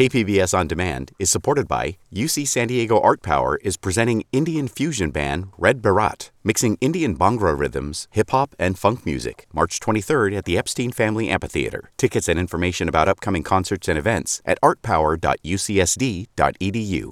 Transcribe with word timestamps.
KPBS 0.00 0.56
On 0.56 0.64
Demand 0.66 1.12
is 1.18 1.28
supported 1.28 1.68
by 1.68 1.98
UC 2.10 2.48
San 2.48 2.68
Diego 2.68 2.98
Art 3.00 3.20
Power 3.20 3.58
is 3.62 3.76
presenting 3.76 4.24
Indian 4.32 4.66
fusion 4.66 5.10
band 5.10 5.48
Red 5.58 5.82
Baraat, 5.82 6.30
mixing 6.42 6.78
Indian 6.80 7.14
Bhangra 7.14 7.54
rhythms, 7.54 8.08
hip 8.12 8.30
hop, 8.30 8.54
and 8.58 8.78
funk 8.78 9.04
music. 9.04 9.46
March 9.52 9.78
23rd 9.78 10.38
at 10.38 10.46
the 10.46 10.56
Epstein 10.56 10.90
Family 10.90 11.28
Amphitheater. 11.28 11.90
Tickets 11.98 12.28
and 12.28 12.38
information 12.38 12.88
about 12.88 13.08
upcoming 13.08 13.42
concerts 13.42 13.88
and 13.88 13.98
events 13.98 14.40
at 14.46 14.58
artpower.ucsd.edu. 14.62 17.10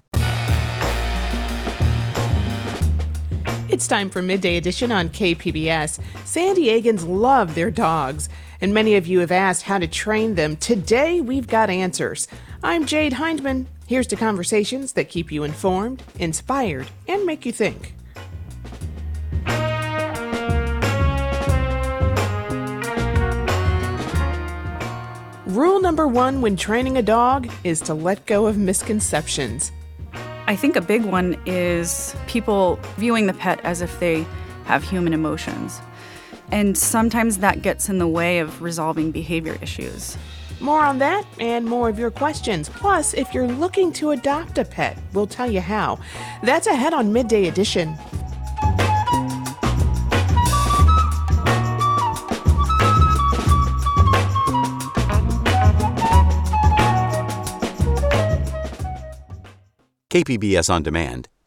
It's 3.68 3.86
time 3.86 4.08
for 4.08 4.22
Midday 4.22 4.56
Edition 4.56 4.90
on 4.90 5.10
KPBS. 5.10 6.00
San 6.24 6.56
Diegans 6.56 7.06
love 7.06 7.54
their 7.54 7.70
dogs, 7.70 8.30
and 8.62 8.72
many 8.72 8.96
of 8.96 9.06
you 9.06 9.20
have 9.20 9.30
asked 9.30 9.64
how 9.64 9.76
to 9.76 9.86
train 9.86 10.36
them. 10.36 10.56
Today, 10.56 11.20
we've 11.20 11.46
got 11.46 11.68
answers. 11.68 12.28
I'm 12.62 12.86
Jade 12.86 13.12
Hindman. 13.12 13.66
Here's 13.86 14.08
to 14.08 14.16
conversations 14.16 14.94
that 14.94 15.08
keep 15.08 15.30
you 15.30 15.44
informed, 15.44 16.02
inspired, 16.18 16.88
and 17.06 17.24
make 17.24 17.46
you 17.46 17.52
think. 17.52 17.94
Rule 25.46 25.80
number 25.80 26.08
one 26.08 26.40
when 26.40 26.56
training 26.56 26.96
a 26.98 27.02
dog 27.02 27.48
is 27.62 27.80
to 27.82 27.94
let 27.94 28.26
go 28.26 28.46
of 28.46 28.58
misconceptions. 28.58 29.70
I 30.48 30.56
think 30.56 30.74
a 30.74 30.80
big 30.80 31.04
one 31.04 31.40
is 31.46 32.16
people 32.26 32.80
viewing 32.96 33.28
the 33.28 33.34
pet 33.34 33.60
as 33.62 33.82
if 33.82 34.00
they 34.00 34.26
have 34.64 34.82
human 34.82 35.12
emotions. 35.12 35.80
And 36.50 36.76
sometimes 36.76 37.38
that 37.38 37.62
gets 37.62 37.88
in 37.88 37.98
the 37.98 38.08
way 38.08 38.40
of 38.40 38.60
resolving 38.60 39.12
behavior 39.12 39.56
issues. 39.62 40.16
More 40.60 40.80
on 40.80 40.98
that 40.98 41.24
and 41.38 41.64
more 41.64 41.88
of 41.88 41.98
your 41.98 42.10
questions. 42.10 42.68
Plus, 42.68 43.14
if 43.14 43.32
you're 43.32 43.46
looking 43.46 43.92
to 43.94 44.10
adopt 44.10 44.58
a 44.58 44.64
pet, 44.64 44.98
we'll 45.12 45.26
tell 45.26 45.50
you 45.50 45.60
how. 45.60 45.98
That's 46.42 46.66
ahead 46.66 46.94
on 46.94 47.12
Midday 47.12 47.46
Edition. 47.48 47.96
KPBS 60.10 60.72
On 60.72 60.82
Demand 60.82 61.28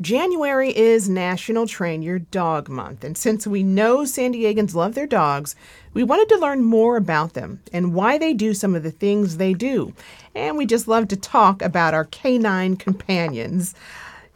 January 0.00 0.76
is 0.76 1.08
National 1.08 1.68
Train 1.68 2.02
Your 2.02 2.18
Dog 2.18 2.68
Month, 2.68 3.04
and 3.04 3.16
since 3.16 3.46
we 3.46 3.62
know 3.62 4.04
San 4.04 4.32
Diegans 4.34 4.74
love 4.74 4.96
their 4.96 5.06
dogs, 5.06 5.54
we 5.92 6.02
wanted 6.02 6.28
to 6.30 6.40
learn 6.40 6.64
more 6.64 6.96
about 6.96 7.34
them 7.34 7.60
and 7.72 7.94
why 7.94 8.18
they 8.18 8.34
do 8.34 8.54
some 8.54 8.74
of 8.74 8.82
the 8.82 8.90
things 8.90 9.36
they 9.36 9.54
do. 9.54 9.92
And 10.34 10.56
we 10.56 10.66
just 10.66 10.88
love 10.88 11.06
to 11.08 11.16
talk 11.16 11.62
about 11.62 11.94
our 11.94 12.06
canine 12.06 12.74
companions. 12.76 13.72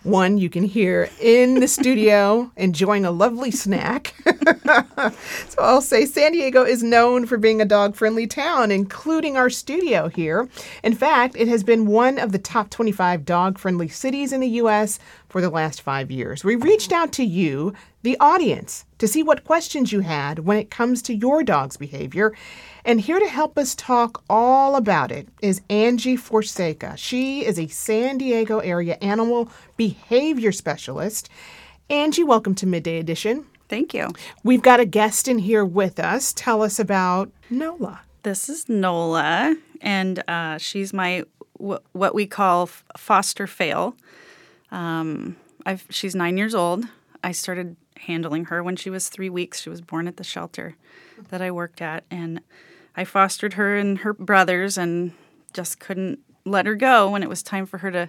One 0.08 0.38
you 0.38 0.48
can 0.48 0.64
hear 0.64 1.10
in 1.20 1.60
the 1.60 1.68
studio 1.68 2.50
enjoying 2.56 3.04
a 3.04 3.10
lovely 3.10 3.50
snack. 3.50 4.14
so 5.50 5.58
I'll 5.58 5.82
say 5.82 6.06
San 6.06 6.32
Diego 6.32 6.64
is 6.64 6.82
known 6.82 7.26
for 7.26 7.36
being 7.36 7.60
a 7.60 7.66
dog 7.66 7.94
friendly 7.94 8.26
town, 8.26 8.70
including 8.70 9.36
our 9.36 9.50
studio 9.50 10.08
here. 10.08 10.48
In 10.82 10.94
fact, 10.94 11.36
it 11.36 11.46
has 11.48 11.62
been 11.62 11.86
one 11.86 12.18
of 12.18 12.32
the 12.32 12.38
top 12.38 12.70
25 12.70 13.26
dog 13.26 13.58
friendly 13.58 13.88
cities 13.88 14.32
in 14.32 14.40
the 14.40 14.48
U.S. 14.48 14.98
for 15.28 15.42
the 15.42 15.50
last 15.50 15.82
five 15.82 16.10
years. 16.10 16.42
We 16.42 16.56
reached 16.56 16.90
out 16.90 17.12
to 17.12 17.22
you, 17.22 17.74
the 18.02 18.16
audience, 18.18 18.86
to 18.96 19.06
see 19.06 19.22
what 19.22 19.44
questions 19.44 19.92
you 19.92 20.00
had 20.00 20.38
when 20.38 20.56
it 20.56 20.70
comes 20.70 21.02
to 21.02 21.14
your 21.14 21.42
dog's 21.42 21.76
behavior. 21.76 22.34
And 22.88 23.02
here 23.02 23.20
to 23.20 23.28
help 23.28 23.58
us 23.58 23.74
talk 23.74 24.24
all 24.30 24.74
about 24.74 25.12
it 25.12 25.28
is 25.42 25.60
Angie 25.68 26.16
Fonseca. 26.16 26.96
She 26.96 27.44
is 27.44 27.58
a 27.58 27.66
San 27.66 28.16
Diego 28.16 28.60
area 28.60 28.96
animal 29.02 29.50
behavior 29.76 30.52
specialist. 30.52 31.28
Angie, 31.90 32.24
welcome 32.24 32.54
to 32.54 32.66
Midday 32.66 32.98
Edition. 32.98 33.44
Thank 33.68 33.92
you. 33.92 34.08
We've 34.42 34.62
got 34.62 34.80
a 34.80 34.86
guest 34.86 35.28
in 35.28 35.40
here 35.40 35.66
with 35.66 36.00
us. 36.00 36.32
Tell 36.32 36.62
us 36.62 36.78
about 36.78 37.30
Nola. 37.50 38.00
This 38.22 38.48
is 38.48 38.70
Nola, 38.70 39.54
and 39.82 40.24
uh, 40.26 40.56
she's 40.56 40.94
my 40.94 41.24
w- 41.58 41.80
what 41.92 42.14
we 42.14 42.26
call 42.26 42.70
foster 42.96 43.46
fail. 43.46 43.96
Um, 44.70 45.36
I've, 45.66 45.84
she's 45.90 46.14
nine 46.14 46.38
years 46.38 46.54
old. 46.54 46.86
I 47.22 47.32
started 47.32 47.76
handling 47.98 48.46
her 48.46 48.62
when 48.62 48.76
she 48.76 48.88
was 48.88 49.10
three 49.10 49.28
weeks. 49.28 49.60
She 49.60 49.68
was 49.68 49.82
born 49.82 50.08
at 50.08 50.16
the 50.16 50.24
shelter 50.24 50.76
that 51.28 51.42
I 51.42 51.50
worked 51.50 51.82
at, 51.82 52.04
and 52.10 52.40
I 52.96 53.04
fostered 53.04 53.54
her 53.54 53.76
and 53.76 53.98
her 53.98 54.12
brothers, 54.12 54.76
and 54.78 55.12
just 55.52 55.78
couldn't 55.78 56.20
let 56.44 56.66
her 56.66 56.74
go 56.74 57.10
when 57.10 57.22
it 57.22 57.28
was 57.28 57.42
time 57.42 57.66
for 57.66 57.78
her 57.78 57.90
to 57.90 58.08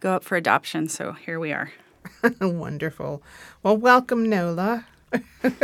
go 0.00 0.14
up 0.14 0.24
for 0.24 0.36
adoption. 0.36 0.88
So 0.88 1.12
here 1.12 1.38
we 1.38 1.52
are. 1.52 1.72
Wonderful. 2.40 3.22
Well, 3.62 3.76
welcome, 3.76 4.28
Nola. 4.28 4.86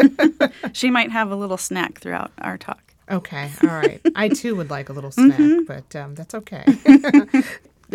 she 0.72 0.90
might 0.90 1.10
have 1.10 1.30
a 1.30 1.36
little 1.36 1.56
snack 1.56 2.00
throughout 2.00 2.32
our 2.38 2.58
talk. 2.58 2.94
Okay, 3.10 3.50
all 3.62 3.68
right. 3.68 4.00
I 4.16 4.28
too 4.34 4.56
would 4.56 4.70
like 4.70 4.88
a 4.88 4.92
little 4.92 5.12
snack, 5.12 5.38
mm-hmm. 5.38 5.64
but 5.64 5.94
um, 5.94 6.14
that's 6.14 6.34
okay. 6.34 6.64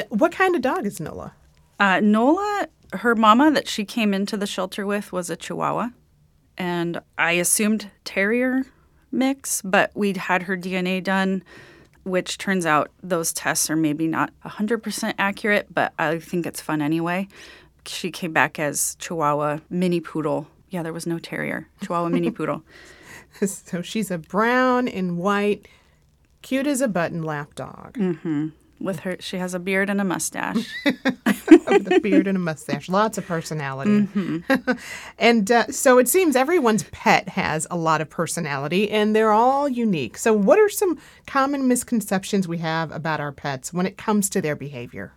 what 0.10 0.32
kind 0.32 0.56
of 0.56 0.62
dog 0.62 0.86
is 0.86 1.00
Nola? 1.00 1.34
Uh, 1.80 2.00
Nola, 2.00 2.68
her 2.94 3.16
mama 3.16 3.52
that 3.52 3.68
she 3.68 3.84
came 3.84 4.14
into 4.14 4.38
the 4.38 4.48
shelter 4.48 4.86
with 4.86 5.12
was 5.12 5.30
a 5.30 5.36
Chihuahua, 5.36 5.90
and 6.58 7.02
I 7.18 7.34
assumed 7.34 7.92
terrier 8.06 8.66
mix, 9.12 9.62
but 9.62 9.92
we'd 9.96 10.18
had 10.18 10.44
her 10.44 10.58
DNA 10.58 11.04
done, 11.04 11.44
which 12.04 12.38
turns 12.38 12.66
out 12.66 12.90
those 13.04 13.32
tests 13.34 13.70
are 13.70 13.76
maybe 13.76 14.08
not 14.08 14.32
100% 14.46 15.14
accurate, 15.18 15.68
but 15.74 15.94
I 16.00 16.20
think 16.20 16.46
it's 16.46 16.62
fun 16.62 16.82
anyway. 16.82 17.28
She 17.86 18.12
came 18.12 18.34
back 18.34 18.60
as 18.60 18.96
Chihuahua 19.00 19.60
mini 19.70 20.00
poodle. 20.00 20.48
Yeah, 20.70 20.84
there 20.84 20.94
was 20.94 21.06
no 21.06 21.20
terrier. 21.20 21.68
Chihuahua 21.82 22.10
mini 22.10 22.32
poodle. 22.38 22.64
So 23.46 23.82
she's 23.82 24.12
a 24.12 24.18
brown 24.18 24.88
and 24.88 25.18
white, 25.18 25.68
cute 26.42 26.68
as 26.68 26.82
a 26.82 26.88
button 26.88 27.24
lap 27.24 27.56
dog. 27.56 27.94
Mm-hmm. 27.98 28.50
With 28.82 29.02
her, 29.02 29.18
she 29.20 29.38
has 29.38 29.54
a 29.54 29.60
beard 29.60 29.90
and 29.90 30.02
a 30.02 30.04
mustache. 30.04 30.68
With 30.86 31.92
a 31.92 32.00
beard 32.02 32.28
and 32.28 32.36
a 32.36 32.40
mustache, 32.40 32.90
lots 32.90 33.18
of 33.18 33.28
personality. 33.28 34.08
Mm-hmm. 34.08 34.72
and 35.20 35.52
uh, 35.52 35.68
so 35.68 36.00
it 36.00 36.08
seems 36.08 36.36
everyone's 36.36 36.84
pet 36.92 37.30
has 37.30 37.68
a 37.70 37.78
lot 37.78 38.02
of 38.02 38.10
personality, 38.10 38.90
and 38.90 39.16
they're 39.16 39.32
all 39.32 39.70
unique. 39.70 40.18
So, 40.18 40.34
what 40.34 40.58
are 40.58 40.70
some 40.70 40.98
common 41.28 41.68
misconceptions 41.68 42.48
we 42.48 42.58
have 42.58 42.92
about 42.92 43.20
our 43.20 43.32
pets 43.32 43.72
when 43.72 43.86
it 43.86 43.98
comes 43.98 44.30
to 44.32 44.42
their 44.42 44.56
behavior? 44.56 45.14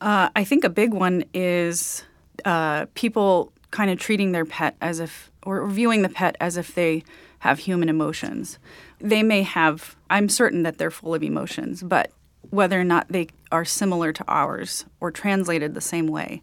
Uh, 0.00 0.28
I 0.36 0.44
think 0.44 0.64
a 0.64 0.70
big 0.70 0.92
one 0.92 1.24
is 1.34 2.04
uh, 2.44 2.86
people 2.94 3.52
kind 3.70 3.90
of 3.90 3.98
treating 3.98 4.32
their 4.32 4.44
pet 4.44 4.76
as 4.80 5.00
if, 5.00 5.30
or 5.42 5.66
viewing 5.66 6.02
the 6.02 6.08
pet 6.08 6.36
as 6.40 6.56
if 6.56 6.74
they 6.74 7.02
have 7.40 7.58
human 7.58 7.88
emotions. 7.88 8.58
They 9.04 9.22
may 9.22 9.42
have, 9.42 9.96
I'm 10.08 10.30
certain 10.30 10.62
that 10.62 10.78
they're 10.78 10.90
full 10.90 11.14
of 11.14 11.22
emotions, 11.22 11.82
but 11.82 12.10
whether 12.48 12.80
or 12.80 12.84
not 12.84 13.06
they 13.10 13.28
are 13.52 13.64
similar 13.64 14.14
to 14.14 14.24
ours 14.26 14.86
or 14.98 15.10
translated 15.10 15.74
the 15.74 15.82
same 15.82 16.06
way, 16.06 16.42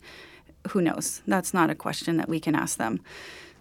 who 0.69 0.79
knows? 0.79 1.23
That's 1.25 1.55
not 1.55 1.71
a 1.71 1.75
question 1.75 2.17
that 2.17 2.29
we 2.29 2.39
can 2.39 2.53
ask 2.53 2.77
them. 2.77 3.01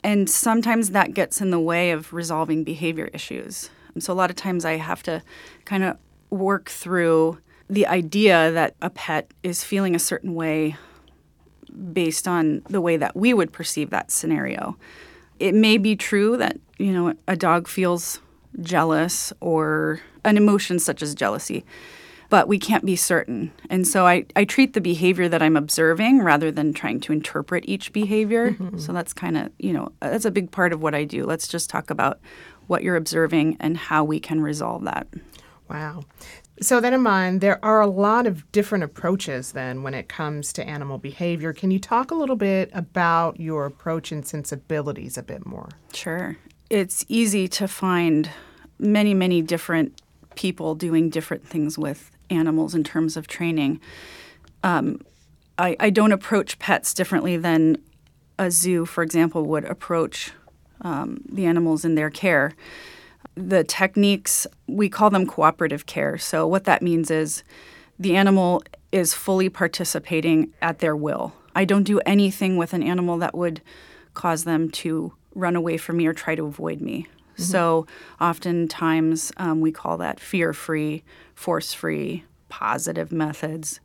And 0.05 0.29
sometimes 0.29 0.91
that 0.91 1.15
gets 1.15 1.41
in 1.41 1.51
the 1.51 1.59
way 1.59 1.93
of 1.93 2.13
resolving 2.13 2.63
behavior 2.63 3.09
issues. 3.15 3.71
So 3.99 4.13
a 4.13 4.15
lot 4.15 4.29
of 4.29 4.37
times 4.37 4.67
I 4.67 4.77
have 4.77 5.03
to 5.05 5.23
kind 5.65 5.83
of 5.83 5.97
work 6.29 6.69
through 6.69 7.39
the 7.71 7.87
idea 7.87 8.53
that 8.53 8.75
a 8.83 8.91
pet 8.91 9.33
is 9.43 9.65
feeling 9.65 9.95
a 9.95 9.99
certain 9.99 10.35
way 10.35 10.77
based 11.93 12.29
on 12.29 12.61
the 12.69 12.83
way 12.83 12.99
that 12.99 13.17
we 13.17 13.33
would 13.33 13.51
perceive 13.51 13.89
that 13.91 14.11
scenario. 14.11 14.77
It 15.39 15.55
may 15.55 15.79
be 15.79 15.97
true 15.97 16.37
that, 16.37 16.59
you 16.79 16.93
know, 16.93 17.15
a 17.27 17.37
dog 17.37 17.67
feels 17.67 18.21
jealous 18.61 19.33
or 19.41 20.01
an 20.25 20.37
emotion 20.37 20.79
such 20.79 21.03
as 21.03 21.15
jealousy, 21.15 21.65
but 22.29 22.49
we 22.49 22.59
can't 22.59 22.85
be 22.85 22.97
certain. 22.97 23.53
And 23.69 23.87
so 23.87 24.07
I, 24.07 24.27
I 24.37 24.45
treat 24.45 24.75
the 24.75 24.81
behavior 24.81 25.29
that 25.29 25.43
I'm 25.43 25.57
observing 25.57 26.23
rather 26.23 26.51
than 26.51 26.73
trying 26.73 27.01
to 27.01 27.13
interpret 27.13 27.65
each 27.67 27.93
behavior. 27.93 28.53
Mm-hmm. 28.53 28.79
So 28.79 28.93
that's 28.93 29.13
kind 29.13 29.37
of, 29.37 29.51
you 29.59 29.73
know, 29.73 29.93
that's 30.01 30.25
a 30.25 30.31
big 30.31 30.51
part 30.51 30.73
of 30.73 30.81
what 30.81 30.95
I 30.95 31.05
do. 31.05 31.25
Let's 31.25 31.49
just 31.49 31.71
talk 31.71 31.91
about 31.91 32.21
what 32.67 32.83
you're 32.85 32.97
observing 32.97 33.57
and 33.59 33.77
how 33.77 34.05
we 34.05 34.21
can 34.21 34.41
resolve 34.41 34.85
that. 34.85 35.09
Wow. 35.69 36.05
So, 36.63 36.79
that 36.81 36.93
in 36.93 37.01
mind, 37.01 37.41
there 37.41 37.65
are 37.65 37.81
a 37.81 37.87
lot 37.87 38.27
of 38.27 38.51
different 38.53 38.85
approaches 38.85 39.53
then 39.53 39.83
when 39.83 39.95
it 39.95 40.09
comes 40.09 40.53
to 40.55 40.69
animal 40.69 40.99
behavior. 40.99 41.55
Can 41.55 41.71
you 41.71 41.79
talk 41.79 42.11
a 42.11 42.15
little 42.15 42.37
bit 42.37 42.71
about 42.75 43.41
your 43.41 43.65
approach 43.65 44.13
and 44.13 44.27
sensibilities 44.27 45.17
a 45.17 45.23
bit 45.23 45.47
more? 45.47 45.71
Sure. 45.95 46.37
It's 46.71 47.05
easy 47.09 47.49
to 47.49 47.67
find 47.67 48.31
many, 48.79 49.13
many 49.13 49.43
different 49.43 50.01
people 50.37 50.77
doing 50.77 51.11
different 51.11 51.45
things 51.45 51.77
with 51.77 52.13
animals 52.31 52.77
in 52.77 52.85
terms 52.85 53.17
of 53.17 53.27
training. 53.27 53.81
Um, 54.63 55.01
I, 55.59 55.77
I 55.81 55.91
don't 55.91 56.13
approach 56.13 56.61
pets 56.61 56.95
differently 56.95 57.37
than 57.37 57.83
a 58.39 58.53
zoo, 58.53 58.87
for 58.87 59.03
example, 59.03 59.45
would 59.47 59.65
approach 59.65 60.31
um, 60.83 61.23
the 61.29 61.45
animals 61.45 61.85
in 61.85 61.97
their 61.97 62.09
care. 62.09 62.55
The 63.35 63.65
techniques, 63.65 64.47
we 64.69 64.89
call 64.89 65.11
them 65.11 65.27
cooperative 65.27 65.87
care. 65.87 66.19
So, 66.19 66.47
what 66.47 66.65
that 66.65 66.83
means 66.83 67.11
is 67.11 67.43
the 67.99 68.17
animal 68.17 68.63
is 68.93 69.13
fully 69.13 69.49
participating 69.49 70.53
at 70.63 70.79
their 70.79 70.97
will. 70.97 71.35
I 71.55 71.65
don't 71.65 71.83
do 71.83 71.99
anything 72.07 72.57
with 72.57 72.73
an 72.73 72.83
animal 72.83 73.19
that 73.19 73.35
would 73.35 73.61
cause 74.15 74.45
them 74.45 74.71
to 74.71 75.13
run 75.35 75.57
away 75.57 75.77
from 75.77 75.97
me 75.97 76.07
or 76.07 76.13
try 76.13 76.35
to 76.35 76.45
avoid 76.45 76.81
me. 76.81 77.07
Mm-hmm. 77.35 77.43
So, 77.43 77.87
oftentimes 78.21 79.33
um, 79.37 79.61
we 79.61 79.73
call 79.73 79.97
that 79.99 80.21
fear 80.21 80.53
free, 80.53 81.05
force 81.35 81.73
free, 81.73 82.25
positive 82.49 83.13
methods. 83.13 83.81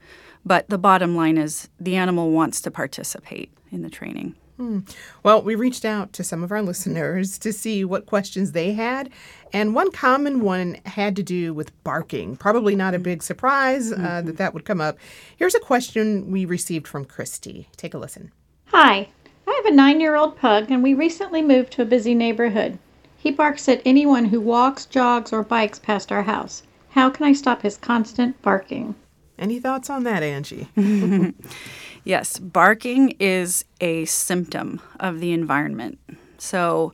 But 0.45 0.69
the 0.69 0.77
bottom 0.77 1.15
line 1.15 1.37
is 1.37 1.69
the 1.79 1.95
animal 1.95 2.31
wants 2.31 2.61
to 2.61 2.71
participate 2.71 3.51
in 3.71 3.81
the 3.81 3.89
training. 3.89 4.35
Hmm. 4.57 4.79
Well, 5.21 5.41
we 5.41 5.55
reached 5.55 5.83
out 5.83 6.13
to 6.13 6.23
some 6.23 6.43
of 6.43 6.51
our 6.51 6.61
listeners 6.61 7.37
to 7.39 7.51
see 7.51 7.83
what 7.83 8.05
questions 8.05 8.51
they 8.51 8.73
had, 8.73 9.09
and 9.51 9.75
one 9.75 9.91
common 9.91 10.41
one 10.41 10.77
had 10.85 11.15
to 11.17 11.23
do 11.23 11.53
with 11.53 11.83
barking. 11.83 12.37
Probably 12.37 12.75
not 12.75 12.93
a 12.93 12.99
big 12.99 13.23
surprise 13.23 13.91
uh, 13.91 13.95
mm-hmm. 13.95 14.27
that 14.27 14.37
that 14.37 14.53
would 14.53 14.65
come 14.65 14.81
up. 14.81 14.97
Here's 15.37 15.55
a 15.55 15.59
question 15.59 16.31
we 16.31 16.45
received 16.45 16.87
from 16.87 17.05
Christy. 17.05 17.67
Take 17.75 17.93
a 17.93 17.97
listen. 17.97 18.31
Hi, 18.67 19.09
I 19.47 19.61
have 19.63 19.71
a 19.71 19.75
nine 19.75 19.99
year 19.99 20.15
old 20.15 20.37
pug, 20.37 20.71
and 20.71 20.81
we 20.81 20.93
recently 20.93 21.41
moved 21.41 21.71
to 21.73 21.81
a 21.81 21.85
busy 21.85 22.15
neighborhood. 22.15 22.79
He 23.17 23.31
barks 23.31 23.67
at 23.69 23.81
anyone 23.85 24.25
who 24.25 24.41
walks, 24.41 24.85
jogs, 24.85 25.33
or 25.33 25.43
bikes 25.43 25.79
past 25.79 26.11
our 26.11 26.23
house. 26.23 26.63
How 26.89 27.09
can 27.09 27.25
I 27.25 27.33
stop 27.33 27.61
his 27.61 27.77
constant 27.77 28.41
barking? 28.41 28.95
Any 29.37 29.59
thoughts 29.59 29.89
on 29.89 30.03
that, 30.03 30.23
Angie? 30.23 30.67
yes, 32.03 32.39
barking 32.39 33.11
is 33.19 33.65
a 33.81 34.05
symptom 34.05 34.81
of 34.99 35.19
the 35.19 35.31
environment. 35.33 35.99
So 36.37 36.93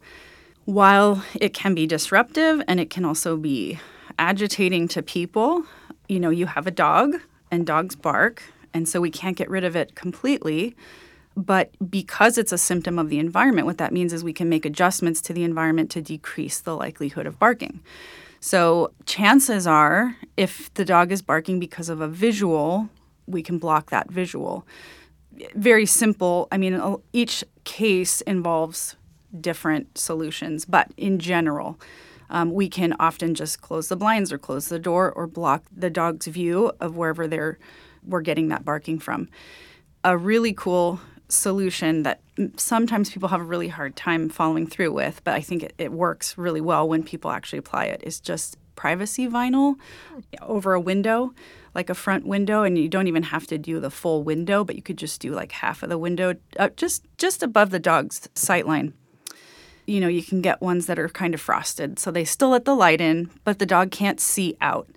while 0.65 1.23
it 1.35 1.53
can 1.53 1.75
be 1.75 1.85
disruptive 1.85 2.63
and 2.67 2.79
it 2.79 2.89
can 2.89 3.05
also 3.05 3.37
be 3.37 3.79
agitating 4.17 4.87
to 4.89 5.01
people, 5.01 5.65
you 6.07 6.19
know, 6.19 6.29
you 6.29 6.45
have 6.47 6.67
a 6.67 6.71
dog 6.71 7.15
and 7.51 7.65
dogs 7.65 7.95
bark, 7.95 8.43
and 8.73 8.87
so 8.87 9.01
we 9.01 9.11
can't 9.11 9.37
get 9.37 9.49
rid 9.49 9.63
of 9.63 9.75
it 9.75 9.95
completely. 9.95 10.75
But 11.35 11.71
because 11.89 12.37
it's 12.37 12.51
a 12.51 12.57
symptom 12.57 12.99
of 12.99 13.09
the 13.09 13.19
environment, 13.19 13.65
what 13.65 13.77
that 13.77 13.93
means 13.93 14.11
is 14.11 14.23
we 14.23 14.33
can 14.33 14.49
make 14.49 14.65
adjustments 14.65 15.21
to 15.21 15.33
the 15.33 15.43
environment 15.43 15.89
to 15.91 16.01
decrease 16.01 16.59
the 16.59 16.75
likelihood 16.75 17.25
of 17.25 17.39
barking. 17.39 17.81
So, 18.39 18.91
chances 19.05 19.67
are, 19.67 20.17
if 20.35 20.73
the 20.73 20.83
dog 20.83 21.11
is 21.11 21.21
barking 21.21 21.59
because 21.59 21.89
of 21.89 22.01
a 22.01 22.07
visual, 22.07 22.89
we 23.27 23.43
can 23.43 23.59
block 23.59 23.91
that 23.91 24.09
visual. 24.09 24.65
Very 25.53 25.85
simple. 25.85 26.47
I 26.51 26.57
mean, 26.57 26.97
each 27.13 27.43
case 27.63 28.21
involves 28.21 28.95
different 29.39 29.97
solutions, 29.97 30.65
but 30.65 30.91
in 30.97 31.19
general, 31.19 31.79
um, 32.31 32.53
we 32.53 32.67
can 32.67 32.95
often 32.99 33.35
just 33.35 33.61
close 33.61 33.89
the 33.89 33.95
blinds 33.95 34.31
or 34.31 34.37
close 34.37 34.69
the 34.69 34.79
door 34.79 35.11
or 35.11 35.27
block 35.27 35.63
the 35.75 35.89
dog's 35.89 36.27
view 36.27 36.71
of 36.79 36.95
wherever 36.95 37.27
they're 37.27 37.59
we're 38.03 38.21
getting 38.21 38.47
that 38.47 38.65
barking 38.65 38.97
from. 38.97 39.29
A 40.03 40.17
really 40.17 40.53
cool 40.53 40.99
solution 41.31 42.03
that 42.03 42.21
sometimes 42.57 43.09
people 43.09 43.29
have 43.29 43.41
a 43.41 43.45
really 43.45 43.67
hard 43.67 43.95
time 43.95 44.29
following 44.29 44.67
through 44.67 44.91
with, 44.91 45.23
but 45.23 45.33
I 45.33 45.41
think 45.41 45.63
it, 45.63 45.73
it 45.77 45.91
works 45.91 46.37
really 46.37 46.61
well 46.61 46.87
when 46.87 47.03
people 47.03 47.31
actually 47.31 47.59
apply 47.59 47.85
it, 47.85 48.01
is 48.03 48.19
just 48.19 48.57
privacy 48.75 49.27
vinyl 49.27 49.75
over 50.41 50.73
a 50.73 50.79
window, 50.79 51.33
like 51.75 51.89
a 51.89 51.95
front 51.95 52.25
window, 52.25 52.63
and 52.63 52.77
you 52.77 52.89
don't 52.89 53.07
even 53.07 53.23
have 53.23 53.47
to 53.47 53.57
do 53.57 53.79
the 53.79 53.91
full 53.91 54.23
window, 54.23 54.63
but 54.63 54.75
you 54.75 54.81
could 54.81 54.97
just 54.97 55.21
do 55.21 55.33
like 55.33 55.51
half 55.51 55.83
of 55.83 55.89
the 55.89 55.97
window, 55.97 56.35
uh, 56.57 56.69
just 56.75 57.03
just 57.17 57.43
above 57.43 57.69
the 57.69 57.79
dog's 57.79 58.27
sight 58.35 58.67
line. 58.67 58.93
You 59.85 59.99
know, 59.99 60.07
you 60.07 60.23
can 60.23 60.41
get 60.41 60.61
ones 60.61 60.85
that 60.85 60.99
are 60.99 61.09
kind 61.09 61.33
of 61.33 61.41
frosted, 61.41 61.99
so 61.99 62.11
they 62.11 62.25
still 62.25 62.49
let 62.49 62.65
the 62.65 62.75
light 62.75 63.01
in, 63.01 63.29
but 63.43 63.59
the 63.59 63.65
dog 63.65 63.91
can't 63.91 64.19
see 64.19 64.55
out 64.61 64.87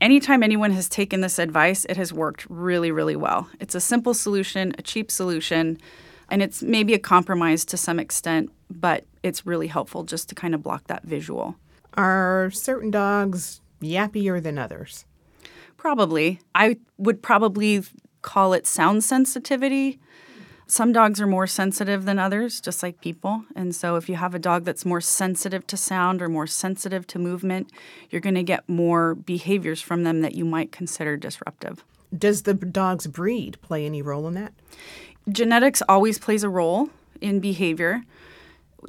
anytime 0.00 0.42
anyone 0.42 0.72
has 0.72 0.88
taken 0.88 1.20
this 1.20 1.38
advice, 1.38 1.84
it 1.86 1.96
has 1.96 2.12
worked 2.12 2.46
really, 2.48 2.90
really 2.90 3.16
well. 3.16 3.48
It's 3.60 3.74
a 3.74 3.80
simple 3.80 4.14
solution, 4.14 4.74
a 4.78 4.82
cheap 4.82 5.10
solution, 5.10 5.78
and 6.30 6.42
it's 6.42 6.62
maybe 6.62 6.94
a 6.94 6.98
compromise 6.98 7.64
to 7.66 7.76
some 7.76 7.98
extent, 7.98 8.50
but 8.70 9.04
it's 9.22 9.46
really 9.46 9.66
helpful 9.66 10.04
just 10.04 10.28
to 10.28 10.34
kind 10.34 10.54
of 10.54 10.62
block 10.62 10.86
that 10.86 11.04
visual. 11.04 11.56
Are 11.94 12.50
certain 12.52 12.90
dogs 12.90 13.60
yappier 13.82 14.42
than 14.42 14.58
others? 14.58 15.04
Probably. 15.76 16.40
I 16.54 16.78
would 16.98 17.22
probably 17.22 17.82
call 18.22 18.52
it 18.52 18.66
sound 18.66 19.02
sensitivity 19.02 19.98
some 20.70 20.92
dogs 20.92 21.20
are 21.20 21.26
more 21.26 21.48
sensitive 21.48 22.04
than 22.04 22.18
others, 22.18 22.60
just 22.60 22.82
like 22.82 23.00
people. 23.00 23.44
And 23.56 23.74
so, 23.74 23.96
if 23.96 24.08
you 24.08 24.14
have 24.16 24.34
a 24.34 24.38
dog 24.38 24.64
that's 24.64 24.84
more 24.84 25.00
sensitive 25.00 25.66
to 25.66 25.76
sound 25.76 26.22
or 26.22 26.28
more 26.28 26.46
sensitive 26.46 27.06
to 27.08 27.18
movement, 27.18 27.70
you're 28.08 28.20
going 28.20 28.36
to 28.36 28.44
get 28.44 28.68
more 28.68 29.14
behaviors 29.14 29.82
from 29.82 30.04
them 30.04 30.20
that 30.20 30.34
you 30.34 30.44
might 30.44 30.70
consider 30.70 31.16
disruptive. 31.16 31.84
Does 32.16 32.42
the 32.42 32.54
dog's 32.54 33.06
breed 33.06 33.58
play 33.62 33.84
any 33.84 34.00
role 34.00 34.28
in 34.28 34.34
that? 34.34 34.52
Genetics 35.28 35.82
always 35.88 36.18
plays 36.18 36.44
a 36.44 36.48
role 36.48 36.90
in 37.20 37.40
behavior. 37.40 38.02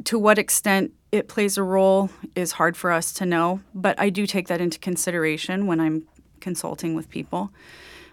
To 0.06 0.20
what 0.20 0.38
extent 0.38 0.94
it 1.12 1.28
plays 1.28 1.58
a 1.58 1.64
role 1.64 2.10
is 2.36 2.54
hard 2.54 2.78
for 2.78 2.92
us 2.92 3.12
to 3.14 3.26
know, 3.26 3.62
but 3.74 4.00
I 4.00 4.10
do 4.10 4.26
take 4.26 4.48
that 4.48 4.62
into 4.62 4.80
consideration 4.80 5.68
when 5.68 5.80
I'm 5.80 6.08
consulting 6.40 6.96
with 6.96 7.10
people. 7.10 7.52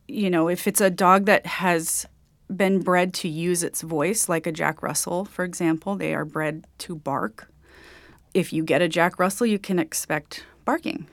You 0.08 0.30
know, 0.30 0.48
if 0.48 0.66
it's 0.66 0.80
a 0.80 0.90
dog 0.90 1.26
that 1.26 1.46
has 1.46 2.06
been 2.54 2.80
bred 2.80 3.12
to 3.14 3.28
use 3.28 3.62
its 3.62 3.82
voice, 3.82 4.28
like 4.28 4.46
a 4.46 4.52
Jack 4.52 4.82
Russell, 4.82 5.24
for 5.24 5.44
example. 5.44 5.96
They 5.96 6.14
are 6.14 6.24
bred 6.24 6.66
to 6.78 6.96
bark. 6.96 7.50
If 8.34 8.52
you 8.52 8.62
get 8.62 8.82
a 8.82 8.88
Jack 8.88 9.18
Russell, 9.18 9.46
you 9.46 9.58
can 9.58 9.78
expect 9.78 10.44
barking. 10.64 11.06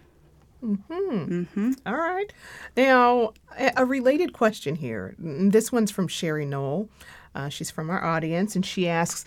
Hmm. 0.62 0.76
Mm-hmm. 0.90 1.72
All 1.86 1.96
right. 1.96 2.34
Now, 2.76 3.34
a 3.78 3.86
related 3.86 4.34
question 4.34 4.76
here. 4.76 5.16
This 5.20 5.72
one's 5.72 5.92
from 5.92 6.08
Sherry 6.08 6.46
Knoll. 6.46 6.90
Uh, 7.36 7.50
she's 7.50 7.70
from 7.70 7.90
our 7.90 8.04
audience, 8.04 8.56
and 8.56 8.66
she 8.66 8.88
asks 8.88 9.26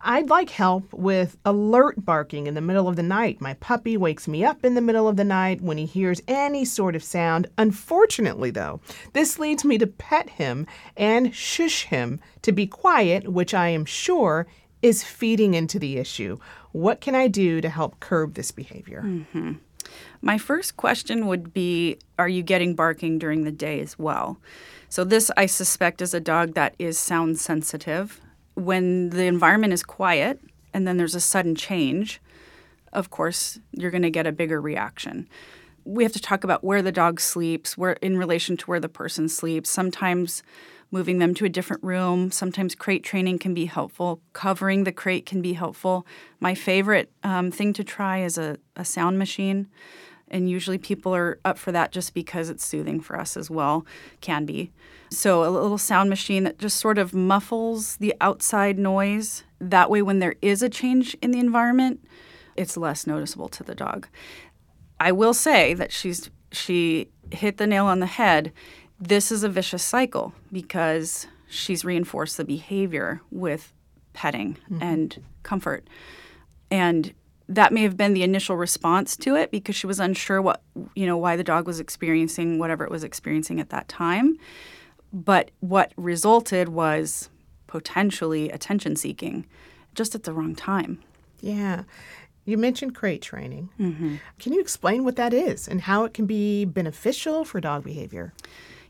I'd 0.00 0.30
like 0.30 0.50
help 0.50 0.92
with 0.92 1.36
alert 1.44 2.04
barking 2.04 2.46
in 2.46 2.54
the 2.54 2.60
middle 2.60 2.88
of 2.88 2.96
the 2.96 3.02
night. 3.02 3.40
My 3.40 3.54
puppy 3.54 3.96
wakes 3.96 4.28
me 4.28 4.44
up 4.44 4.64
in 4.64 4.74
the 4.74 4.80
middle 4.80 5.08
of 5.08 5.16
the 5.16 5.24
night 5.24 5.60
when 5.60 5.78
he 5.78 5.86
hears 5.86 6.22
any 6.28 6.64
sort 6.64 6.94
of 6.94 7.02
sound. 7.02 7.48
Unfortunately, 7.58 8.50
though, 8.50 8.80
this 9.12 9.38
leads 9.38 9.64
me 9.64 9.78
to 9.78 9.86
pet 9.86 10.30
him 10.30 10.66
and 10.96 11.34
shush 11.34 11.84
him 11.84 12.20
to 12.42 12.52
be 12.52 12.66
quiet, 12.66 13.28
which 13.28 13.54
I 13.54 13.68
am 13.68 13.84
sure 13.84 14.46
is 14.82 15.02
feeding 15.02 15.54
into 15.54 15.78
the 15.78 15.98
issue. 15.98 16.38
What 16.72 17.00
can 17.00 17.14
I 17.14 17.26
do 17.28 17.60
to 17.60 17.68
help 17.68 17.98
curb 17.98 18.34
this 18.34 18.52
behavior? 18.52 19.02
Mm-hmm. 19.04 19.54
My 20.20 20.38
first 20.38 20.76
question 20.76 21.26
would 21.26 21.52
be 21.52 21.98
Are 22.18 22.28
you 22.28 22.42
getting 22.42 22.74
barking 22.74 23.18
during 23.18 23.44
the 23.44 23.52
day 23.52 23.80
as 23.80 23.98
well? 23.98 24.38
So, 24.88 25.02
this 25.02 25.30
I 25.36 25.46
suspect 25.46 26.00
is 26.00 26.14
a 26.14 26.20
dog 26.20 26.54
that 26.54 26.74
is 26.78 26.98
sound 26.98 27.38
sensitive 27.38 28.20
when 28.58 29.10
the 29.10 29.24
environment 29.24 29.72
is 29.72 29.82
quiet 29.82 30.40
and 30.74 30.86
then 30.86 30.96
there's 30.96 31.14
a 31.14 31.20
sudden 31.20 31.54
change, 31.54 32.20
of 32.92 33.10
course, 33.10 33.58
you're 33.72 33.90
going 33.90 34.02
to 34.02 34.10
get 34.10 34.26
a 34.26 34.32
bigger 34.32 34.60
reaction. 34.60 35.28
We 35.84 36.02
have 36.02 36.12
to 36.12 36.20
talk 36.20 36.44
about 36.44 36.64
where 36.64 36.82
the 36.82 36.92
dog 36.92 37.20
sleeps, 37.20 37.78
where 37.78 37.92
in 37.94 38.18
relation 38.18 38.56
to 38.58 38.66
where 38.66 38.80
the 38.80 38.88
person 38.88 39.28
sleeps. 39.28 39.70
Sometimes 39.70 40.42
moving 40.90 41.18
them 41.18 41.34
to 41.34 41.44
a 41.44 41.48
different 41.48 41.82
room. 41.82 42.30
Sometimes 42.30 42.74
crate 42.74 43.04
training 43.04 43.38
can 43.38 43.54
be 43.54 43.66
helpful. 43.66 44.20
Covering 44.32 44.84
the 44.84 44.92
crate 44.92 45.26
can 45.26 45.42
be 45.42 45.52
helpful. 45.52 46.06
My 46.40 46.54
favorite 46.54 47.10
um, 47.22 47.50
thing 47.50 47.72
to 47.74 47.84
try 47.84 48.22
is 48.22 48.38
a, 48.38 48.56
a 48.74 48.84
sound 48.84 49.18
machine. 49.18 49.68
And 50.30 50.50
usually 50.50 50.78
people 50.78 51.14
are 51.14 51.38
up 51.44 51.58
for 51.58 51.72
that 51.72 51.92
just 51.92 52.14
because 52.14 52.50
it's 52.50 52.64
soothing 52.64 53.00
for 53.00 53.18
us 53.18 53.36
as 53.36 53.50
well, 53.50 53.86
can 54.20 54.44
be. 54.44 54.70
So, 55.10 55.44
a 55.44 55.48
little 55.48 55.78
sound 55.78 56.10
machine 56.10 56.44
that 56.44 56.58
just 56.58 56.78
sort 56.78 56.98
of 56.98 57.14
muffles 57.14 57.96
the 57.96 58.14
outside 58.20 58.78
noise. 58.78 59.44
That 59.60 59.90
way, 59.90 60.02
when 60.02 60.18
there 60.18 60.34
is 60.42 60.62
a 60.62 60.68
change 60.68 61.16
in 61.22 61.30
the 61.30 61.38
environment, 61.38 62.04
it's 62.56 62.76
less 62.76 63.06
noticeable 63.06 63.48
to 63.48 63.62
the 63.62 63.74
dog. 63.74 64.06
I 65.00 65.12
will 65.12 65.34
say 65.34 65.74
that 65.74 65.92
she's 65.92 66.30
she 66.52 67.08
hit 67.30 67.56
the 67.56 67.66
nail 67.66 67.86
on 67.86 68.00
the 68.00 68.06
head. 68.06 68.52
This 69.00 69.30
is 69.30 69.44
a 69.44 69.48
vicious 69.48 69.82
cycle 69.82 70.32
because 70.52 71.26
she's 71.48 71.84
reinforced 71.84 72.36
the 72.36 72.44
behavior 72.44 73.20
with 73.30 73.72
petting 74.12 74.56
mm-hmm. 74.70 74.82
and 74.82 75.22
comfort. 75.42 75.86
And 76.70 77.14
that 77.48 77.72
may 77.72 77.82
have 77.82 77.96
been 77.96 78.12
the 78.12 78.22
initial 78.22 78.56
response 78.56 79.16
to 79.16 79.34
it 79.34 79.50
because 79.50 79.74
she 79.74 79.86
was 79.86 80.00
unsure 80.00 80.40
what 80.42 80.62
you 80.94 81.06
know 81.06 81.16
why 81.16 81.36
the 81.36 81.44
dog 81.44 81.66
was 81.66 81.80
experiencing 81.80 82.58
whatever 82.58 82.84
it 82.84 82.90
was 82.90 83.04
experiencing 83.04 83.58
at 83.60 83.70
that 83.70 83.88
time 83.88 84.38
but 85.12 85.50
what 85.60 85.92
resulted 85.96 86.68
was 86.68 87.30
potentially 87.66 88.50
attention 88.50 88.96
seeking 88.96 89.46
just 89.94 90.14
at 90.14 90.24
the 90.24 90.32
wrong 90.32 90.54
time. 90.54 91.00
Yeah. 91.40 91.84
You 92.44 92.56
mentioned 92.58 92.94
crate 92.94 93.22
training. 93.22 93.68
Mm-hmm. 93.78 94.16
Can 94.38 94.52
you 94.52 94.60
explain 94.60 95.04
what 95.04 95.16
that 95.16 95.32
is 95.32 95.68
and 95.68 95.82
how 95.82 96.04
it 96.04 96.14
can 96.14 96.26
be 96.26 96.64
beneficial 96.64 97.44
for 97.44 97.60
dog 97.60 97.84
behavior? 97.84 98.32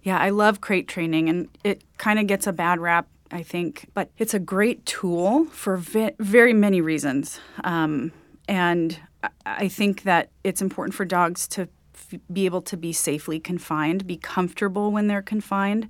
Yeah, 0.02 0.18
I 0.18 0.30
love 0.30 0.60
crate 0.60 0.86
training, 0.86 1.28
and 1.28 1.48
it 1.64 1.82
kind 1.98 2.20
of 2.20 2.28
gets 2.28 2.46
a 2.46 2.52
bad 2.52 2.78
rap, 2.78 3.08
I 3.32 3.42
think, 3.42 3.90
but 3.94 4.10
it's 4.16 4.32
a 4.32 4.38
great 4.38 4.86
tool 4.86 5.46
for 5.46 5.76
ve- 5.76 6.12
very 6.20 6.52
many 6.52 6.80
reasons. 6.80 7.40
Um, 7.64 8.12
and 8.48 8.98
I 9.44 9.68
think 9.68 10.02
that 10.02 10.30
it's 10.42 10.62
important 10.62 10.94
for 10.94 11.04
dogs 11.04 11.46
to 11.48 11.68
f- 11.94 12.20
be 12.32 12.46
able 12.46 12.62
to 12.62 12.76
be 12.76 12.92
safely 12.92 13.38
confined, 13.38 14.06
be 14.06 14.16
comfortable 14.16 14.90
when 14.90 15.06
they're 15.06 15.22
confined. 15.22 15.88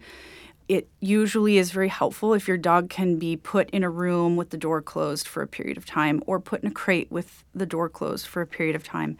It 0.69 0.89
usually 1.01 1.57
is 1.57 1.71
very 1.71 1.89
helpful 1.89 2.35
if 2.35 2.47
your 2.47 2.59
dog 2.59 2.91
can 2.91 3.19
be 3.19 3.37
put 3.37 3.71
in 3.71 3.85
a 3.85 3.89
room 3.89 4.37
with 4.37 4.51
the 4.51 4.59
door 4.59 4.83
closed 4.83 5.27
for 5.27 5.43
a 5.43 5.47
period 5.47 5.79
of 5.79 5.87
time 5.87 6.23
or 6.27 6.41
put 6.41 6.63
in 6.63 6.69
a 6.69 6.73
crate 6.73 7.11
with 7.11 7.45
the 7.55 7.65
door 7.65 7.89
closed 7.89 8.27
for 8.27 8.43
a 8.43 8.47
period 8.47 8.77
of 8.77 8.85
time. 8.85 9.17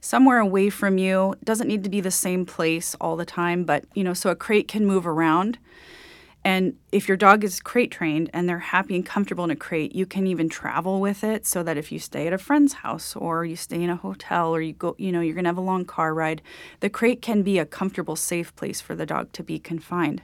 Somewhere 0.00 0.38
away 0.38 0.68
from 0.68 0.98
you 0.98 1.34
doesn't 1.42 1.66
need 1.66 1.82
to 1.84 1.90
be 1.90 2.00
the 2.00 2.10
same 2.10 2.44
place 2.44 2.94
all 3.00 3.16
the 3.16 3.24
time 3.24 3.64
but 3.64 3.84
you 3.94 4.04
know 4.04 4.14
so 4.14 4.30
a 4.30 4.36
crate 4.36 4.68
can 4.68 4.86
move 4.86 5.06
around 5.06 5.58
and 6.44 6.76
if 6.90 7.06
your 7.06 7.16
dog 7.16 7.44
is 7.44 7.60
crate 7.60 7.90
trained 7.90 8.28
and 8.32 8.48
they're 8.48 8.58
happy 8.58 8.96
and 8.96 9.06
comfortable 9.06 9.44
in 9.44 9.50
a 9.50 9.56
crate 9.56 9.94
you 9.94 10.06
can 10.06 10.26
even 10.26 10.48
travel 10.48 11.00
with 11.00 11.22
it 11.22 11.46
so 11.46 11.62
that 11.62 11.76
if 11.76 11.92
you 11.92 11.98
stay 11.98 12.26
at 12.26 12.32
a 12.32 12.38
friend's 12.38 12.72
house 12.74 13.14
or 13.16 13.44
you 13.44 13.56
stay 13.56 13.82
in 13.82 13.90
a 13.90 13.96
hotel 13.96 14.54
or 14.54 14.60
you 14.60 14.72
go 14.72 14.94
you 14.98 15.12
know 15.12 15.20
you're 15.20 15.34
going 15.34 15.44
to 15.44 15.48
have 15.48 15.58
a 15.58 15.60
long 15.60 15.84
car 15.84 16.14
ride 16.14 16.42
the 16.80 16.90
crate 16.90 17.22
can 17.22 17.42
be 17.42 17.58
a 17.58 17.66
comfortable 17.66 18.16
safe 18.16 18.54
place 18.56 18.80
for 18.80 18.94
the 18.94 19.06
dog 19.06 19.32
to 19.32 19.42
be 19.42 19.58
confined 19.58 20.22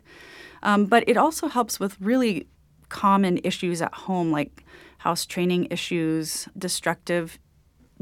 um, 0.63 0.87
but 0.87 1.05
it 1.07 1.17
also 1.17 1.49
helps 1.49 1.79
with 1.79 2.01
really 2.01 2.47
common 2.89 3.39
issues 3.45 3.83
at 3.83 3.95
home, 3.95 4.31
like 4.31 4.65
house 4.99 5.27
training 5.27 5.69
issues, 5.71 6.49
destructive 6.57 7.39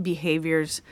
behaviors. 0.00 0.82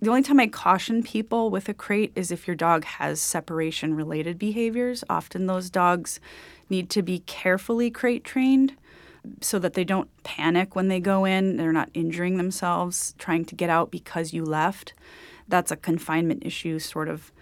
The 0.00 0.08
only 0.08 0.22
time 0.22 0.40
I 0.40 0.46
caution 0.46 1.02
people 1.02 1.50
with 1.50 1.68
a 1.68 1.74
crate 1.74 2.12
is 2.14 2.30
if 2.30 2.46
your 2.46 2.56
dog 2.56 2.84
has 2.84 3.20
separation 3.20 3.94
related 3.94 4.38
behaviors. 4.38 5.04
Often 5.10 5.46
those 5.46 5.68
dogs 5.68 6.20
need 6.70 6.90
to 6.90 7.02
be 7.02 7.20
carefully 7.20 7.90
crate 7.90 8.24
trained 8.24 8.74
so 9.40 9.58
that 9.58 9.74
they 9.74 9.84
don't 9.84 10.08
panic 10.22 10.74
when 10.74 10.88
they 10.88 11.00
go 11.00 11.24
in. 11.24 11.56
They're 11.56 11.72
not 11.72 11.90
injuring 11.94 12.36
themselves 12.36 13.14
trying 13.18 13.44
to 13.46 13.54
get 13.54 13.70
out 13.70 13.90
because 13.90 14.32
you 14.32 14.44
left. 14.44 14.94
That's 15.48 15.70
a 15.70 15.76
confinement 15.76 16.44
issue, 16.44 16.78
sort 16.78 17.08
of 17.08 17.32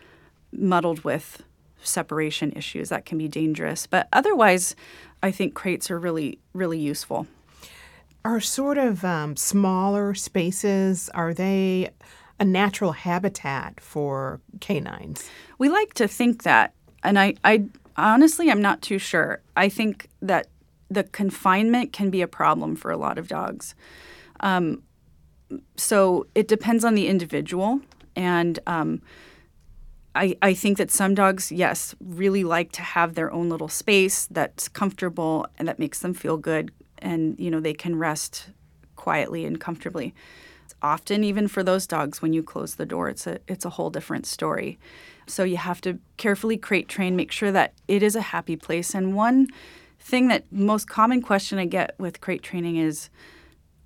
muddled 0.53 1.05
with 1.05 1.43
separation 1.81 2.53
issues 2.53 2.89
that 2.89 3.05
can 3.05 3.19
be 3.19 3.29
dangerous. 3.29 3.87
But 3.87 4.09
otherwise, 4.13 4.75
I 5.23 5.31
think 5.31 5.55
crates 5.55 5.91
are 5.91 5.99
really, 5.99 6.39
really 6.53 6.79
useful. 6.79 7.27
Are 8.25 8.41
sort 8.41 8.79
of 8.79 9.05
um, 9.05 9.37
smaller 9.37 10.15
spaces, 10.15 11.09
are 11.15 11.33
they 11.33 11.91
a 12.41 12.45
natural 12.45 12.93
habitat 12.93 13.81
for 13.81 14.41
canines? 14.61 15.29
We 15.59 15.69
like 15.69 15.95
to 15.95 16.09
think 16.09 16.43
that. 16.43 16.75
And 17.05 17.19
I, 17.19 17.35
I 17.45 17.65
honestly, 17.99 18.51
I'm 18.51 18.63
not 18.63 18.81
too 18.83 18.99
sure. 18.99 19.41
I 19.57 19.69
think 19.69 20.09
that 20.23 20.47
the 20.89 21.05
confinement 21.05 21.93
can 21.93 22.11
be 22.11 22.23
a 22.23 22.29
problem 22.29 22.77
for 22.77 22.91
a 22.91 22.97
lot 22.97 23.19
of 23.19 23.29
dogs. 23.29 23.75
Um, 24.41 24.83
so 25.77 26.27
it 26.35 26.49
depends 26.49 26.85
on 26.85 26.95
the 26.95 27.09
individual. 27.09 27.81
And 28.17 28.59
um, 28.67 29.03
I, 30.15 30.37
I 30.41 30.55
think 30.55 30.79
that 30.79 30.91
some 30.91 31.15
dogs, 31.15 31.53
yes, 31.53 31.95
really 32.01 32.45
like 32.45 32.73
to 32.73 32.83
have 32.83 33.15
their 33.15 33.33
own 33.33 33.49
little 33.49 33.69
space 33.69 34.27
that's 34.31 34.69
comfortable 34.69 35.47
and 35.59 35.69
that 35.69 35.79
makes 35.79 36.01
them 36.01 36.15
feel 36.15 36.37
good 36.37 36.73
and, 36.99 37.39
you 37.39 37.51
know, 37.51 37.61
they 37.61 37.75
can 37.75 37.97
rest 37.97 38.51
quietly 38.99 39.47
and 39.47 39.59
comfortably. 39.59 40.13
Often, 40.83 41.25
even 41.25 41.49
for 41.49 41.63
those 41.63 41.87
dogs, 41.87 42.21
when 42.21 42.35
you 42.35 42.43
close 42.43 42.75
the 42.75 42.87
door, 42.87 43.09
it's 43.09 43.27
a 43.27 43.39
it's 43.49 43.65
a 43.65 43.71
whole 43.71 43.91
different 43.91 44.27
story. 44.27 44.79
So 45.27 45.43
you 45.45 45.57
have 45.57 45.81
to 45.81 45.99
carefully 46.19 46.57
crate 46.57 46.89
train, 46.89 47.17
make 47.17 47.33
sure 47.33 47.53
that 47.53 47.73
it 47.89 48.03
is 48.03 48.15
a 48.17 48.21
happy 48.21 48.57
place. 48.57 48.95
And 48.95 49.15
one 49.15 49.49
thing 49.99 50.29
that 50.29 50.45
most 50.53 50.89
common 50.89 51.23
question 51.23 51.59
I 51.59 51.65
get 51.67 51.95
with 51.99 52.21
crate 52.21 52.43
training 52.43 52.77
is, 52.77 53.11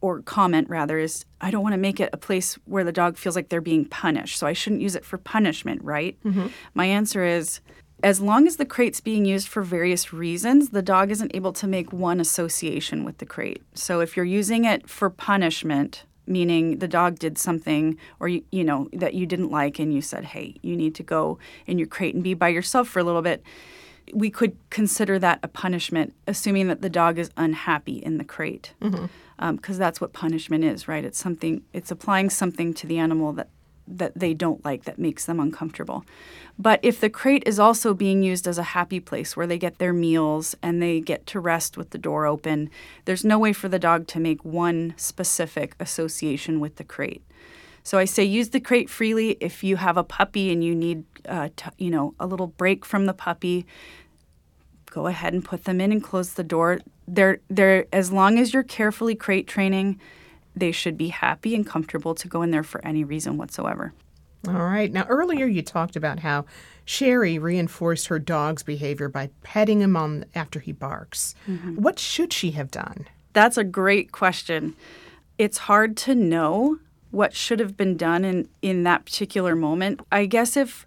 or 0.00 0.20
comment 0.22 0.68
rather 0.68 0.98
is 0.98 1.24
I 1.40 1.50
don't 1.50 1.62
want 1.62 1.74
to 1.74 1.78
make 1.88 2.00
it 2.00 2.10
a 2.12 2.18
place 2.18 2.58
where 2.64 2.84
the 2.84 2.92
dog 2.92 3.16
feels 3.16 3.36
like 3.36 3.48
they're 3.48 3.60
being 3.60 3.86
punished. 3.86 4.38
So 4.38 4.46
I 4.46 4.52
shouldn't 4.52 4.82
use 4.82 4.96
it 4.96 5.04
for 5.04 5.18
punishment, 5.18 5.82
right? 5.82 6.16
Mm-hmm. 6.24 6.48
My 6.74 6.86
answer 6.86 7.24
is 7.24 7.60
as 8.02 8.20
long 8.20 8.46
as 8.46 8.56
the 8.56 8.64
crate's 8.64 9.00
being 9.00 9.24
used 9.24 9.48
for 9.48 9.62
various 9.62 10.12
reasons, 10.12 10.70
the 10.70 10.82
dog 10.82 11.10
isn't 11.10 11.34
able 11.34 11.52
to 11.52 11.66
make 11.66 11.92
one 11.92 12.20
association 12.20 13.04
with 13.04 13.18
the 13.18 13.26
crate. 13.26 13.62
So 13.74 14.00
if 14.00 14.16
you're 14.16 14.26
using 14.26 14.64
it 14.64 14.88
for 14.88 15.08
punishment, 15.08 16.04
meaning 16.26 16.78
the 16.78 16.88
dog 16.88 17.18
did 17.18 17.38
something 17.38 17.96
or 18.20 18.28
you, 18.28 18.44
you 18.50 18.64
know 18.64 18.88
that 18.92 19.14
you 19.14 19.26
didn't 19.26 19.50
like 19.50 19.78
and 19.78 19.92
you 19.92 20.02
said, 20.02 20.24
"Hey, 20.24 20.56
you 20.62 20.76
need 20.76 20.94
to 20.96 21.02
go 21.02 21.38
in 21.66 21.78
your 21.78 21.88
crate 21.88 22.14
and 22.14 22.22
be 22.22 22.34
by 22.34 22.48
yourself 22.48 22.88
for 22.88 22.98
a 22.98 23.04
little 23.04 23.22
bit." 23.22 23.42
We 24.12 24.30
could 24.30 24.56
consider 24.70 25.18
that 25.20 25.38
a 25.42 25.48
punishment, 25.48 26.12
assuming 26.26 26.68
that 26.68 26.82
the 26.82 26.90
dog 26.90 27.18
is 27.18 27.30
unhappy 27.36 27.96
in 27.96 28.18
the 28.18 28.24
crate. 28.24 28.72
Mm-hmm 28.80 29.06
because 29.50 29.76
um, 29.76 29.80
that's 29.80 30.00
what 30.00 30.12
punishment 30.12 30.62
is, 30.62 30.86
right? 30.86 31.04
It's 31.04 31.18
something. 31.18 31.62
It's 31.72 31.90
applying 31.90 32.30
something 32.30 32.72
to 32.74 32.86
the 32.86 32.98
animal 32.98 33.32
that 33.32 33.48
that 33.98 34.12
they 34.14 34.34
don't 34.34 34.64
like 34.64 34.84
that 34.84 34.98
makes 34.98 35.24
them 35.24 35.40
uncomfortable. 35.40 36.04
But 36.58 36.80
if 36.82 37.00
the 37.00 37.10
crate 37.10 37.42
is 37.46 37.58
also 37.58 37.94
being 37.94 38.22
used 38.22 38.46
as 38.46 38.58
a 38.58 38.62
happy 38.62 39.00
place 39.00 39.36
where 39.36 39.46
they 39.46 39.58
get 39.58 39.78
their 39.78 39.92
meals 39.92 40.54
and 40.62 40.82
they 40.82 41.00
get 41.00 41.26
to 41.28 41.40
rest 41.40 41.76
with 41.76 41.90
the 41.90 41.98
door 41.98 42.26
open, 42.26 42.70
there's 43.04 43.24
no 43.24 43.38
way 43.38 43.52
for 43.52 43.68
the 43.68 43.78
dog 43.78 44.06
to 44.08 44.20
make 44.20 44.44
one 44.44 44.94
specific 44.96 45.74
association 45.80 46.60
with 46.60 46.76
the 46.76 46.84
crate. 46.84 47.22
So 47.84 47.98
I 47.98 48.04
say 48.04 48.22
use 48.22 48.50
the 48.50 48.60
crate 48.60 48.88
freely 48.88 49.36
if 49.40 49.64
you 49.64 49.76
have 49.76 49.96
a 49.96 50.04
puppy 50.04 50.52
and 50.52 50.62
you 50.62 50.74
need, 50.74 51.04
uh, 51.28 51.48
t- 51.56 51.70
you 51.78 51.90
know, 51.90 52.14
a 52.20 52.26
little 52.26 52.46
break 52.46 52.84
from 52.84 53.06
the 53.06 53.14
puppy 53.14 53.66
go 54.92 55.06
ahead 55.06 55.32
and 55.32 55.44
put 55.44 55.64
them 55.64 55.80
in 55.80 55.90
and 55.90 56.02
close 56.02 56.34
the 56.34 56.44
door. 56.44 56.80
They're, 57.08 57.40
they're, 57.48 57.86
as 57.92 58.12
long 58.12 58.38
as 58.38 58.52
you're 58.52 58.62
carefully 58.62 59.14
crate 59.14 59.46
training, 59.46 59.98
they 60.54 60.72
should 60.72 60.96
be 60.96 61.08
happy 61.08 61.54
and 61.54 61.66
comfortable 61.66 62.14
to 62.14 62.28
go 62.28 62.42
in 62.42 62.50
there 62.50 62.62
for 62.62 62.84
any 62.84 63.04
reason 63.04 63.38
whatsoever. 63.38 63.92
All 64.48 64.54
right. 64.54 64.92
Now, 64.92 65.06
earlier 65.08 65.46
you 65.46 65.62
talked 65.62 65.94
about 65.94 66.18
how 66.18 66.46
Sherry 66.84 67.38
reinforced 67.38 68.08
her 68.08 68.18
dog's 68.18 68.62
behavior 68.62 69.08
by 69.08 69.30
petting 69.42 69.80
him 69.80 69.96
on 69.96 70.24
after 70.34 70.58
he 70.58 70.72
barks. 70.72 71.34
Mm-hmm. 71.48 71.76
What 71.76 71.98
should 71.98 72.32
she 72.32 72.50
have 72.52 72.70
done? 72.70 73.06
That's 73.34 73.56
a 73.56 73.64
great 73.64 74.10
question. 74.10 74.74
It's 75.38 75.58
hard 75.58 75.96
to 75.98 76.14
know 76.14 76.78
what 77.12 77.34
should 77.34 77.60
have 77.60 77.76
been 77.76 77.96
done 77.96 78.24
in, 78.24 78.48
in 78.62 78.82
that 78.82 79.04
particular 79.04 79.54
moment. 79.54 80.00
I 80.10 80.26
guess 80.26 80.56
if 80.56 80.86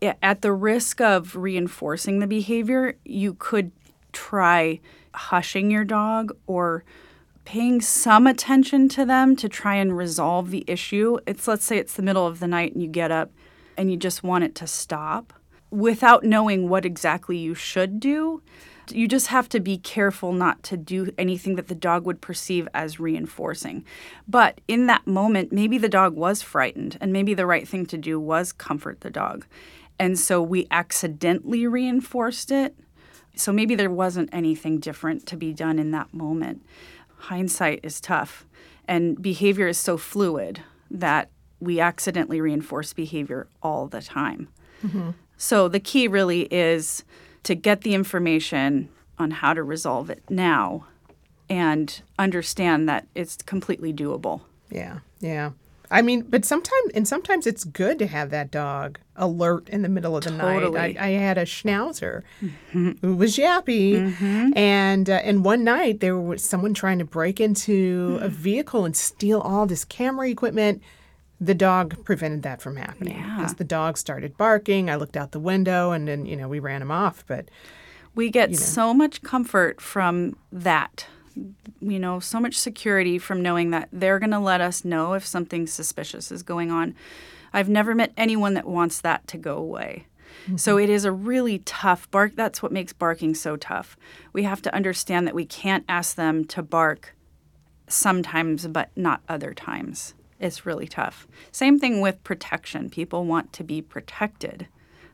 at 0.00 0.42
the 0.42 0.52
risk 0.52 1.00
of 1.00 1.34
reinforcing 1.34 2.18
the 2.18 2.26
behavior, 2.26 2.96
you 3.04 3.34
could 3.34 3.72
try 4.12 4.80
hushing 5.14 5.70
your 5.70 5.84
dog 5.84 6.36
or 6.46 6.84
paying 7.44 7.80
some 7.80 8.26
attention 8.26 8.88
to 8.88 9.04
them 9.04 9.36
to 9.36 9.48
try 9.48 9.74
and 9.74 9.96
resolve 9.96 10.50
the 10.50 10.64
issue. 10.66 11.18
It's 11.26 11.48
let's 11.48 11.64
say 11.64 11.78
it's 11.78 11.94
the 11.94 12.02
middle 12.02 12.26
of 12.26 12.40
the 12.40 12.48
night 12.48 12.72
and 12.72 12.82
you 12.82 12.88
get 12.88 13.10
up 13.10 13.30
and 13.76 13.90
you 13.90 13.96
just 13.96 14.22
want 14.22 14.44
it 14.44 14.54
to 14.56 14.66
stop 14.66 15.32
without 15.70 16.22
knowing 16.22 16.68
what 16.68 16.84
exactly 16.84 17.36
you 17.36 17.54
should 17.54 17.98
do. 17.98 18.42
You 18.90 19.08
just 19.08 19.28
have 19.28 19.48
to 19.50 19.60
be 19.60 19.78
careful 19.78 20.32
not 20.32 20.62
to 20.64 20.76
do 20.76 21.12
anything 21.16 21.56
that 21.56 21.68
the 21.68 21.74
dog 21.74 22.04
would 22.04 22.20
perceive 22.20 22.68
as 22.74 23.00
reinforcing. 23.00 23.84
But 24.28 24.60
in 24.68 24.86
that 24.86 25.06
moment, 25.06 25.52
maybe 25.52 25.78
the 25.78 25.88
dog 25.88 26.14
was 26.14 26.42
frightened, 26.42 26.98
and 27.00 27.12
maybe 27.12 27.32
the 27.32 27.46
right 27.46 27.66
thing 27.66 27.86
to 27.86 27.96
do 27.96 28.20
was 28.20 28.52
comfort 28.52 29.00
the 29.00 29.10
dog. 29.10 29.46
And 29.98 30.18
so 30.18 30.42
we 30.42 30.66
accidentally 30.70 31.66
reinforced 31.66 32.50
it. 32.50 32.76
So 33.34 33.52
maybe 33.52 33.74
there 33.74 33.88
wasn't 33.88 34.30
anything 34.32 34.78
different 34.78 35.26
to 35.26 35.36
be 35.36 35.54
done 35.54 35.78
in 35.78 35.92
that 35.92 36.12
moment. 36.12 36.66
Hindsight 37.22 37.80
is 37.82 38.00
tough, 38.00 38.46
and 38.88 39.20
behavior 39.20 39.68
is 39.68 39.78
so 39.78 39.96
fluid 39.96 40.60
that 40.90 41.30
we 41.60 41.78
accidentally 41.78 42.40
reinforce 42.40 42.92
behavior 42.92 43.46
all 43.62 43.86
the 43.86 44.02
time. 44.02 44.48
Mm-hmm. 44.84 45.10
So 45.36 45.68
the 45.68 45.80
key 45.80 46.08
really 46.08 46.42
is 46.52 47.04
to 47.44 47.54
get 47.54 47.82
the 47.82 47.94
information 47.94 48.88
on 49.18 49.30
how 49.30 49.54
to 49.54 49.62
resolve 49.62 50.10
it 50.10 50.22
now 50.28 50.86
and 51.48 52.02
understand 52.18 52.88
that 52.88 53.06
it's 53.14 53.36
completely 53.36 53.92
doable. 53.92 54.40
Yeah, 54.70 54.98
yeah. 55.20 55.50
I 55.92 56.00
mean, 56.00 56.22
but 56.22 56.44
sometimes 56.44 56.90
and 56.94 57.06
sometimes 57.06 57.46
it's 57.46 57.64
good 57.64 57.98
to 57.98 58.06
have 58.06 58.30
that 58.30 58.50
dog 58.50 58.98
alert 59.14 59.68
in 59.68 59.82
the 59.82 59.88
middle 59.90 60.16
of 60.16 60.24
the 60.24 60.30
totally. 60.30 60.72
night. 60.72 60.96
I, 60.98 61.08
I, 61.08 61.10
had 61.10 61.36
a 61.36 61.44
schnauzer 61.44 62.22
mm-hmm. 62.40 62.92
who 63.02 63.14
was 63.14 63.36
yappy, 63.36 63.96
mm-hmm. 63.96 64.56
and 64.56 65.10
uh, 65.10 65.20
and 65.22 65.44
one 65.44 65.64
night 65.64 66.00
there 66.00 66.18
was 66.18 66.42
someone 66.42 66.72
trying 66.72 66.98
to 66.98 67.04
break 67.04 67.40
into 67.40 68.18
mm. 68.18 68.24
a 68.24 68.28
vehicle 68.28 68.86
and 68.86 68.96
steal 68.96 69.40
all 69.40 69.66
this 69.66 69.84
camera 69.84 70.30
equipment. 70.30 70.82
The 71.40 71.54
dog 71.54 72.04
prevented 72.04 72.42
that 72.44 72.62
from 72.62 72.76
happening 72.76 73.20
because 73.36 73.52
yeah. 73.52 73.58
the 73.58 73.64
dog 73.64 73.98
started 73.98 74.36
barking. 74.38 74.88
I 74.88 74.94
looked 74.96 75.16
out 75.16 75.32
the 75.32 75.40
window 75.40 75.90
and 75.90 76.08
then 76.08 76.24
you 76.24 76.36
know 76.36 76.48
we 76.48 76.58
ran 76.58 76.80
him 76.80 76.90
off. 76.90 77.24
But 77.26 77.50
we 78.14 78.30
get 78.30 78.50
you 78.50 78.56
know. 78.56 78.62
so 78.62 78.94
much 78.94 79.22
comfort 79.22 79.80
from 79.80 80.36
that 80.50 81.06
you 81.80 81.98
know, 81.98 82.20
so 82.20 82.40
much 82.40 82.58
security 82.58 83.18
from 83.18 83.42
knowing 83.42 83.70
that 83.70 83.88
they're 83.92 84.18
going 84.18 84.30
to 84.30 84.38
let 84.38 84.60
us 84.60 84.84
know 84.84 85.14
if 85.14 85.26
something 85.26 85.66
suspicious 85.66 86.30
is 86.30 86.42
going 86.42 86.70
on. 86.70 86.94
I've 87.52 87.68
never 87.68 87.94
met 87.94 88.12
anyone 88.16 88.54
that 88.54 88.66
wants 88.66 89.00
that 89.00 89.26
to 89.28 89.38
go 89.38 89.56
away. 89.56 90.06
Mm-hmm. 90.44 90.56
So 90.56 90.78
it 90.78 90.88
is 90.88 91.04
a 91.04 91.12
really 91.12 91.58
tough 91.60 92.10
bark. 92.10 92.34
That's 92.34 92.62
what 92.62 92.72
makes 92.72 92.92
barking 92.92 93.34
so 93.34 93.56
tough. 93.56 93.96
We 94.32 94.44
have 94.44 94.62
to 94.62 94.74
understand 94.74 95.26
that 95.26 95.34
we 95.34 95.44
can't 95.44 95.84
ask 95.88 96.16
them 96.16 96.44
to 96.46 96.62
bark 96.62 97.14
sometimes, 97.88 98.66
but 98.66 98.90
not 98.96 99.22
other 99.28 99.52
times. 99.52 100.14
It's 100.40 100.66
really 100.66 100.88
tough. 100.88 101.28
Same 101.52 101.78
thing 101.78 102.00
with 102.00 102.24
protection. 102.24 102.90
People 102.90 103.24
want 103.24 103.52
to 103.52 103.64
be 103.64 103.80
protected 103.80 104.66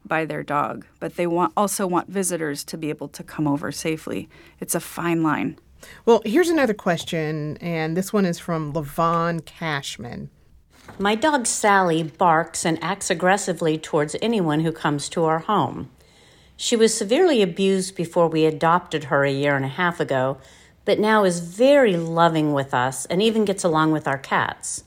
by 0.05 0.25
their 0.25 0.43
dog, 0.43 0.87
but 1.01 1.17
they 1.17 1.27
want 1.27 1.53
also 1.57 1.87
want 1.87 2.09
visitors 2.09 2.65
to 2.65 2.79
be 2.79 2.89
able 2.89 3.09
to 3.09 3.23
come 3.23 3.47
over 3.47 3.71
safely. 3.71 4.29
It's 4.59 4.75
a 4.75 4.81
fine 4.81 5.23
line. 5.23 5.59
Well, 6.05 6.23
here's 6.25 6.49
another 6.49 6.75
question, 6.75 7.57
and 7.59 7.97
this 7.97 8.13
one 8.13 8.25
is 8.25 8.39
from 8.39 8.73
Levon 8.73 9.45
Cashman. 9.45 10.31
My 10.99 11.15
dog 11.15 11.47
Sally 11.47 12.03
barks 12.03 12.65
and 12.65 12.83
acts 12.83 13.11
aggressively 13.11 13.79
towards 13.79 14.17
anyone 14.21 14.61
who 14.61 14.73
comes 14.73 15.09
to 15.11 15.25
our 15.25 15.41
home. 15.41 15.91
She 16.57 16.75
was 16.75 16.97
severely 16.97 17.41
abused 17.43 17.95
before 17.95 18.27
we 18.27 18.45
adopted 18.45 19.05
her 19.05 19.25
a 19.25 19.31
year 19.31 19.55
and 19.55 19.65
a 19.65 19.69
half 19.69 20.01
ago, 20.01 20.39
but 20.85 20.99
now 20.99 21.25
is 21.25 21.41
very 21.41 21.97
loving 21.97 22.53
with 22.53 22.75
us 22.75 23.07
and 23.07 23.23
even 23.23 23.45
gets 23.45 23.63
along 23.63 23.93
with 23.93 24.09
our 24.09 24.19
cats. 24.19 24.83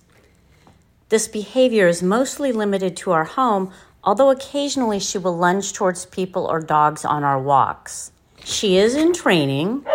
This 1.10 1.27
behavior 1.27 1.88
is 1.88 2.03
mostly 2.03 2.51
limited 2.51 2.98
to 2.98 3.12
our 3.12 3.24
home, 3.24 3.71
although 4.03 4.31
occasionally 4.31 5.00
she 5.00 5.17
will 5.17 5.38
lunge 5.38 5.71
towards 5.71 6.05
people 6.07 6.45
or 6.45 6.60
dogs 6.60 7.05
on 7.05 7.24
our 7.24 7.39
walks. 7.39 8.12
She 8.43 8.77
is 8.77 8.95
in 8.95 9.13
training, 9.13 9.86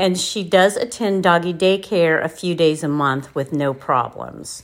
and 0.00 0.18
she 0.18 0.42
does 0.42 0.78
attend 0.78 1.22
doggy 1.22 1.52
daycare 1.52 2.24
a 2.24 2.28
few 2.28 2.54
days 2.54 2.82
a 2.82 2.88
month 2.88 3.34
with 3.34 3.52
no 3.52 3.74
problems. 3.74 4.62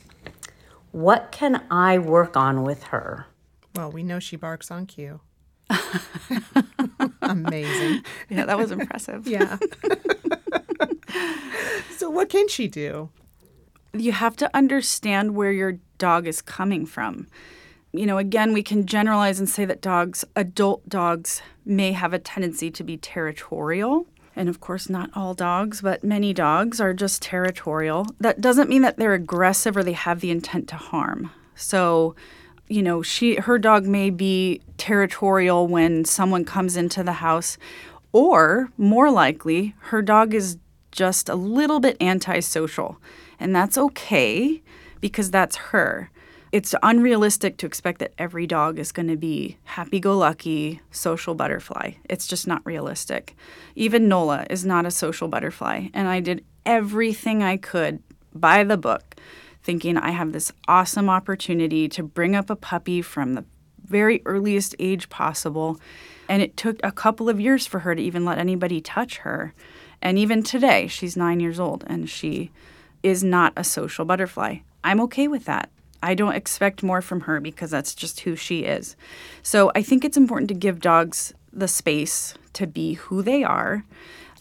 What 0.91 1.31
can 1.31 1.63
I 1.69 1.99
work 1.99 2.35
on 2.35 2.63
with 2.63 2.85
her? 2.85 3.27
Well, 3.75 3.91
we 3.91 4.01
know 4.01 4.17
she 4.17 4.35
barks 4.35 4.71
on 4.71 4.87
cue. 4.87 5.19
Amazing. 7.21 8.03
Yeah, 8.29 8.45
that 8.45 8.57
was 8.57 8.71
impressive. 8.71 9.27
yeah. 9.27 9.57
so, 11.95 12.09
what 12.09 12.29
can 12.29 12.47
she 12.47 12.67
do? 12.67 13.11
You 13.93 14.13
have 14.13 14.35
to 14.37 14.49
understand 14.57 15.35
where 15.35 15.51
your 15.51 15.77
dog 15.99 16.25
is 16.25 16.41
coming 16.41 16.87
from. 16.87 17.27
You 17.91 18.07
know, 18.07 18.17
again, 18.17 18.53
we 18.53 18.63
can 18.63 18.87
generalize 18.87 19.37
and 19.37 19.47
say 19.47 19.65
that 19.65 19.81
dogs, 19.81 20.25
adult 20.35 20.89
dogs, 20.89 21.43
may 21.63 21.91
have 21.91 22.13
a 22.13 22.19
tendency 22.19 22.71
to 22.71 22.83
be 22.83 22.97
territorial 22.97 24.07
and 24.37 24.47
of 24.47 24.61
course, 24.61 24.89
not 24.89 25.09
all 25.15 25.33
dogs, 25.33 25.81
but 25.81 26.03
many 26.03 26.33
dogs 26.33 26.79
are 26.79 26.93
just 26.93 27.21
territorial. 27.21 28.05
That 28.19 28.39
doesn't 28.39 28.69
mean 28.69 28.83
that 28.83 28.97
they're 28.97 29.13
aggressive 29.13 29.75
or 29.75 29.83
they 29.83 29.93
have 29.93 30.19
the 30.19 30.31
intent 30.31 30.67
to 30.69 30.75
harm. 30.75 31.31
So, 31.55 32.15
you 32.67 32.83
know, 32.83 33.01
she 33.01 33.35
her 33.35 33.57
dog 33.57 33.85
may 33.85 34.09
be 34.09 34.61
territorial 34.77 35.67
when 35.67 36.05
someone 36.05 36.45
comes 36.45 36.77
into 36.77 37.03
the 37.03 37.13
house, 37.13 37.57
or 38.13 38.69
more 38.77 39.09
likely, 39.09 39.75
her 39.79 40.01
dog 40.01 40.33
is 40.33 40.57
just 40.91 41.29
a 41.29 41.35
little 41.35 41.79
bit 41.79 41.97
antisocial. 41.99 42.97
And 43.39 43.55
that's 43.55 43.77
okay 43.77 44.61
because 45.01 45.31
that's 45.31 45.55
her 45.57 46.09
it's 46.51 46.73
unrealistic 46.81 47.57
to 47.57 47.65
expect 47.65 47.99
that 47.99 48.13
every 48.17 48.47
dog 48.47 48.79
is 48.79 48.91
going 48.91 49.07
to 49.07 49.17
be 49.17 49.57
happy 49.63 49.99
go 49.99 50.17
lucky, 50.17 50.81
social 50.91 51.35
butterfly. 51.35 51.91
It's 52.05 52.27
just 52.27 52.47
not 52.47 52.65
realistic. 52.65 53.35
Even 53.75 54.07
Nola 54.07 54.45
is 54.49 54.65
not 54.65 54.85
a 54.85 54.91
social 54.91 55.27
butterfly. 55.27 55.87
And 55.93 56.07
I 56.07 56.19
did 56.19 56.45
everything 56.65 57.43
I 57.43 57.57
could 57.57 58.01
by 58.33 58.63
the 58.63 58.77
book, 58.77 59.15
thinking 59.61 59.97
I 59.97 60.11
have 60.11 60.31
this 60.31 60.51
awesome 60.67 61.09
opportunity 61.09 61.89
to 61.89 62.03
bring 62.03 62.35
up 62.35 62.49
a 62.49 62.55
puppy 62.55 63.01
from 63.01 63.33
the 63.33 63.45
very 63.85 64.21
earliest 64.25 64.75
age 64.79 65.09
possible. 65.09 65.79
And 66.29 66.41
it 66.41 66.57
took 66.57 66.79
a 66.83 66.91
couple 66.91 67.29
of 67.29 67.39
years 67.39 67.65
for 67.65 67.79
her 67.79 67.95
to 67.95 68.01
even 68.01 68.25
let 68.25 68.37
anybody 68.37 68.81
touch 68.81 69.19
her. 69.19 69.53
And 70.01 70.17
even 70.17 70.43
today, 70.43 70.87
she's 70.87 71.17
nine 71.17 71.39
years 71.39 71.59
old 71.59 71.83
and 71.87 72.09
she 72.09 72.51
is 73.03 73.23
not 73.23 73.53
a 73.55 73.63
social 73.63 74.05
butterfly. 74.05 74.57
I'm 74.83 75.01
okay 75.01 75.27
with 75.27 75.45
that. 75.45 75.69
I 76.01 76.13
don't 76.13 76.35
expect 76.35 76.83
more 76.83 77.01
from 77.01 77.21
her 77.21 77.39
because 77.39 77.71
that's 77.71 77.95
just 77.95 78.21
who 78.21 78.35
she 78.35 78.59
is. 78.59 78.95
So 79.41 79.71
I 79.75 79.81
think 79.81 80.05
it's 80.05 80.17
important 80.17 80.47
to 80.49 80.53
give 80.53 80.79
dogs 80.79 81.33
the 81.51 81.67
space 81.67 82.35
to 82.53 82.67
be 82.67 82.93
who 82.93 83.21
they 83.21 83.43
are. 83.43 83.83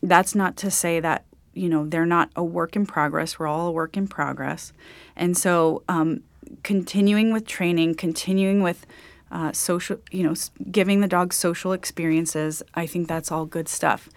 That's 0.03 0.35
not 0.35 0.57
to 0.59 0.71
say 0.71 1.01
that, 1.01 1.25
you 1.55 1.69
know, 1.69 1.87
they're 1.87 2.07
not 2.07 2.31
a 2.37 2.45
work 2.45 2.77
in 2.77 2.87
progress. 2.87 3.39
We're 3.39 3.47
all 3.47 3.69
a 3.69 3.73
work 3.73 3.97
in 3.97 4.07
progress. 4.07 4.73
And 5.17 5.37
so 5.37 5.83
um, 5.89 6.23
continuing 6.63 7.33
with 7.33 7.47
training, 7.47 7.95
continuing 7.95 8.63
with 8.63 8.87
uh, 9.31 9.53
social, 9.53 9.99
you 10.11 10.23
know, 10.23 10.35
giving 10.71 11.01
the 11.01 11.09
dog 11.09 11.33
social 11.33 11.73
experiences, 11.73 12.63
I 12.75 12.87
think 12.87 13.09
that's 13.09 13.33
all 13.33 13.47
good 13.47 13.69
stuff. 13.69 14.09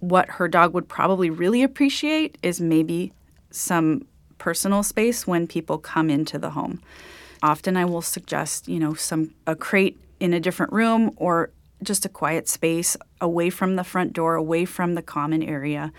What 0.00 0.28
her 0.30 0.48
dog 0.48 0.74
would 0.74 0.88
probably 0.88 1.30
really 1.30 1.62
appreciate 1.62 2.38
is 2.42 2.60
maybe 2.60 3.12
some 3.50 4.06
personal 4.44 4.82
space 4.82 5.26
when 5.26 5.46
people 5.46 5.78
come 5.78 6.10
into 6.10 6.38
the 6.38 6.50
home. 6.50 6.78
Often 7.42 7.78
I 7.78 7.86
will 7.86 8.02
suggest, 8.02 8.68
you 8.68 8.78
know, 8.78 8.92
some 8.92 9.32
a 9.46 9.56
crate 9.56 9.98
in 10.20 10.34
a 10.34 10.38
different 10.38 10.70
room 10.70 11.12
or 11.16 11.48
just 11.82 12.04
a 12.04 12.10
quiet 12.10 12.46
space 12.46 12.94
away 13.22 13.48
from 13.48 13.76
the 13.76 13.84
front 13.84 14.12
door, 14.12 14.34
away 14.34 14.66
from 14.66 14.96
the 14.96 15.00
common 15.00 15.42
area 15.42 15.94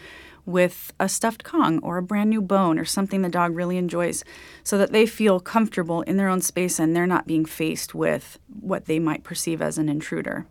with 0.45 0.93
a 0.99 1.10
stuffed 1.10 1.43
Kong 1.43 1.79
or 1.79 1.97
a 1.97 2.03
brand 2.03 2.29
new 2.29 2.39
bone 2.39 2.77
or 2.77 2.86
something 2.86 3.23
the 3.23 3.29
dog 3.29 3.55
really 3.55 3.77
enjoys 3.77 4.23
so 4.63 4.77
that 4.77 4.91
they 4.91 5.08
feel 5.08 5.39
comfortable 5.39 6.03
in 6.03 6.17
their 6.17 6.29
own 6.29 6.41
space 6.41 6.77
and 6.77 6.95
they're 6.95 7.08
not 7.08 7.25
being 7.25 7.45
faced 7.45 7.95
with 7.95 8.38
what 8.62 8.86
they 8.86 8.99
might 8.99 9.23
perceive 9.23 9.60
as 9.60 9.79
an 9.79 9.89
intruder. 9.89 10.45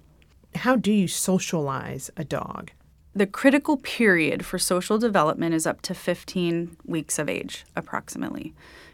How 0.57 0.74
do 0.74 0.90
you 0.90 1.07
socialize 1.07 2.11
a 2.16 2.24
dog? 2.24 2.72
The 3.14 3.27
critical 3.27 3.77
period 3.77 4.44
for 4.44 4.59
social 4.59 4.98
development 4.98 5.55
is 5.55 5.66
up 5.66 5.81
to 5.83 5.94
15 5.94 6.77
weeks 6.85 7.18
of 7.18 7.29
age, 7.29 7.64
approximately, 7.77 8.53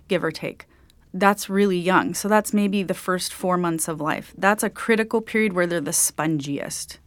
give 0.08 0.22
or 0.22 0.30
take. 0.30 0.66
That's 1.12 1.48
really 1.48 1.78
young. 1.78 2.14
So 2.14 2.28
that's 2.28 2.52
maybe 2.52 2.82
the 2.82 2.94
first 2.94 3.32
four 3.32 3.56
months 3.56 3.88
of 3.88 4.00
life. 4.00 4.32
That's 4.36 4.62
a 4.62 4.70
critical 4.70 5.20
period 5.20 5.54
where 5.54 5.66
they're 5.66 5.80
the 5.80 5.90
spongiest. 5.90 6.98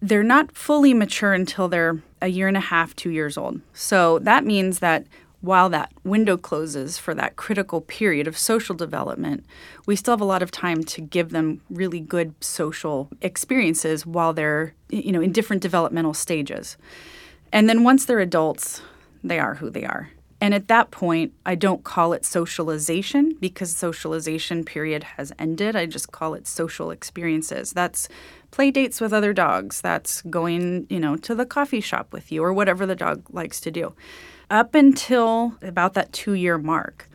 They're 0.00 0.22
not 0.22 0.52
fully 0.52 0.94
mature 0.94 1.32
until 1.32 1.68
they're 1.68 2.02
a 2.20 2.28
year 2.28 2.48
and 2.48 2.56
a 2.56 2.60
half, 2.60 2.94
two 2.94 3.10
years 3.10 3.38
old. 3.38 3.60
So 3.72 4.18
that 4.20 4.44
means 4.44 4.80
that 4.80 5.06
while 5.42 5.68
that 5.68 5.92
window 6.04 6.36
closes 6.36 6.98
for 6.98 7.14
that 7.14 7.36
critical 7.36 7.80
period 7.80 8.26
of 8.26 8.38
social 8.38 8.74
development, 8.74 9.44
we 9.86 9.96
still 9.96 10.12
have 10.12 10.20
a 10.20 10.24
lot 10.24 10.42
of 10.42 10.52
time 10.52 10.82
to 10.84 11.00
give 11.00 11.30
them 11.30 11.60
really 11.68 12.00
good 12.00 12.32
social 12.42 13.10
experiences 13.20 14.06
while 14.06 14.32
they're, 14.32 14.72
you 14.88 15.12
know, 15.12 15.20
in 15.20 15.32
different 15.32 15.60
developmental 15.60 16.14
stages. 16.14 16.76
And 17.52 17.68
then 17.68 17.82
once 17.82 18.04
they're 18.04 18.20
adults, 18.20 18.82
they 19.22 19.38
are 19.38 19.56
who 19.56 19.68
they 19.68 19.84
are. 19.84 20.10
And 20.40 20.54
at 20.54 20.68
that 20.68 20.90
point, 20.90 21.32
I 21.46 21.54
don't 21.54 21.84
call 21.84 22.12
it 22.12 22.24
socialization 22.24 23.36
because 23.40 23.76
socialization 23.76 24.64
period 24.64 25.04
has 25.04 25.32
ended. 25.38 25.76
I 25.76 25.86
just 25.86 26.10
call 26.10 26.34
it 26.34 26.48
social 26.48 26.90
experiences. 26.90 27.72
That's 27.72 28.08
play 28.50 28.72
dates 28.72 29.00
with 29.00 29.12
other 29.12 29.32
dogs. 29.32 29.80
That's 29.80 30.22
going, 30.22 30.86
you 30.88 30.98
know, 30.98 31.16
to 31.16 31.34
the 31.34 31.46
coffee 31.46 31.80
shop 31.80 32.12
with 32.12 32.32
you 32.32 32.42
or 32.42 32.52
whatever 32.52 32.86
the 32.86 32.96
dog 32.96 33.22
likes 33.30 33.60
to 33.60 33.70
do 33.70 33.94
up 34.52 34.74
until 34.74 35.54
about 35.62 35.94
that 35.94 36.12
two 36.12 36.34
year 36.34 36.58
mark, 36.58 37.08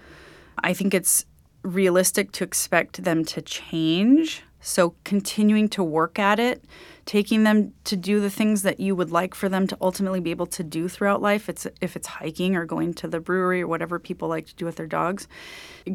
I 0.58 0.74
think 0.74 0.94
it's 0.94 1.24
realistic 1.62 2.32
to 2.34 2.44
expect 2.44 3.04
them 3.04 3.24
to 3.26 3.42
change. 3.42 4.44
So, 4.60 4.96
continuing 5.04 5.70
to 5.70 5.84
work 5.84 6.18
at 6.18 6.40
it, 6.40 6.66
taking 7.06 7.44
them 7.44 7.74
to 7.84 7.96
do 7.96 8.20
the 8.20 8.32
things 8.32 8.64
that 8.64 8.80
you 8.80 8.96
would 8.96 9.12
like 9.12 9.36
for 9.36 9.48
them 9.48 9.68
to 9.68 9.78
ultimately 9.80 10.20
be 10.20 10.32
able 10.32 10.48
to 10.48 10.64
do 10.64 10.90
throughout 10.90 11.22
life. 11.22 11.48
It's 11.48 11.68
if 11.80 11.96
it's 11.96 12.08
hiking 12.08 12.56
or 12.56 12.66
going 12.66 12.96
to 12.96 13.08
the 13.08 13.20
brewery 13.20 13.62
or 13.62 13.68
whatever 13.68 14.00
people 14.00 14.28
like 14.28 14.48
to 14.48 14.56
do 14.56 14.66
with 14.66 14.76
their 14.76 14.88
dogs. 14.88 15.28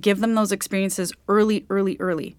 Give 0.01 0.21
them 0.21 0.37
those 0.37 0.53
experiences 0.53 1.13
early, 1.29 1.67
early, 1.69 1.97
early 1.99 2.37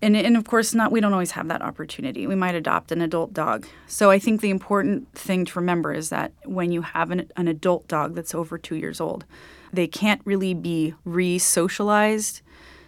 and, 0.00 0.16
and 0.16 0.36
of 0.36 0.44
course 0.44 0.74
not 0.74 0.92
we 0.92 1.00
don't 1.00 1.12
always 1.12 1.32
have 1.32 1.48
that 1.48 1.62
opportunity. 1.62 2.26
We 2.26 2.34
might 2.34 2.54
adopt 2.54 2.92
an 2.92 3.00
adult 3.00 3.32
dog. 3.32 3.66
So 3.86 4.10
i 4.10 4.18
think 4.18 4.40
the 4.40 4.50
important 4.50 5.12
thing 5.14 5.44
to 5.46 5.58
remember 5.58 5.92
is 5.92 6.10
that 6.10 6.32
when 6.44 6.72
you 6.72 6.82
have 6.82 7.10
an, 7.10 7.30
an 7.36 7.48
adult 7.48 7.88
dog 7.88 8.14
that's 8.14 8.34
over 8.34 8.58
two 8.58 8.76
years 8.76 9.00
old 9.00 9.24
they 9.72 9.86
can't 9.86 10.22
really 10.24 10.54
be 10.54 10.94
re-socialized 11.04 12.40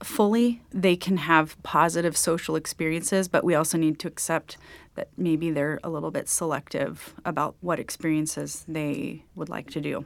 fully. 0.03 0.62
They 0.73 0.96
can 0.96 1.18
have 1.18 1.62
positive 1.62 2.16
social 2.16 2.57
experiences 2.57 3.29
but 3.29 3.44
we 3.44 3.55
also 3.55 3.77
need 3.77 3.99
to 4.01 4.09
accept 4.09 4.57
that 4.94 5.09
maybe 5.16 5.51
they're 5.51 5.79
a 5.85 5.90
little 5.90 6.11
bit 6.11 6.29
selective 6.29 7.14
about 7.25 7.55
what 7.61 7.79
experiences 7.79 8.64
they 8.66 9.25
would 9.35 9.49
like 9.49 9.70
to 9.70 9.81
do 9.81 10.05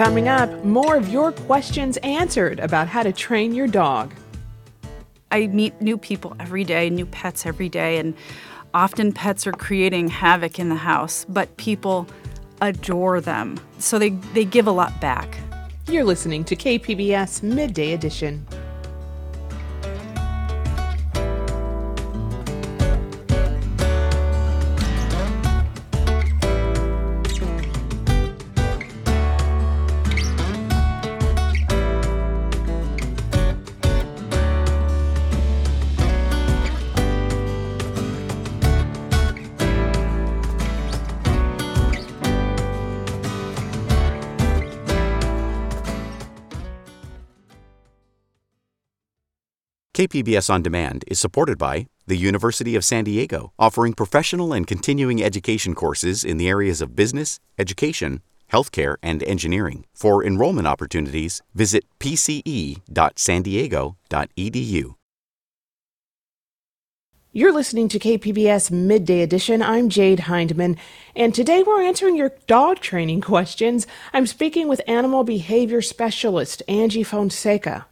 Coming 0.00 0.28
up, 0.28 0.64
more 0.64 0.96
of 0.96 1.10
your 1.10 1.30
questions 1.30 1.98
answered 1.98 2.58
about 2.58 2.88
how 2.88 3.02
to 3.02 3.12
train 3.12 3.54
your 3.54 3.66
dog. 3.66 4.14
I 5.30 5.48
meet 5.48 5.78
new 5.82 5.98
people 5.98 6.34
every 6.40 6.64
day, 6.64 6.88
new 6.88 7.04
pets 7.04 7.44
every 7.44 7.68
day, 7.68 7.98
and 7.98 8.14
often 8.72 9.12
pets 9.12 9.46
are 9.46 9.52
creating 9.52 10.08
havoc 10.08 10.58
in 10.58 10.70
the 10.70 10.74
house, 10.74 11.26
but 11.28 11.54
people 11.58 12.06
adore 12.62 13.20
them. 13.20 13.60
So 13.78 13.98
they, 13.98 14.08
they 14.32 14.46
give 14.46 14.66
a 14.66 14.72
lot 14.72 14.98
back. 15.02 15.36
You're 15.86 16.04
listening 16.04 16.44
to 16.44 16.56
KPBS 16.56 17.42
Midday 17.42 17.92
Edition. 17.92 18.46
KPBS 50.00 50.48
On 50.48 50.62
Demand 50.62 51.04
is 51.08 51.20
supported 51.20 51.58
by 51.58 51.86
the 52.06 52.16
University 52.16 52.74
of 52.74 52.86
San 52.86 53.04
Diego, 53.04 53.52
offering 53.58 53.92
professional 53.92 54.54
and 54.54 54.66
continuing 54.66 55.22
education 55.22 55.74
courses 55.74 56.24
in 56.24 56.38
the 56.38 56.48
areas 56.48 56.80
of 56.80 56.96
business, 56.96 57.38
education, 57.58 58.22
healthcare, 58.50 58.96
and 59.02 59.22
engineering. 59.24 59.84
For 59.92 60.24
enrollment 60.24 60.66
opportunities, 60.66 61.42
visit 61.54 61.84
pce.sandiego.edu. 61.98 64.94
You're 67.32 67.52
listening 67.52 67.88
to 67.90 67.98
KPBS 67.98 68.70
Midday 68.70 69.20
Edition. 69.20 69.60
I'm 69.60 69.90
Jade 69.90 70.20
Hindman, 70.20 70.78
and 71.14 71.34
today 71.34 71.62
we're 71.62 71.82
answering 71.82 72.16
your 72.16 72.32
dog 72.46 72.80
training 72.80 73.20
questions. 73.20 73.86
I'm 74.14 74.26
speaking 74.26 74.66
with 74.66 74.80
animal 74.86 75.24
behavior 75.24 75.82
specialist 75.82 76.62
Angie 76.68 77.02
Fonseca. 77.02 77.84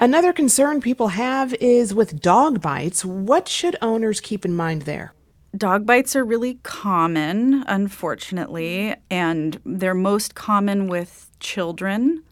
Another 0.00 0.32
concern 0.32 0.80
people 0.80 1.08
have 1.08 1.54
is 1.54 1.94
with 1.94 2.20
dog 2.20 2.60
bites. 2.60 3.04
What 3.04 3.46
should 3.46 3.76
owners 3.80 4.20
keep 4.20 4.44
in 4.44 4.54
mind 4.54 4.82
there? 4.82 5.14
Dog 5.56 5.86
bites 5.86 6.16
are 6.16 6.24
really 6.24 6.54
common, 6.64 7.62
unfortunately, 7.68 8.96
and 9.08 9.60
they're 9.64 9.94
most 9.94 10.34
common 10.34 10.88
with 10.88 11.30
children, 11.38 12.24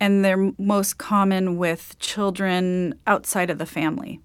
and 0.00 0.24
they're 0.24 0.52
most 0.58 0.98
common 0.98 1.56
with 1.56 1.96
children 2.00 2.98
outside 3.06 3.48
of 3.48 3.58
the 3.58 3.66
family. 3.66 4.20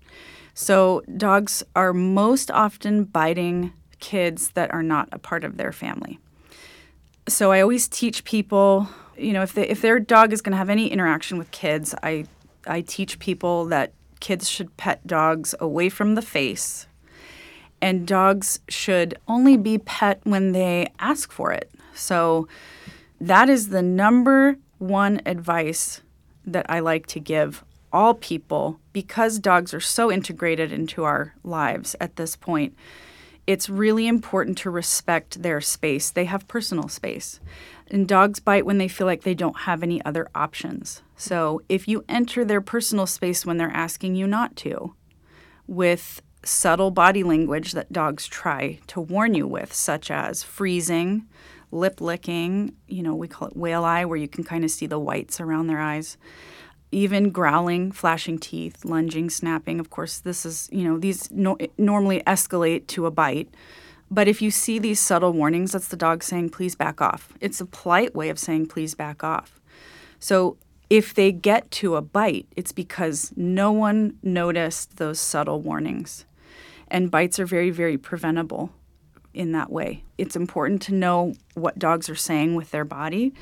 So, 0.56 1.04
dogs 1.16 1.64
are 1.76 1.94
most 1.94 2.50
often 2.50 3.04
biting 3.04 3.72
kids 4.00 4.50
that 4.52 4.74
are 4.74 4.84
not 4.84 5.10
a 5.12 5.20
part 5.20 5.44
of 5.44 5.58
their 5.58 5.72
family. 5.72 6.20
So, 7.28 7.52
I 7.52 7.62
always 7.62 7.88
teach 7.88 8.24
people, 8.24 8.90
you 9.16 9.32
know, 9.32 9.44
if, 9.44 9.54
they, 9.54 9.68
if 9.68 9.82
their 9.82 10.00
dog 10.00 10.34
is 10.34 10.42
going 10.42 10.52
to 10.54 10.58
have 10.58 10.72
any 10.72 10.88
interaction 10.88 11.38
with 11.38 11.52
kids, 11.52 11.94
I 12.02 12.26
I 12.68 12.82
teach 12.82 13.20
people 13.20 13.66
that 13.66 13.94
kids 14.20 14.50
should 14.50 14.76
pet 14.78 15.06
dogs 15.06 15.54
away 15.60 15.90
from 15.90 16.16
the 16.16 16.22
face, 16.22 16.88
and 17.82 18.08
dogs 18.08 18.60
should 18.70 19.18
only 19.28 19.58
be 19.58 19.78
pet 19.78 20.22
when 20.24 20.54
they 20.54 20.92
ask 21.00 21.32
for 21.32 21.52
it. 21.52 21.70
So 21.94 22.48
that 23.20 23.50
is 23.50 23.70
the 23.70 23.82
number 23.82 24.58
one 24.80 25.22
advice 25.26 26.02
that 26.46 26.66
I 26.70 26.80
like 26.80 27.08
to 27.08 27.20
give 27.20 27.64
all 27.92 28.16
people 28.16 28.80
because 28.92 29.40
dogs 29.40 29.74
are 29.74 29.80
so 29.80 30.12
integrated 30.12 30.72
into 30.72 31.04
our 31.04 31.36
lives 31.44 31.96
at 32.02 32.16
this 32.16 32.36
point. 32.36 32.76
It's 33.46 33.70
really 33.70 34.08
important 34.08 34.58
to 34.60 34.70
respect 34.70 35.44
their 35.44 35.62
space. 35.62 36.10
They 36.10 36.26
have 36.26 36.48
personal 36.48 36.88
space. 36.88 37.40
And 37.94 38.08
dogs 38.08 38.40
bite 38.40 38.66
when 38.66 38.80
they 38.80 38.88
feel 38.88 39.06
like 39.06 39.22
they 39.22 39.36
don't 39.36 39.62
have 39.62 39.84
any 39.84 40.04
other 40.04 40.28
options. 40.34 41.04
So 41.16 41.62
if 41.70 41.88
you 41.88 42.04
enter 42.10 42.44
their 42.44 42.60
personal 42.60 43.06
space 43.06 43.46
when 43.46 43.58
they're 43.58 43.70
asking 43.70 44.16
you 44.16 44.26
not 44.26 44.56
to, 44.58 44.96
with 45.68 46.20
subtle 46.44 46.90
body 46.90 47.22
language 47.22 47.74
that 47.74 47.94
dogs 47.94 48.26
try 48.26 48.80
to 48.88 49.00
warn 49.00 49.36
you 49.36 49.48
with, 49.48 49.72
such 49.72 50.10
as 50.10 50.42
freezing, 50.42 51.28
lip 51.70 52.02
licking, 52.02 52.74
you 52.88 53.04
know, 53.04 53.14
we 53.14 53.28
call 53.28 53.48
it 53.48 53.56
whale 53.56 53.86
eye, 53.86 54.06
where 54.06 54.18
you 54.18 54.28
can 54.28 54.44
kind 54.44 54.64
of 54.64 54.72
see 54.72 54.88
the 54.88 54.98
whites 54.98 55.40
around 55.40 55.68
their 55.68 55.80
eyes, 55.80 56.18
even 56.92 57.30
growling, 57.30 57.92
flashing 57.92 58.40
teeth, 58.40 58.84
lunging, 58.84 59.30
snapping. 59.30 59.80
Of 59.80 59.92
course, 59.92 60.18
this 60.18 60.48
is, 60.48 60.68
you 60.72 60.84
know, 60.84 60.98
these 60.98 61.30
no- 61.30 61.60
normally 61.78 62.24
escalate 62.26 62.88
to 62.88 63.06
a 63.06 63.12
bite. 63.12 63.54
But 64.12 64.28
if 64.28 64.42
you 64.42 64.52
see 64.52 64.80
these 64.80 65.00
subtle 65.00 65.34
warnings, 65.34 65.72
that's 65.72 65.88
the 65.88 65.98
dog 65.98 66.24
saying, 66.24 66.50
please 66.50 66.76
back 66.76 67.02
off. 67.02 67.34
It's 67.42 67.60
a 67.60 67.66
polite 67.66 68.16
way 68.16 68.30
of 68.30 68.38
saying, 68.38 68.68
please 68.68 68.96
back 68.96 69.24
off. 69.24 69.60
So 70.20 70.58
if 70.90 71.14
they 71.14 71.32
get 71.32 71.72
to 71.72 71.96
a 71.96 72.02
bite, 72.02 72.48
it's 72.56 72.72
because 72.72 73.34
no 73.36 73.72
one 73.72 74.18
noticed 74.22 74.98
those 74.98 75.20
subtle 75.20 75.62
warnings. 75.62 76.26
And 76.88 77.10
bites 77.10 77.40
are 77.40 77.46
very, 77.46 77.72
very 77.72 77.98
preventable 77.98 78.72
in 79.34 79.52
that 79.54 79.72
way. 79.72 80.04
It's 80.18 80.36
important 80.36 80.82
to 80.84 80.94
know 80.94 81.34
what 81.56 81.80
dogs 81.80 82.10
are 82.10 82.16
saying 82.16 82.54
with 82.54 82.70
their 82.70 82.86
body 82.86 83.34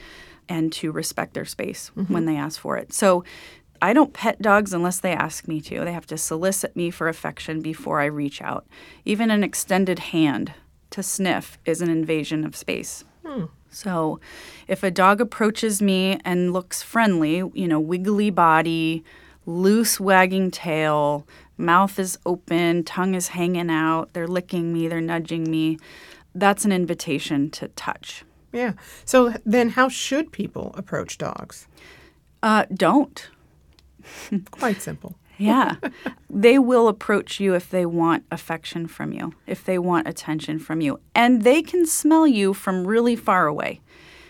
and 0.48 0.72
to 0.74 0.92
respect 0.92 1.34
their 1.34 1.46
space 1.46 1.92
mm-hmm. 1.96 2.14
when 2.14 2.26
they 2.26 2.38
ask 2.38 2.60
for 2.60 2.78
it. 2.78 2.94
So 2.94 3.24
I 3.82 3.94
don't 3.94 4.14
pet 4.14 4.42
dogs 4.42 4.74
unless 4.74 5.00
they 5.00 5.14
ask 5.14 5.48
me 5.48 5.60
to. 5.62 5.84
They 5.84 5.94
have 5.94 6.06
to 6.08 6.18
solicit 6.18 6.76
me 6.76 6.92
for 6.92 7.08
affection 7.08 7.62
before 7.62 8.00
I 8.00 8.06
reach 8.06 8.42
out. 8.42 8.68
Even 9.06 9.32
an 9.32 9.44
extended 9.44 10.00
hand 10.00 10.54
to 10.92 11.02
sniff 11.02 11.58
is 11.66 11.82
an 11.82 11.90
invasion 11.90 12.46
of 12.46 12.56
space. 12.56 13.04
Hmm. 13.26 13.46
So, 13.70 14.20
if 14.68 14.84
a 14.84 14.92
dog 14.92 15.22
approaches 15.22 15.82
me 15.82 16.20
and 16.26 16.52
looks 16.52 16.84
friendly, 16.84 17.38
you 17.54 17.68
know, 17.68 17.80
wiggly 17.80 18.30
body, 18.30 19.04
loose 19.46 20.00
wagging 20.00 20.52
tail, 20.52 21.26
mouth 21.58 21.98
is 21.98 22.20
open, 22.26 22.84
tongue 22.84 23.16
is 23.16 23.30
hanging 23.30 23.72
out, 23.72 24.12
they're 24.14 24.28
licking 24.28 24.74
me, 24.74 24.90
they're 24.90 25.00
nudging 25.00 25.50
me, 25.50 25.80
that's 26.36 26.66
an 26.66 26.74
invitation 26.74 27.50
to 27.52 27.70
touch. 27.70 28.26
Yeah. 28.52 28.74
So 29.06 29.34
then, 29.46 29.70
how 29.70 29.88
should 29.88 30.34
people 30.34 30.74
approach 30.78 31.18
dogs? 31.18 31.68
Uh, 32.44 32.66
don't. 32.74 33.30
Quite 34.52 34.82
simple. 34.82 35.16
yeah. 35.38 35.76
They 36.30 36.60
will 36.60 36.88
approach 36.88 37.40
you 37.40 37.56
if 37.56 37.70
they 37.70 37.86
want 37.86 38.26
affection 38.32 38.88
from 38.88 39.12
you, 39.12 39.34
if 39.48 39.66
they 39.66 39.80
want 39.80 40.08
attention 40.08 40.60
from 40.60 40.82
you. 40.82 41.00
And 41.16 41.42
they 41.42 41.62
can 41.62 41.86
smell 41.88 42.28
you 42.28 42.54
from 42.54 42.86
really 42.86 43.16
far 43.16 43.48
away. 43.48 43.82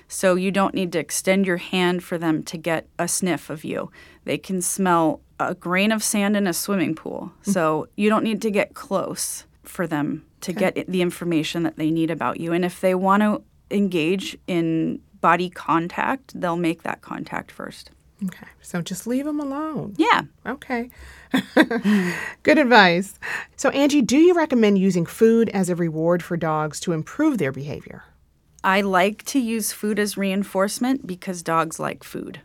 So 0.08 0.36
you 0.36 0.52
don't 0.52 0.74
need 0.74 0.92
to 0.94 1.00
extend 1.00 1.48
your 1.48 1.58
hand 1.58 2.04
for 2.04 2.18
them 2.18 2.44
to 2.44 2.58
get 2.58 2.88
a 3.00 3.08
sniff 3.08 3.50
of 3.50 3.64
you. 3.64 3.92
They 4.26 4.38
can 4.38 4.62
smell 4.62 5.22
a 5.40 5.56
grain 5.56 5.92
of 5.92 6.04
sand 6.04 6.38
in 6.38 6.48
a 6.48 6.54
swimming 6.54 6.96
pool. 6.96 7.32
So 7.44 7.88
you 7.96 8.10
don't 8.10 8.24
need 8.24 8.42
to 8.44 8.52
get 8.52 8.74
close 8.74 9.46
for 9.64 9.88
them 9.88 10.26
to 10.42 10.52
okay. 10.52 10.72
get 10.72 10.88
the 10.88 11.02
information 11.02 11.64
that 11.64 11.76
they 11.76 11.92
need 11.92 12.10
about 12.10 12.40
you. 12.40 12.54
And 12.54 12.64
if 12.64 12.80
they 12.80 12.96
want 12.96 13.22
to 13.24 13.44
engage 13.70 14.38
in 14.48 15.02
body 15.22 15.50
contact, 15.50 16.40
they'll 16.40 16.58
make 16.58 16.84
that 16.84 17.02
contact 17.02 17.52
first. 17.52 17.92
Okay. 18.24 18.48
So 18.62 18.82
just 18.82 19.08
leave 19.08 19.26
them 19.26 19.40
alone. 19.40 19.96
Yeah. 19.98 20.22
Okay. 20.46 20.90
Good 22.44 22.58
advice. 22.58 23.20
So, 23.56 23.70
Angie, 23.70 24.02
do 24.02 24.18
you 24.18 24.34
recommend 24.34 24.78
using 24.78 25.06
food 25.06 25.50
as 25.50 25.70
a 25.70 25.76
reward 25.76 26.22
for 26.22 26.38
dogs 26.38 26.80
to 26.82 26.92
improve 26.92 27.38
their 27.38 27.52
behavior? 27.52 28.04
I 28.64 28.82
like 28.82 29.26
to 29.26 29.40
use 29.40 29.72
food 29.72 29.98
as 29.98 30.18
reinforcement 30.18 31.08
because 31.08 31.42
dogs 31.42 31.80
like 31.80 32.04
food. 32.04 32.42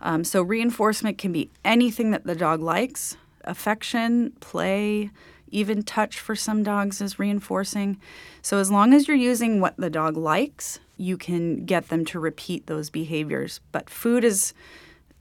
Um, 0.00 0.24
so, 0.24 0.42
reinforcement 0.42 1.16
can 1.16 1.32
be 1.32 1.50
anything 1.64 2.10
that 2.10 2.24
the 2.24 2.34
dog 2.34 2.60
likes 2.60 3.16
affection, 3.46 4.32
play, 4.40 5.10
even 5.48 5.82
touch 5.82 6.18
for 6.18 6.34
some 6.34 6.62
dogs 6.62 7.00
is 7.00 7.18
reinforcing. 7.18 8.00
So, 8.42 8.58
as 8.58 8.70
long 8.70 8.92
as 8.92 9.06
you're 9.06 9.16
using 9.16 9.60
what 9.60 9.76
the 9.76 9.90
dog 9.90 10.16
likes, 10.16 10.80
you 10.96 11.16
can 11.16 11.64
get 11.64 11.88
them 11.88 12.04
to 12.06 12.18
repeat 12.18 12.66
those 12.66 12.90
behaviors. 12.90 13.60
But 13.72 13.88
food 13.88 14.24
is 14.24 14.52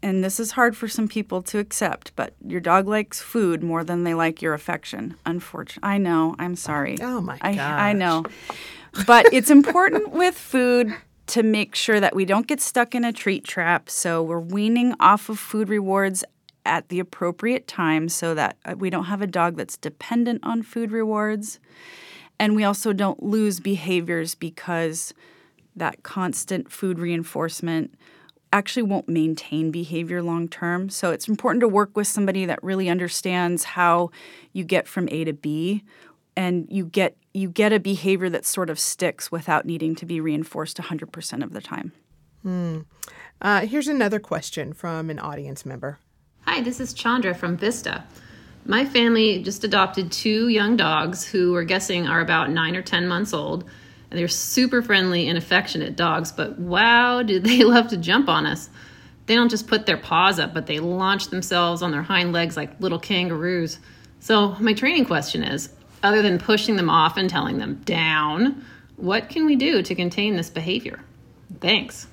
and 0.03 0.23
this 0.23 0.39
is 0.39 0.51
hard 0.51 0.75
for 0.75 0.87
some 0.87 1.07
people 1.07 1.41
to 1.43 1.59
accept, 1.59 2.11
but 2.17 2.35
your 2.45 2.59
dog 2.59 2.87
likes 2.87 3.21
food 3.21 3.63
more 3.63 3.85
than 3.85 4.03
they 4.03 4.13
like 4.13 4.41
your 4.41 4.53
affection. 4.53 5.15
Unfortunately, 5.25 5.89
I 5.89 5.97
know. 5.97 6.35
I'm 6.37 6.57
sorry. 6.57 6.97
Oh 7.01 7.21
my 7.21 7.37
god. 7.37 7.57
I, 7.57 7.89
I 7.89 7.93
know. 7.93 8.25
But 9.07 9.33
it's 9.33 9.49
important 9.49 10.11
with 10.11 10.37
food 10.37 10.93
to 11.27 11.41
make 11.41 11.73
sure 11.73 12.01
that 12.01 12.13
we 12.13 12.25
don't 12.25 12.47
get 12.47 12.59
stuck 12.59 12.93
in 12.93 13.05
a 13.05 13.13
treat 13.13 13.45
trap. 13.45 13.89
So 13.89 14.21
we're 14.21 14.39
weaning 14.41 14.93
off 14.99 15.29
of 15.29 15.39
food 15.39 15.69
rewards 15.69 16.25
at 16.65 16.89
the 16.89 16.99
appropriate 16.99 17.65
time 17.65 18.09
so 18.09 18.35
that 18.35 18.57
uh, 18.65 18.75
we 18.77 18.89
don't 18.89 19.05
have 19.05 19.21
a 19.21 19.27
dog 19.27 19.55
that's 19.55 19.77
dependent 19.77 20.41
on 20.43 20.63
food 20.63 20.91
rewards. 20.91 21.59
And 22.37 22.57
we 22.57 22.65
also 22.65 22.91
don't 22.91 23.23
lose 23.23 23.61
behaviors 23.61 24.35
because 24.35 25.13
that 25.77 26.03
constant 26.03 26.69
food 26.69 26.99
reinforcement 26.99 27.95
actually 28.53 28.83
won't 28.83 29.09
maintain 29.09 29.71
behavior 29.71 30.21
long 30.21 30.47
term. 30.47 30.89
So 30.89 31.11
it's 31.11 31.27
important 31.27 31.61
to 31.61 31.67
work 31.67 31.97
with 31.97 32.07
somebody 32.07 32.45
that 32.45 32.63
really 32.63 32.87
understands 32.87 33.63
how 33.63 34.11
you 34.53 34.63
get 34.63 34.87
from 34.87 35.09
A 35.11 35.25
to 35.25 35.33
B 35.33 35.83
and 36.37 36.67
you 36.69 36.85
get 36.85 37.17
you 37.33 37.49
get 37.49 37.73
a 37.73 37.79
behavior 37.79 38.29
that 38.29 38.45
sort 38.45 38.69
of 38.69 38.79
sticks 38.79 39.31
without 39.31 39.65
needing 39.65 39.95
to 39.95 40.05
be 40.05 40.21
reinforced 40.21 40.77
100% 40.77 41.43
of 41.43 41.51
the 41.51 41.61
time. 41.61 41.91
Uh, 43.41 43.65
here's 43.65 43.87
another 43.87 44.19
question 44.19 44.71
from 44.71 45.09
an 45.09 45.17
audience 45.17 45.65
member. 45.65 45.97
Hi, 46.45 46.61
this 46.61 46.79
is 46.79 46.93
Chandra 46.93 47.33
from 47.33 47.57
Vista. 47.57 48.03
My 48.65 48.85
family 48.85 49.41
just 49.41 49.63
adopted 49.63 50.11
two 50.11 50.49
young 50.49 50.77
dogs 50.77 51.25
who 51.25 51.53
we're 51.53 51.63
guessing 51.63 52.07
are 52.07 52.21
about 52.21 52.51
nine 52.51 52.75
or 52.75 52.83
10 52.83 53.07
months 53.07 53.33
old. 53.33 53.65
And 54.13 54.19
they're 54.19 54.27
super 54.27 54.83
friendly 54.83 55.27
and 55.27 55.39
affectionate 55.39 55.95
dogs, 55.95 56.31
but 56.31 56.59
wow, 56.59 57.23
do 57.23 57.39
they 57.39 57.63
love 57.63 57.87
to 57.87 57.97
jump 57.97 58.29
on 58.29 58.45
us. 58.45 58.69
They 59.25 59.33
don't 59.33 59.49
just 59.49 59.65
put 59.65 59.87
their 59.87 59.97
paws 59.97 60.37
up, 60.37 60.53
but 60.53 60.67
they 60.67 60.79
launch 60.79 61.29
themselves 61.29 61.81
on 61.81 61.89
their 61.89 62.03
hind 62.03 62.31
legs 62.31 62.55
like 62.55 62.79
little 62.79 62.99
kangaroos. 62.99 63.79
So, 64.19 64.49
my 64.59 64.73
training 64.73 65.05
question 65.05 65.43
is 65.43 65.69
other 66.03 66.21
than 66.21 66.37
pushing 66.37 66.75
them 66.75 66.91
off 66.91 67.17
and 67.17 67.27
telling 67.27 67.57
them 67.57 67.81
down, 67.85 68.63
what 68.97 69.29
can 69.29 69.47
we 69.47 69.55
do 69.55 69.81
to 69.81 69.95
contain 69.95 70.35
this 70.35 70.51
behavior? 70.51 70.99
Thanks. 71.59 72.05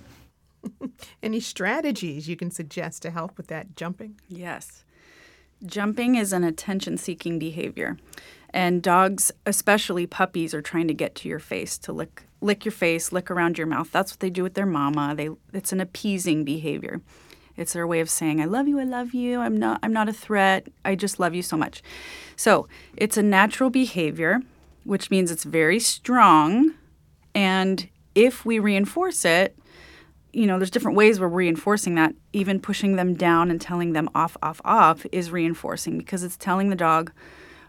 Any 1.23 1.41
strategies 1.41 2.31
you 2.31 2.37
can 2.37 2.51
suggest 2.51 3.03
to 3.03 3.11
help 3.11 3.37
with 3.37 3.49
that 3.49 3.77
jumping? 3.77 4.19
Yes. 4.27 4.85
Jumping 5.67 6.15
is 6.15 6.33
an 6.33 6.45
attention 6.45 6.97
seeking 6.97 7.39
behavior. 7.39 7.99
And 8.53 8.83
dogs, 8.83 9.31
especially 9.47 10.07
puppies, 10.07 10.55
are 10.55 10.63
trying 10.63 10.89
to 10.89 10.95
get 10.95 11.15
to 11.17 11.29
your 11.29 11.39
face 11.39 11.79
to 11.79 11.93
lick 11.93 12.25
lick 12.43 12.65
your 12.65 12.73
face, 12.73 13.13
lick 13.13 13.31
around 13.31 13.59
your 13.59 13.67
mouth. 13.67 13.91
That's 13.93 14.13
what 14.13 14.21
they 14.21 14.31
do 14.31 14.43
with 14.43 14.55
their 14.55 14.67
mama. 14.67 15.15
They 15.15 15.31
it's 15.53 15.73
an 15.73 15.81
appeasing 15.81 16.45
behavior. 16.45 17.01
It's 17.57 17.75
their 17.75 17.87
way 17.87 18.01
of 18.01 18.09
saying, 18.09 18.41
I 18.41 18.47
love 18.47 18.69
you, 18.69 18.81
I 18.81 18.85
love 18.85 19.13
you, 19.13 19.41
I'm 19.41 19.57
not 19.57 19.81
I'm 19.83 19.93
not 19.93 20.09
a 20.09 20.13
threat, 20.13 20.69
I 20.85 20.95
just 20.95 21.21
love 21.21 21.35
you 21.35 21.43
so 21.43 21.57
much. 21.57 21.83
So 22.37 22.69
it's 22.97 23.17
a 23.17 23.23
natural 23.23 23.71
behavior, 23.71 24.41
which 24.85 25.11
means 25.11 25.31
it's 25.31 25.45
very 25.45 25.79
strong. 25.79 26.75
And 27.35 27.89
if 28.15 28.45
we 28.45 28.59
reinforce 28.59 29.25
it, 29.25 29.57
you 30.33 30.47
know, 30.47 30.59
there's 30.59 30.71
different 30.71 30.97
ways 30.97 31.21
we're 31.21 31.29
reinforcing 31.29 31.95
that. 31.97 32.15
Even 32.33 32.61
pushing 32.61 32.97
them 32.97 33.15
down 33.15 33.51
and 33.51 33.61
telling 33.61 33.93
them 33.93 34.09
off, 34.15 34.37
off, 34.43 34.61
off 34.65 35.05
is 35.13 35.31
reinforcing 35.31 35.99
because 35.99 36.23
it's 36.23 36.37
telling 36.37 36.71
the 36.71 36.77
dog, 36.77 37.13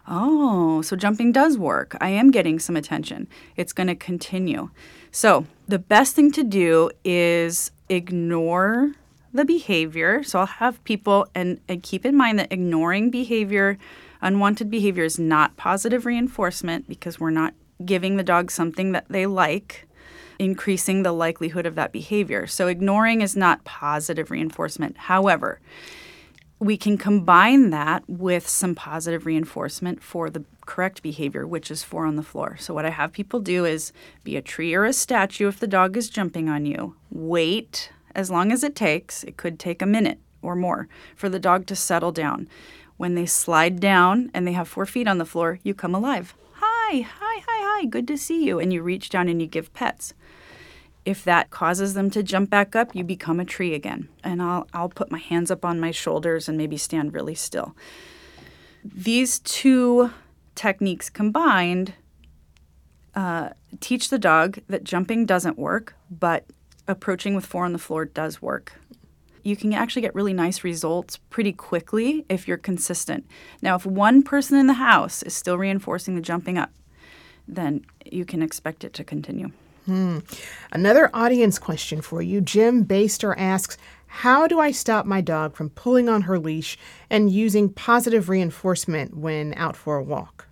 oh, 0.08 0.82
so 0.82 0.96
jumping 0.96 1.32
does 1.32 1.56
work. 1.58 1.96
I 2.00 2.10
am 2.10 2.30
getting 2.30 2.58
some 2.58 2.76
attention. 2.76 3.28
It's 3.56 3.72
going 3.72 3.86
to 3.86 3.94
continue. 3.94 4.70
So 5.10 5.46
the 5.68 5.78
best 5.78 6.14
thing 6.14 6.32
to 6.32 6.42
do 6.42 6.90
is 7.04 7.70
ignore 7.88 8.92
the 9.32 9.44
behavior. 9.44 10.22
So 10.22 10.40
I'll 10.40 10.46
have 10.46 10.82
people, 10.84 11.26
and, 11.34 11.60
and 11.68 11.82
keep 11.82 12.04
in 12.04 12.16
mind 12.16 12.38
that 12.38 12.52
ignoring 12.52 13.10
behavior, 13.10 13.78
unwanted 14.20 14.70
behavior, 14.70 15.04
is 15.04 15.18
not 15.18 15.56
positive 15.56 16.06
reinforcement 16.06 16.88
because 16.88 17.18
we're 17.18 17.30
not 17.30 17.54
giving 17.84 18.16
the 18.16 18.22
dog 18.22 18.50
something 18.50 18.92
that 18.92 19.06
they 19.08 19.26
like 19.26 19.86
increasing 20.38 21.02
the 21.02 21.12
likelihood 21.12 21.66
of 21.66 21.74
that 21.76 21.92
behavior. 21.92 22.46
So 22.46 22.66
ignoring 22.66 23.20
is 23.20 23.36
not 23.36 23.64
positive 23.64 24.30
reinforcement. 24.30 24.96
However, 24.96 25.60
we 26.62 26.76
can 26.76 26.96
combine 26.96 27.70
that 27.70 28.04
with 28.06 28.48
some 28.48 28.72
positive 28.72 29.26
reinforcement 29.26 30.00
for 30.00 30.30
the 30.30 30.44
correct 30.64 31.02
behavior, 31.02 31.44
which 31.44 31.72
is 31.72 31.82
four 31.82 32.06
on 32.06 32.14
the 32.14 32.22
floor. 32.22 32.56
So, 32.56 32.72
what 32.72 32.86
I 32.86 32.90
have 32.90 33.12
people 33.12 33.40
do 33.40 33.64
is 33.64 33.92
be 34.22 34.36
a 34.36 34.42
tree 34.42 34.72
or 34.72 34.84
a 34.84 34.92
statue 34.92 35.48
if 35.48 35.58
the 35.58 35.66
dog 35.66 35.96
is 35.96 36.08
jumping 36.08 36.48
on 36.48 36.64
you. 36.64 36.94
Wait 37.10 37.90
as 38.14 38.30
long 38.30 38.52
as 38.52 38.62
it 38.62 38.76
takes. 38.76 39.24
It 39.24 39.36
could 39.36 39.58
take 39.58 39.82
a 39.82 39.86
minute 39.86 40.20
or 40.40 40.54
more 40.54 40.86
for 41.16 41.28
the 41.28 41.40
dog 41.40 41.66
to 41.66 41.74
settle 41.74 42.12
down. 42.12 42.48
When 42.96 43.16
they 43.16 43.26
slide 43.26 43.80
down 43.80 44.30
and 44.32 44.46
they 44.46 44.52
have 44.52 44.68
four 44.68 44.86
feet 44.86 45.08
on 45.08 45.18
the 45.18 45.24
floor, 45.24 45.58
you 45.64 45.74
come 45.74 45.96
alive. 45.96 46.36
Hi, 46.60 47.00
hi, 47.00 47.40
hi, 47.40 47.80
hi, 47.80 47.86
good 47.86 48.06
to 48.06 48.16
see 48.16 48.44
you. 48.44 48.60
And 48.60 48.72
you 48.72 48.82
reach 48.82 49.10
down 49.10 49.28
and 49.28 49.40
you 49.40 49.48
give 49.48 49.74
pets. 49.74 50.14
If 51.04 51.24
that 51.24 51.50
causes 51.50 51.94
them 51.94 52.10
to 52.10 52.22
jump 52.22 52.50
back 52.50 52.76
up, 52.76 52.94
you 52.94 53.02
become 53.02 53.40
a 53.40 53.44
tree 53.44 53.74
again. 53.74 54.08
And 54.22 54.40
I'll, 54.40 54.68
I'll 54.72 54.88
put 54.88 55.10
my 55.10 55.18
hands 55.18 55.50
up 55.50 55.64
on 55.64 55.80
my 55.80 55.90
shoulders 55.90 56.48
and 56.48 56.56
maybe 56.56 56.76
stand 56.76 57.12
really 57.12 57.34
still. 57.34 57.74
These 58.84 59.40
two 59.40 60.10
techniques 60.54 61.10
combined 61.10 61.94
uh, 63.14 63.50
teach 63.80 64.10
the 64.10 64.18
dog 64.18 64.60
that 64.68 64.84
jumping 64.84 65.26
doesn't 65.26 65.58
work, 65.58 65.94
but 66.10 66.46
approaching 66.88 67.34
with 67.34 67.46
four 67.46 67.64
on 67.64 67.72
the 67.72 67.78
floor 67.78 68.04
does 68.04 68.40
work. 68.40 68.74
You 69.42 69.56
can 69.56 69.72
actually 69.72 70.02
get 70.02 70.14
really 70.14 70.32
nice 70.32 70.62
results 70.62 71.16
pretty 71.30 71.52
quickly 71.52 72.24
if 72.28 72.46
you're 72.46 72.56
consistent. 72.56 73.26
Now, 73.60 73.74
if 73.74 73.84
one 73.84 74.22
person 74.22 74.56
in 74.56 74.68
the 74.68 74.74
house 74.74 75.22
is 75.22 75.34
still 75.34 75.58
reinforcing 75.58 76.14
the 76.14 76.20
jumping 76.20 76.58
up, 76.58 76.70
then 77.48 77.84
you 78.04 78.24
can 78.24 78.40
expect 78.40 78.84
it 78.84 78.92
to 78.94 79.04
continue. 79.04 79.50
Hmm. 79.86 80.18
Another 80.70 81.10
audience 81.12 81.58
question 81.58 82.00
for 82.00 82.22
you. 82.22 82.40
Jim 82.40 82.84
Baster 82.84 83.34
asks, 83.36 83.76
how 84.06 84.46
do 84.46 84.60
I 84.60 84.70
stop 84.70 85.06
my 85.06 85.20
dog 85.22 85.56
from 85.56 85.70
pulling 85.70 86.08
on 86.08 86.22
her 86.22 86.38
leash 86.38 86.78
and 87.08 87.30
using 87.30 87.72
positive 87.72 88.28
reinforcement 88.28 89.16
when 89.16 89.54
out 89.54 89.74
for 89.74 89.96
a 89.96 90.02
walk? 90.02 90.48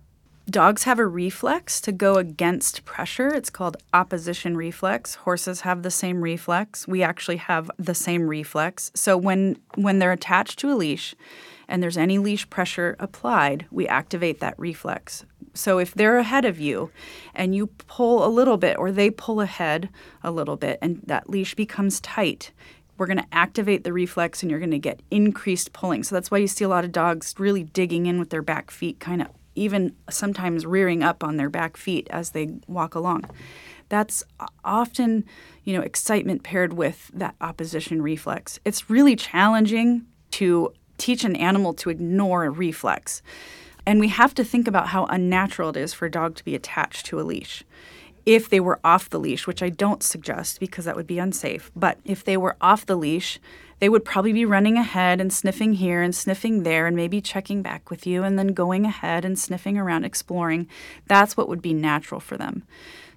Dogs 0.49 0.83
have 0.83 0.99
a 0.99 1.05
reflex 1.05 1.79
to 1.81 1.91
go 1.91 2.15
against 2.15 2.83
pressure. 2.83 3.27
It's 3.27 3.51
called 3.51 3.77
opposition 3.93 4.57
reflex. 4.57 5.15
Horses 5.15 5.61
have 5.61 5.83
the 5.83 5.91
same 5.91 6.21
reflex. 6.21 6.87
We 6.87 7.03
actually 7.03 7.37
have 7.37 7.69
the 7.77 7.93
same 7.93 8.27
reflex. 8.27 8.91
So 8.95 9.15
when 9.15 9.59
when 9.75 9.99
they're 9.99 10.11
attached 10.11 10.57
to 10.59 10.71
a 10.71 10.75
leash 10.75 11.15
and 11.67 11.81
there's 11.81 11.97
any 11.97 12.17
leash 12.17 12.49
pressure 12.49 12.95
applied, 12.99 13.67
we 13.71 13.87
activate 13.87 14.39
that 14.39 14.57
reflex. 14.57 15.23
So 15.53 15.79
if 15.79 15.93
they're 15.93 16.17
ahead 16.17 16.45
of 16.45 16.59
you 16.59 16.91
and 17.35 17.53
you 17.53 17.67
pull 17.67 18.25
a 18.25 18.29
little 18.29 18.57
bit 18.57 18.77
or 18.77 18.91
they 18.91 19.09
pull 19.09 19.41
ahead 19.41 19.89
a 20.23 20.31
little 20.31 20.55
bit 20.55 20.79
and 20.81 21.01
that 21.05 21.29
leash 21.29 21.55
becomes 21.55 21.99
tight, 21.99 22.51
we're 22.97 23.07
going 23.07 23.17
to 23.17 23.27
activate 23.31 23.83
the 23.83 23.93
reflex 23.93 24.41
and 24.41 24.49
you're 24.49 24.59
going 24.59 24.71
to 24.71 24.79
get 24.79 25.01
increased 25.09 25.73
pulling. 25.73 26.03
So 26.03 26.15
that's 26.15 26.29
why 26.29 26.37
you 26.37 26.47
see 26.47 26.63
a 26.63 26.69
lot 26.69 26.85
of 26.85 26.91
dogs 26.91 27.33
really 27.37 27.63
digging 27.63 28.05
in 28.05 28.19
with 28.19 28.29
their 28.29 28.41
back 28.41 28.71
feet, 28.71 28.99
kind 28.99 29.21
of 29.21 29.27
even 29.55 29.95
sometimes 30.09 30.65
rearing 30.65 31.03
up 31.03 31.23
on 31.23 31.37
their 31.37 31.49
back 31.49 31.77
feet 31.77 32.07
as 32.09 32.31
they 32.31 32.59
walk 32.67 32.95
along. 32.95 33.25
That's 33.89 34.23
often, 34.63 35.25
you 35.63 35.75
know, 35.75 35.81
excitement 35.81 36.43
paired 36.43 36.73
with 36.73 37.11
that 37.13 37.35
opposition 37.41 38.01
reflex. 38.01 38.59
It's 38.63 38.89
really 38.89 39.17
challenging 39.17 40.05
to 40.31 40.71
teach 40.97 41.23
an 41.25 41.35
animal 41.35 41.73
to 41.73 41.89
ignore 41.89 42.45
a 42.45 42.49
reflex. 42.49 43.21
And 43.85 43.99
we 43.99 44.09
have 44.09 44.33
to 44.35 44.43
think 44.43 44.67
about 44.67 44.87
how 44.87 45.05
unnatural 45.05 45.69
it 45.69 45.77
is 45.77 45.93
for 45.93 46.05
a 46.05 46.11
dog 46.11 46.35
to 46.35 46.45
be 46.45 46.55
attached 46.55 47.05
to 47.07 47.19
a 47.19 47.23
leash. 47.23 47.63
If 48.25 48.49
they 48.49 48.59
were 48.59 48.79
off 48.83 49.09
the 49.09 49.19
leash, 49.19 49.47
which 49.47 49.63
I 49.63 49.69
don't 49.69 50.03
suggest 50.03 50.59
because 50.59 50.85
that 50.85 50.95
would 50.95 51.07
be 51.07 51.17
unsafe, 51.17 51.71
but 51.75 51.97
if 52.05 52.23
they 52.23 52.37
were 52.37 52.55
off 52.61 52.85
the 52.85 52.95
leash, 52.95 53.39
they 53.79 53.89
would 53.89 54.05
probably 54.05 54.31
be 54.31 54.45
running 54.45 54.77
ahead 54.77 55.19
and 55.19 55.33
sniffing 55.33 55.73
here 55.73 56.03
and 56.03 56.13
sniffing 56.13 56.61
there 56.61 56.85
and 56.85 56.95
maybe 56.95 57.19
checking 57.19 57.63
back 57.63 57.89
with 57.89 58.05
you 58.05 58.21
and 58.21 58.37
then 58.37 58.49
going 58.49 58.85
ahead 58.85 59.25
and 59.25 59.39
sniffing 59.39 59.75
around, 59.75 60.05
exploring. 60.05 60.67
That's 61.07 61.35
what 61.35 61.49
would 61.49 61.63
be 61.63 61.73
natural 61.73 62.19
for 62.19 62.37
them. 62.37 62.63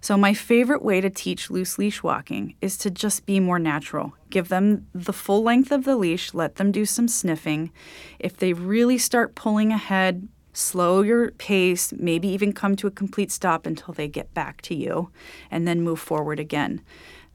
So, 0.00 0.16
my 0.16 0.32
favorite 0.34 0.82
way 0.82 1.00
to 1.00 1.08
teach 1.08 1.50
loose 1.50 1.78
leash 1.78 2.02
walking 2.02 2.56
is 2.60 2.76
to 2.78 2.90
just 2.90 3.24
be 3.26 3.40
more 3.40 3.58
natural. 3.58 4.14
Give 4.28 4.48
them 4.48 4.86
the 4.94 5.14
full 5.14 5.42
length 5.42 5.70
of 5.70 5.84
the 5.84 5.96
leash, 5.96 6.34
let 6.34 6.56
them 6.56 6.72
do 6.72 6.84
some 6.84 7.08
sniffing. 7.08 7.70
If 8.18 8.36
they 8.36 8.52
really 8.52 8.98
start 8.98 9.34
pulling 9.34 9.70
ahead, 9.70 10.28
slow 10.54 11.02
your 11.02 11.32
pace, 11.32 11.92
maybe 11.92 12.28
even 12.28 12.52
come 12.52 12.76
to 12.76 12.86
a 12.86 12.90
complete 12.90 13.30
stop 13.30 13.66
until 13.66 13.92
they 13.92 14.08
get 14.08 14.32
back 14.32 14.62
to 14.62 14.74
you, 14.74 15.10
and 15.50 15.68
then 15.68 15.82
move 15.82 16.00
forward 16.00 16.40
again. 16.40 16.80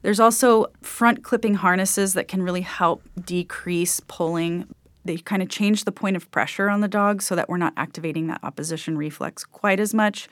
There's 0.02 0.20
also 0.20 0.66
front 0.82 1.22
clipping 1.22 1.54
harnesses 1.54 2.14
that 2.14 2.28
can 2.28 2.42
really 2.42 2.62
help 2.62 3.02
decrease 3.22 4.00
pulling. 4.00 4.66
They 5.04 5.18
kind 5.18 5.42
of 5.42 5.48
change 5.48 5.84
the 5.84 5.92
point 5.92 6.16
of 6.16 6.30
pressure 6.30 6.70
on 6.70 6.80
the 6.80 6.88
dog 6.88 7.22
so 7.22 7.36
that 7.36 7.48
we're 7.48 7.58
not 7.58 7.74
activating 7.76 8.26
that 8.28 8.40
opposition 8.42 8.96
reflex 8.96 9.44
quite 9.44 9.78
as 9.78 9.92
much. 9.92 10.28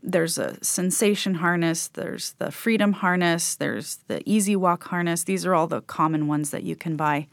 There's 0.00 0.38
a 0.38 0.62
sensation 0.62 1.34
harness, 1.34 1.88
there's 1.88 2.32
the 2.38 2.52
freedom 2.52 2.92
harness, 2.92 3.56
there's 3.56 3.96
the 4.06 4.22
easy 4.24 4.54
walk 4.54 4.84
harness. 4.84 5.24
These 5.24 5.44
are 5.44 5.54
all 5.54 5.66
the 5.66 5.82
common 5.82 6.28
ones 6.28 6.50
that 6.50 6.62
you 6.62 6.76
can 6.76 6.96
buy 6.96 7.26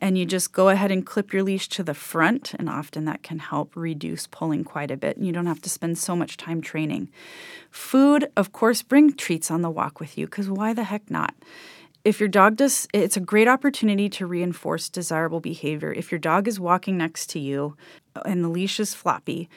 and 0.00 0.18
you 0.18 0.24
just 0.24 0.52
go 0.52 0.68
ahead 0.68 0.90
and 0.90 1.06
clip 1.06 1.32
your 1.32 1.42
leash 1.42 1.68
to 1.70 1.82
the 1.82 1.94
front, 1.94 2.54
and 2.54 2.68
often 2.68 3.04
that 3.04 3.22
can 3.22 3.38
help 3.38 3.74
reduce 3.76 4.26
pulling 4.26 4.64
quite 4.64 4.90
a 4.90 4.96
bit. 4.96 5.16
And 5.16 5.26
you 5.26 5.32
don't 5.32 5.46
have 5.46 5.62
to 5.62 5.70
spend 5.70 5.98
so 5.98 6.14
much 6.14 6.36
time 6.36 6.60
training. 6.60 7.10
Food, 7.70 8.30
of 8.36 8.52
course, 8.52 8.82
bring 8.82 9.12
treats 9.12 9.50
on 9.50 9.62
the 9.62 9.70
walk 9.70 10.00
with 10.00 10.18
you 10.18 10.26
because 10.26 10.50
why 10.50 10.72
the 10.72 10.84
heck 10.84 11.10
not? 11.10 11.34
If 12.04 12.20
your 12.20 12.28
dog 12.28 12.56
does, 12.56 12.86
it's 12.92 13.16
a 13.16 13.20
great 13.20 13.48
opportunity 13.48 14.10
to 14.10 14.26
reinforce 14.26 14.90
desirable 14.90 15.40
behavior. 15.40 15.90
If 15.92 16.12
your 16.12 16.18
dog 16.18 16.46
is 16.46 16.60
walking 16.60 16.98
next 16.98 17.30
to 17.30 17.38
you 17.38 17.76
and 18.26 18.44
the 18.44 18.48
leash 18.48 18.78
is 18.78 18.92
floppy, 18.92 19.48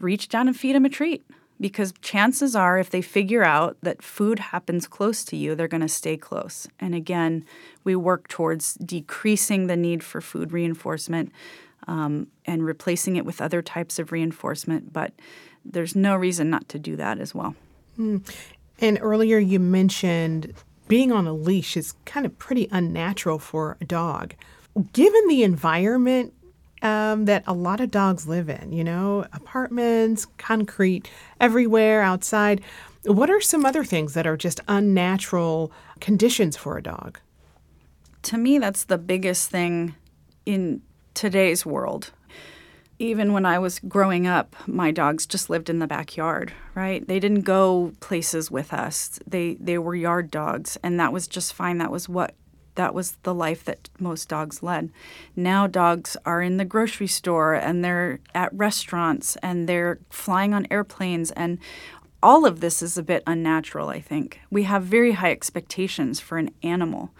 reach 0.00 0.28
down 0.28 0.48
and 0.48 0.56
feed 0.56 0.74
him 0.74 0.84
a 0.84 0.88
treat 0.88 1.24
because 1.62 1.94
chances 2.02 2.56
are 2.56 2.76
if 2.76 2.90
they 2.90 3.00
figure 3.00 3.44
out 3.44 3.76
that 3.82 4.02
food 4.02 4.40
happens 4.40 4.88
close 4.88 5.24
to 5.24 5.36
you, 5.36 5.54
they're 5.54 5.68
going 5.68 5.80
to 5.80 5.88
stay 5.88 6.16
close. 6.16 6.66
And 6.80 6.92
again, 6.92 7.44
we 7.84 7.94
work 7.94 8.26
towards 8.26 8.74
decreasing 8.74 9.68
the 9.68 9.76
need 9.76 10.02
for 10.02 10.20
food 10.20 10.52
reinforcement 10.52 11.30
um, 11.86 12.26
and 12.44 12.64
replacing 12.64 13.14
it 13.14 13.24
with 13.24 13.40
other 13.40 13.62
types 13.62 14.00
of 14.00 14.10
reinforcement, 14.10 14.92
but 14.92 15.12
there's 15.64 15.94
no 15.94 16.16
reason 16.16 16.50
not 16.50 16.68
to 16.68 16.80
do 16.80 16.96
that 16.96 17.20
as 17.20 17.32
well. 17.32 17.54
Mm. 17.96 18.28
And 18.80 18.98
earlier 19.00 19.38
you 19.38 19.60
mentioned 19.60 20.52
being 20.88 21.12
on 21.12 21.28
a 21.28 21.32
leash 21.32 21.76
is 21.76 21.94
kind 22.04 22.26
of 22.26 22.36
pretty 22.38 22.68
unnatural 22.72 23.38
for 23.38 23.76
a 23.80 23.84
dog. 23.84 24.34
Given 24.92 25.28
the 25.28 25.44
environment 25.44 26.34
um, 26.82 27.24
that 27.26 27.44
a 27.46 27.52
lot 27.52 27.80
of 27.80 27.90
dogs 27.90 28.26
live 28.26 28.48
in, 28.48 28.72
you 28.72 28.84
know, 28.84 29.26
apartments, 29.32 30.26
concrete 30.38 31.10
everywhere 31.40 32.02
outside, 32.02 32.60
what 33.04 33.30
are 33.30 33.40
some 33.40 33.64
other 33.64 33.84
things 33.84 34.14
that 34.14 34.26
are 34.26 34.36
just 34.36 34.60
unnatural 34.68 35.72
conditions 36.00 36.56
for 36.56 36.76
a 36.76 36.82
dog? 36.82 37.18
To 38.22 38.38
me, 38.38 38.58
that's 38.58 38.84
the 38.84 38.98
biggest 38.98 39.50
thing 39.50 39.94
in 40.46 40.82
today's 41.14 41.66
world 41.66 42.10
even 43.02 43.32
when 43.32 43.44
I 43.44 43.58
was 43.58 43.80
growing 43.80 44.28
up, 44.28 44.54
my 44.66 44.92
dogs 44.92 45.26
just 45.26 45.50
lived 45.50 45.68
in 45.68 45.80
the 45.80 45.88
backyard, 45.88 46.52
right? 46.74 47.06
They 47.06 47.18
didn't 47.18 47.42
go 47.42 47.92
places 47.98 48.48
with 48.48 48.72
us. 48.72 49.18
They 49.26 49.54
they 49.54 49.76
were 49.76 49.96
yard 49.96 50.30
dogs 50.30 50.78
and 50.84 51.00
that 51.00 51.12
was 51.12 51.26
just 51.26 51.52
fine. 51.52 51.78
That 51.78 51.90
was 51.90 52.08
what 52.08 52.34
that 52.74 52.94
was 52.94 53.12
the 53.22 53.34
life 53.34 53.64
that 53.64 53.90
most 53.98 54.28
dogs 54.28 54.62
led. 54.62 54.90
Now 55.36 55.66
dogs 55.66 56.16
are 56.24 56.42
in 56.42 56.56
the 56.56 56.64
grocery 56.64 57.06
store 57.06 57.54
and 57.54 57.84
they're 57.84 58.20
at 58.34 58.52
restaurants 58.54 59.36
and 59.42 59.68
they're 59.68 59.98
flying 60.10 60.54
on 60.54 60.66
airplanes 60.70 61.30
and 61.32 61.58
all 62.22 62.46
of 62.46 62.60
this 62.60 62.82
is 62.82 62.96
a 62.96 63.02
bit 63.02 63.22
unnatural, 63.26 63.88
I 63.88 64.00
think. 64.00 64.40
We 64.50 64.62
have 64.62 64.84
very 64.84 65.12
high 65.12 65.32
expectations 65.32 66.20
for 66.20 66.38
an 66.38 66.50
animal. 66.62 67.10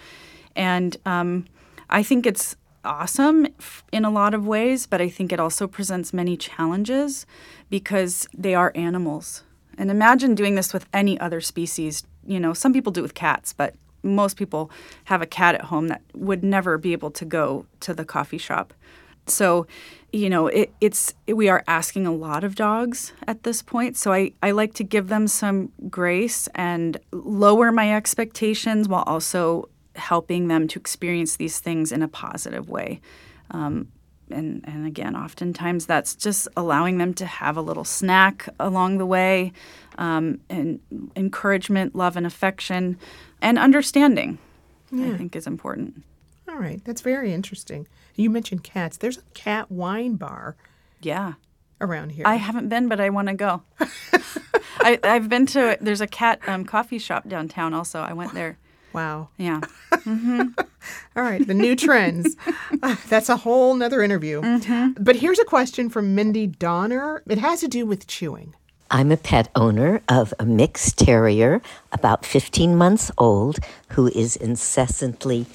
And 0.55 0.97
um, 1.05 1.47
I 1.91 2.03
think 2.03 2.25
it's 2.25 2.55
awesome 2.85 3.47
in 3.93 4.05
a 4.05 4.11
lot 4.11 4.35
of 4.35 4.47
ways, 4.47 4.87
but 4.87 5.01
I 5.01 5.09
think 5.09 5.33
it 5.33 5.41
also 5.41 5.67
presents 5.67 6.13
many 6.13 6.37
challenges 6.37 7.27
because 7.69 8.29
they 8.33 8.55
are 8.55 8.73
animals. 8.75 9.43
And 9.79 9.91
imagine 9.91 10.35
doing 10.35 10.55
this 10.55 10.73
with 10.73 10.87
any 10.93 11.19
other 11.19 11.41
species. 11.41 12.05
You 12.25 12.39
know, 12.39 12.53
some 12.53 12.73
people 12.73 12.93
do 12.93 13.01
it 13.01 13.03
with 13.03 13.15
cats, 13.15 13.53
but 13.53 13.75
most 14.03 14.37
people 14.37 14.71
have 15.05 15.23
a 15.23 15.27
cat 15.27 15.55
at 15.55 15.63
home 15.63 15.89
that 15.89 16.03
would 16.15 16.43
never 16.43 16.79
be 16.79 16.93
able 16.93 17.11
to 17.13 17.25
go 17.25 17.67
to 17.81 17.95
the 17.95 18.05
coffee 18.05 18.39
shop. 18.39 18.75
So, 19.27 19.67
you 20.13 20.29
know, 20.29 20.49
it, 20.49 20.73
it's 20.81 21.15
we 21.27 21.49
are 21.49 21.63
asking 21.67 22.07
a 22.07 22.13
lot 22.13 22.45
of 22.45 22.55
dogs 22.55 23.13
at 23.27 23.45
this 23.45 23.63
point. 23.63 23.97
So 23.97 24.13
I, 24.13 24.33
I 24.43 24.51
like 24.51 24.75
to 24.75 24.85
give 24.85 25.09
them 25.09 25.29
some 25.29 25.71
grace 25.89 26.49
and 26.55 26.99
lower 27.13 27.71
my 27.73 27.95
expectations 27.95 28.89
while 28.89 29.05
also 29.07 29.69
helping 29.95 30.49
them 30.49 30.67
to 30.69 30.79
experience 30.79 31.37
these 31.37 31.61
things 31.61 31.93
in 31.93 32.03
a 32.03 32.09
positive 32.09 32.69
way. 32.69 33.01
Um, 33.51 33.89
and, 34.31 34.65
and 34.65 34.87
again, 34.87 35.17
oftentimes 35.17 35.87
that's 35.87 36.15
just 36.15 36.49
allowing 36.57 36.99
them 36.99 37.15
to 37.15 37.27
have 37.27 37.57
a 37.57 37.63
little 37.63 37.85
snack 37.85 38.49
along 38.59 38.99
the 38.99 39.07
way, 39.07 39.53
um, 39.99 40.41
and 40.49 40.81
encouragement, 41.17 41.95
love, 41.95 42.17
and 42.17 42.27
affection, 42.27 42.99
and 43.41 43.59
understanding. 43.59 44.39
Yeah. 44.91 45.13
I 45.13 45.17
think 45.17 45.35
is 45.35 45.47
important. 45.47 46.03
All 46.49 46.57
right, 46.57 46.83
that's 46.85 47.01
very 47.01 47.33
interesting. 47.33 47.87
You 48.15 48.31
mentioned 48.31 48.63
cats. 48.63 48.99
There's 48.99 49.19
a 49.19 49.23
cat 49.35 49.71
wine 49.71 50.17
bar. 50.17 50.57
Yeah. 51.01 51.35
Around 51.81 52.11
here. 52.11 52.27
I 52.27 52.37
haven't 52.37 52.69
been, 52.69 52.89
but 52.89 53.01
I 53.01 53.11
want 53.11 53.29
to 53.29 53.35
go. 53.35 53.63
I, 54.81 54.99
have 55.03 55.29
been 55.29 55.47
to. 55.47 55.77
There's 55.81 56.01
a 56.01 56.07
cat 56.07 56.41
um, 56.47 56.65
coffee 56.65 56.99
shop 56.99 57.29
downtown. 57.29 57.75
Also, 57.75 58.01
I 58.01 58.13
went 58.13 58.35
there. 58.35 58.59
Wow. 58.93 59.29
Yeah. 59.39 59.61
Mm-hmm. 59.93 60.61
All 61.17 61.23
right, 61.23 61.47
the 61.47 61.55
new 61.55 61.77
trends. 61.77 62.37
Uh, 62.83 62.97
that's 63.09 63.29
a 63.29 63.37
whole 63.37 63.75
nother 63.77 64.03
interview. 64.03 64.41
Mm-hmm. 64.41 65.05
But 65.05 65.15
here's 65.15 65.39
a 65.39 65.45
question 65.45 65.89
from 65.89 66.17
Mindy 66.17 66.49
Donner. 66.49 67.23
It 67.29 67.39
has 67.39 67.61
to 67.61 67.69
do 67.69 67.87
with 67.87 68.09
chewing. 68.09 68.57
I'm 68.91 69.13
a 69.13 69.17
pet 69.17 69.49
owner 69.55 70.03
of 70.09 70.35
a 70.41 70.45
mixed 70.45 70.99
terrier, 70.99 71.63
about 71.93 72.27
15 72.27 72.75
months 72.75 73.13
old, 73.19 73.61
who 73.91 74.09
is 74.09 74.35
incessantly 74.35 75.47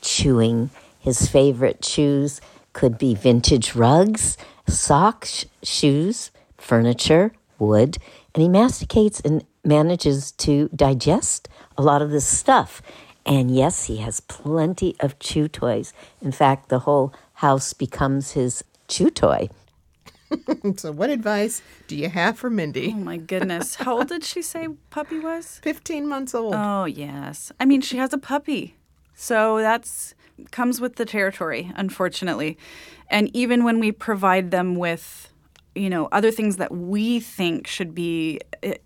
chewing. 0.00 0.70
His 1.00 1.26
favorite 1.26 1.82
chews 1.82 2.40
could 2.72 2.98
be 2.98 3.16
vintage 3.16 3.74
rugs, 3.74 4.38
socks, 4.68 5.44
shoes, 5.64 6.30
furniture, 6.56 7.32
wood, 7.58 7.98
and 8.34 8.42
he 8.42 8.48
masticates 8.48 9.18
and 9.20 9.44
manages 9.66 10.32
to 10.32 10.68
digest 10.74 11.48
a 11.76 11.82
lot 11.82 12.00
of 12.00 12.10
this 12.10 12.26
stuff. 12.26 12.80
And 13.26 13.54
yes, 13.54 13.84
he 13.84 13.98
has 13.98 14.20
plenty 14.20 14.94
of 15.00 15.18
chew 15.18 15.48
toys. 15.48 15.92
In 16.22 16.32
fact, 16.32 16.68
the 16.68 16.80
whole 16.80 17.12
house 17.34 17.72
becomes 17.72 18.32
his 18.32 18.62
chew 18.88 19.10
toy. 19.10 19.48
so, 20.76 20.92
what 20.92 21.10
advice 21.10 21.62
do 21.86 21.96
you 21.96 22.08
have 22.08 22.38
for 22.38 22.50
Mindy? 22.50 22.92
Oh 22.94 22.98
my 22.98 23.16
goodness. 23.16 23.76
How 23.76 23.98
old 23.98 24.08
did 24.08 24.24
she 24.24 24.42
say 24.42 24.68
puppy 24.90 25.18
was? 25.18 25.58
15 25.62 26.06
months 26.08 26.34
old. 26.34 26.54
Oh, 26.56 26.84
yes. 26.84 27.52
I 27.60 27.64
mean, 27.64 27.80
she 27.80 27.96
has 27.98 28.12
a 28.12 28.18
puppy. 28.18 28.76
So, 29.14 29.58
that's 29.58 30.14
comes 30.50 30.80
with 30.80 30.96
the 30.96 31.04
territory, 31.04 31.72
unfortunately. 31.76 32.58
And 33.08 33.34
even 33.34 33.64
when 33.64 33.80
we 33.80 33.92
provide 33.92 34.50
them 34.50 34.76
with, 34.76 35.32
you 35.76 35.90
know, 35.90 36.08
other 36.12 36.30
things 36.30 36.56
that 36.56 36.72
we 36.72 37.20
think 37.20 37.66
should 37.66 37.94
be 37.94 38.40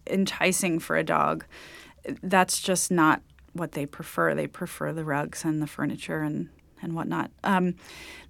enticing 0.06 0.78
for 0.78 0.96
a 0.96 1.04
dog, 1.04 1.44
that's 2.22 2.60
just 2.60 2.90
not 2.90 3.22
what 3.52 3.72
they 3.72 3.86
prefer. 3.86 4.34
They 4.34 4.46
prefer 4.46 4.92
the 4.92 5.04
rugs 5.04 5.44
and 5.44 5.62
the 5.62 5.66
furniture 5.66 6.22
and 6.22 6.48
and 6.82 6.94
whatnot. 6.94 7.30
Um, 7.44 7.74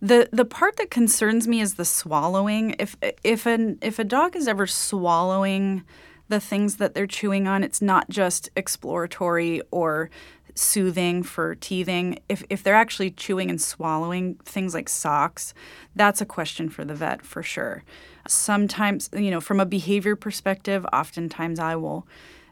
the 0.01 0.29
the 0.33 0.45
part 0.45 0.77
that 0.77 0.91
concerns 0.91 1.47
me 1.47 1.61
is 1.61 1.75
the 1.75 1.85
swallowing. 1.85 2.75
If 2.79 2.97
if 3.23 3.47
an 3.47 3.79
if 3.81 3.99
a 3.99 4.05
dog 4.05 4.37
is 4.37 4.49
ever 4.49 4.67
swallowing 4.67 5.85
the 6.29 6.41
things 6.41 6.77
that 6.77 6.95
they're 6.95 7.07
chewing 7.07 7.47
on, 7.47 7.65
it's 7.65 7.83
not 7.83 8.09
just 8.09 8.51
exploratory 8.57 9.61
or 9.71 10.11
soothing 10.55 11.23
for 11.23 11.55
teething. 11.55 12.19
If 12.29 12.43
if 12.51 12.63
they're 12.63 12.75
actually 12.75 13.11
chewing 13.13 13.51
and 13.51 13.61
swallowing 13.61 14.35
things 14.45 14.75
like 14.75 14.89
socks, 14.89 15.55
that's 15.95 16.21
a 16.21 16.27
question 16.27 16.69
for 16.69 16.85
the 16.85 16.95
vet 16.95 17.23
for 17.23 17.43
sure. 17.43 17.85
Sometimes, 18.31 19.11
you 19.13 19.31
know, 19.31 19.41
from 19.41 19.59
a 19.59 19.67
behavior 19.67 20.15
perspective, 20.15 20.87
oftentimes 20.93 21.59
I 21.59 21.75
will 21.75 22.07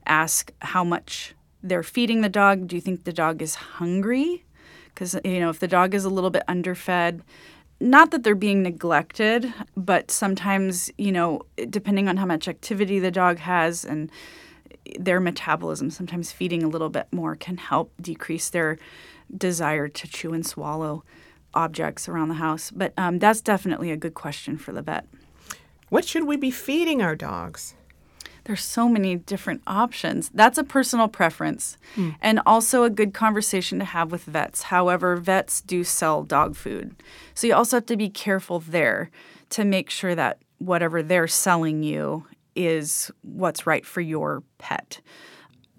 ask 0.07 0.53
how 0.61 0.83
much 0.83 1.35
they're 1.63 1.85
feeding 1.85 2.21
the 2.21 2.29
dog. 2.29 2.67
Do 2.67 2.75
you 2.75 2.83
think 2.83 3.05
the 3.05 3.13
dog 3.13 3.41
is 3.43 3.55
hungry? 3.55 4.45
Because, 4.87 5.17
you 5.25 5.39
know, 5.39 5.51
if 5.51 5.61
the 5.61 5.69
dog 5.69 5.95
is 5.95 6.05
a 6.05 6.09
little 6.09 6.31
bit 6.31 6.43
underfed, 6.49 7.23
not 7.81 8.11
that 8.11 8.25
they're 8.25 8.35
being 8.35 8.65
neglected, 8.65 9.55
but 9.77 10.11
sometimes, 10.11 10.91
you 10.99 11.13
know, 11.13 11.43
depending 11.71 12.09
on 12.09 12.17
how 12.17 12.27
much 12.27 12.49
activity 12.49 12.99
the 12.99 13.13
dog 13.13 13.39
has 13.39 13.85
and 13.85 14.11
their 14.99 15.21
metabolism, 15.21 15.91
sometimes 15.91 16.33
feeding 16.33 16.65
a 16.65 16.69
little 16.69 16.89
bit 16.89 17.07
more 17.13 17.37
can 17.37 17.57
help 17.57 17.93
decrease 18.01 18.51
their 18.51 18.79
desire 19.37 19.87
to 19.87 20.09
chew 20.09 20.33
and 20.33 20.45
swallow 20.45 21.05
objects 21.55 22.09
around 22.09 22.31
the 22.31 22.35
house. 22.35 22.73
But 22.73 22.95
um, 22.97 23.21
that's 23.21 23.41
definitely 23.41 23.93
a 23.93 23.97
good 23.97 24.15
question 24.15 24.59
for 24.59 24.73
the 24.73 24.83
vet. 24.83 25.07
What 25.89 26.05
should 26.05 26.25
we 26.25 26.37
be 26.37 26.51
feeding 26.51 27.03
our 27.03 27.17
dogs? 27.17 27.75
there's 28.49 28.65
so 28.65 28.89
many 28.89 29.15
different 29.15 29.61
options. 29.67 30.31
That's 30.33 30.57
a 30.57 30.65
personal 30.65 31.07
preference 31.07 31.77
mm. 31.95 32.17
and 32.23 32.41
also 32.47 32.83
a 32.83 32.91
good 32.91 33.13
conversation 33.13 33.79
to 33.79 33.85
have 33.85 34.11
with 34.11 34.25
vets. 34.25 34.63
However, 34.63 35.17
vets 35.17 35.61
do 35.61 35.85
sell 35.85 36.23
dog 36.23 36.57
food. 36.57 36.97
So 37.35 37.47
you 37.47 37.55
also 37.55 37.77
have 37.77 37.87
to 37.87 37.97
be 37.97 38.09
careful 38.09 38.61
there 38.61 39.11
to 39.51 39.67
make 39.67 39.91
sure 39.91 40.15
that 40.15 40.39
whatever 40.57 41.03
they're 41.03 41.29
selling 41.29 41.83
you 41.83 42.27
is 42.57 43.11
what's 43.21 43.67
right 43.67 43.85
for 43.85 44.01
your 44.01 44.43
pet. 44.57 45.03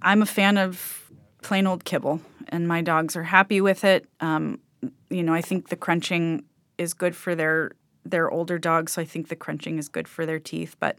I'm 0.03 0.21
a 0.21 0.27
fan 0.27 0.59
of 0.59 1.11
plain 1.41 1.65
old 1.65 1.85
kibble, 1.85 2.21
and 2.49 2.67
my 2.67 2.81
dogs 2.81 3.15
are 3.15 3.23
happy 3.23 3.61
with 3.61 3.83
it. 3.83 4.05
Um, 4.21 4.59
you 5.09 5.23
know, 5.23 5.33
I 5.33 5.41
think 5.41 5.69
the 5.69 5.75
crunching 5.75 6.43
is 6.77 6.93
good 6.93 7.15
for 7.15 7.33
their 7.33 7.71
their 8.11 8.29
older 8.29 8.57
dogs, 8.57 8.93
so 8.93 9.01
I 9.01 9.05
think 9.05 9.27
the 9.27 9.35
crunching 9.35 9.77
is 9.77 9.89
good 9.89 10.07
for 10.07 10.25
their 10.25 10.39
teeth. 10.39 10.75
But 10.79 10.97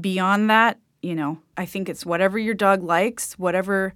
beyond 0.00 0.50
that, 0.50 0.78
you 1.02 1.14
know, 1.14 1.38
I 1.56 1.66
think 1.66 1.88
it's 1.88 2.04
whatever 2.06 2.38
your 2.38 2.54
dog 2.54 2.82
likes, 2.82 3.38
whatever 3.38 3.94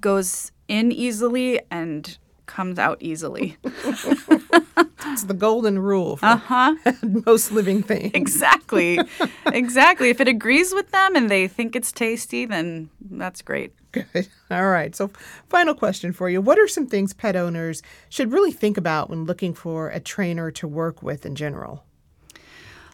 goes 0.00 0.52
in 0.68 0.92
easily 0.92 1.60
and 1.70 2.18
comes 2.46 2.78
out 2.78 2.98
easily. 3.00 3.56
it's 3.64 5.24
the 5.24 5.34
golden 5.36 5.78
rule 5.78 6.16
for 6.16 6.26
uh-huh. 6.26 6.74
most 7.26 7.52
living 7.52 7.82
things. 7.82 8.10
Exactly. 8.14 8.98
exactly. 9.46 10.10
If 10.10 10.20
it 10.20 10.28
agrees 10.28 10.74
with 10.74 10.90
them 10.90 11.14
and 11.14 11.30
they 11.30 11.46
think 11.46 11.76
it's 11.76 11.92
tasty, 11.92 12.46
then 12.46 12.90
that's 13.10 13.42
great. 13.42 13.72
Good. 13.92 14.28
All 14.50 14.68
right. 14.68 14.94
So, 14.94 15.10
final 15.48 15.74
question 15.74 16.12
for 16.12 16.30
you. 16.30 16.40
What 16.40 16.58
are 16.58 16.68
some 16.68 16.86
things 16.86 17.12
pet 17.12 17.36
owners 17.36 17.82
should 18.08 18.32
really 18.32 18.52
think 18.52 18.76
about 18.76 19.10
when 19.10 19.24
looking 19.24 19.54
for 19.54 19.88
a 19.88 20.00
trainer 20.00 20.50
to 20.52 20.68
work 20.68 21.02
with 21.02 21.26
in 21.26 21.34
general? 21.34 21.84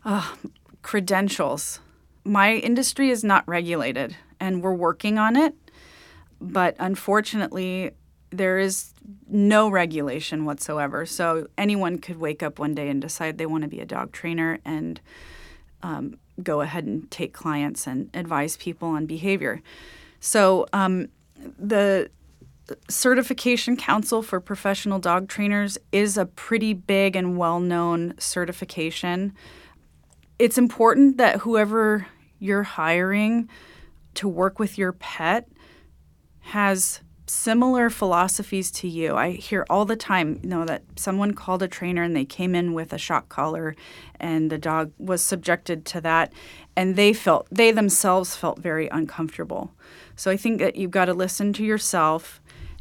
Uh, 0.04 0.34
credentials 0.82 1.80
my 2.26 2.54
industry 2.54 3.10
is 3.10 3.24
not 3.24 3.46
regulated 3.46 4.16
and 4.40 4.62
we're 4.62 4.74
working 4.74 5.18
on 5.18 5.36
it. 5.36 5.54
But 6.40 6.76
unfortunately, 6.78 7.92
there 8.30 8.58
is 8.58 8.92
no 9.28 9.70
regulation 9.70 10.44
whatsoever. 10.44 11.06
So 11.06 11.46
anyone 11.56 11.98
could 11.98 12.18
wake 12.18 12.42
up 12.42 12.58
one 12.58 12.74
day 12.74 12.88
and 12.88 13.00
decide 13.00 13.38
they 13.38 13.46
want 13.46 13.62
to 13.62 13.68
be 13.68 13.80
a 13.80 13.86
dog 13.86 14.12
trainer 14.12 14.58
and 14.64 15.00
um, 15.82 16.18
go 16.42 16.60
ahead 16.60 16.84
and 16.84 17.10
take 17.10 17.32
clients 17.32 17.86
and 17.86 18.10
advise 18.12 18.56
people 18.56 18.88
on 18.88 19.06
behavior. 19.06 19.62
So 20.26 20.66
um, 20.72 21.06
the 21.56 22.10
Certification 22.88 23.76
Council 23.76 24.22
for 24.22 24.40
Professional 24.40 24.98
Dog 24.98 25.28
Trainers 25.28 25.78
is 25.92 26.18
a 26.18 26.26
pretty 26.26 26.74
big 26.74 27.14
and 27.14 27.38
well 27.38 27.60
known 27.60 28.12
certification. 28.18 29.34
It's 30.40 30.58
important 30.58 31.16
that 31.18 31.42
whoever 31.42 32.08
you're 32.40 32.64
hiring 32.64 33.48
to 34.14 34.26
work 34.26 34.58
with 34.58 34.76
your 34.76 34.90
pet 34.90 35.48
has 36.40 37.02
similar 37.28 37.88
philosophies 37.88 38.72
to 38.72 38.88
you. 38.88 39.14
I 39.14 39.30
hear 39.30 39.64
all 39.70 39.84
the 39.84 39.94
time, 39.94 40.40
you 40.42 40.48
know, 40.48 40.64
that 40.64 40.82
someone 40.96 41.34
called 41.34 41.62
a 41.62 41.68
trainer 41.68 42.02
and 42.02 42.16
they 42.16 42.24
came 42.24 42.56
in 42.56 42.74
with 42.74 42.92
a 42.92 42.98
shock 42.98 43.28
collar 43.28 43.76
and 44.18 44.50
the 44.50 44.58
dog 44.58 44.92
was 44.98 45.22
subjected 45.22 45.84
to 45.86 46.00
that 46.00 46.32
and 46.76 46.96
they 46.96 47.12
felt 47.12 47.46
they 47.50 47.70
themselves 47.70 48.34
felt 48.34 48.58
very 48.58 48.88
uncomfortable. 48.88 49.72
So 50.16 50.30
I 50.30 50.36
think 50.36 50.58
that 50.60 50.76
you've 50.76 50.90
got 50.90 51.04
to 51.04 51.14
listen 51.14 51.52
to 51.54 51.64
yourself 51.64 52.40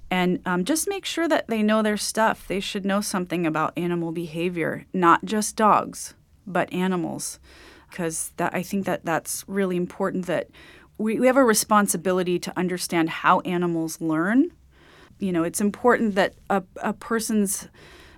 and 0.09 0.39
um, 0.45 0.63
just 0.63 0.87
make 0.87 1.05
sure 1.05 1.27
that 1.27 1.47
they 1.47 1.61
know 1.61 1.81
their 1.81 1.97
stuff. 1.97 2.47
They 2.47 2.59
should 2.59 2.85
know 2.85 3.01
something 3.01 3.45
about 3.45 3.77
animal 3.77 4.11
behavior, 4.11 4.85
not 4.93 5.25
just 5.25 5.55
dogs, 5.55 6.13
but 6.47 6.71
animals, 6.71 7.39
because 7.89 8.31
I 8.39 8.63
think 8.63 8.85
that 8.85 9.03
that's 9.03 9.43
really 9.47 9.75
important. 9.75 10.27
That 10.27 10.49
we, 10.97 11.19
we 11.19 11.27
have 11.27 11.37
a 11.37 11.43
responsibility 11.43 12.39
to 12.39 12.53
understand 12.57 13.09
how 13.09 13.41
animals 13.41 13.99
learn. 13.99 14.51
You 15.19 15.31
know, 15.31 15.43
it's 15.43 15.61
important 15.61 16.15
that 16.15 16.35
a, 16.49 16.63
a 16.77 16.93
person's 16.93 17.67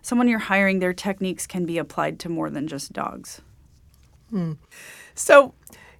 someone 0.01 0.27
you're 0.27 0.39
hiring, 0.39 0.79
their 0.79 0.93
techniques 0.93 1.45
can 1.45 1.65
be 1.65 1.77
applied 1.77 2.19
to 2.19 2.29
more 2.29 2.49
than 2.49 2.67
just 2.67 2.93
dogs. 2.93 3.41
Hmm. 4.29 4.53
So, 5.15 5.53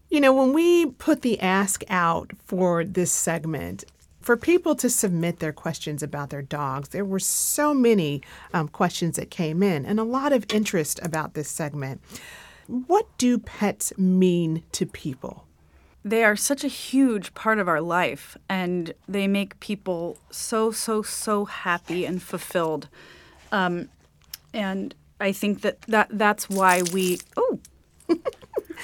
you 0.10 0.22
know, 0.22 0.34
when 0.34 0.54
we 0.54 0.86
put 0.86 1.22
the 1.22 1.40
ask 1.40 1.84
out 1.90 2.32
for 2.46 2.84
this 2.84 3.12
segment, 3.12 3.84
for 4.28 4.36
people 4.36 4.76
to 4.76 4.90
submit 4.90 5.40
their 5.40 5.54
questions 5.54 6.04
about 6.04 6.32
their 6.32 6.42
dogs. 6.42 6.90
There 6.90 7.06
were 7.06 7.18
so 7.18 7.74
many 7.74 8.22
um, 8.54 8.68
questions 8.68 9.16
that 9.16 9.32
came 9.32 9.64
in 9.64 9.86
and 9.86 10.02
a 10.02 10.04
lot 10.04 10.34
of 10.34 10.46
interest 10.54 11.00
about 11.02 11.34
this 11.34 11.48
segment. 11.48 12.02
What 12.68 13.08
do 13.18 13.38
pets 13.38 13.98
mean 13.98 14.64
to 14.74 14.86
people? 14.86 15.46
They 16.04 16.26
are 16.26 16.36
such 16.36 16.66
a 16.66 16.68
huge 16.68 17.34
part 17.36 17.58
of 17.58 17.70
our 17.70 17.80
life 17.80 18.38
and 18.50 18.94
they 19.08 19.28
make 19.28 19.58
people 19.62 20.18
so, 20.30 20.72
so, 20.72 21.02
so 21.02 21.46
happy 21.46 22.04
and 22.04 22.22
fulfilled. 22.22 22.90
Um, 23.54 23.88
and 24.54 24.94
I 25.22 25.32
think 25.32 25.62
that, 25.62 25.84
that 25.84 26.10
that's 26.12 26.50
why 26.50 26.82
we. 26.92 27.20
Oh, 27.38 27.60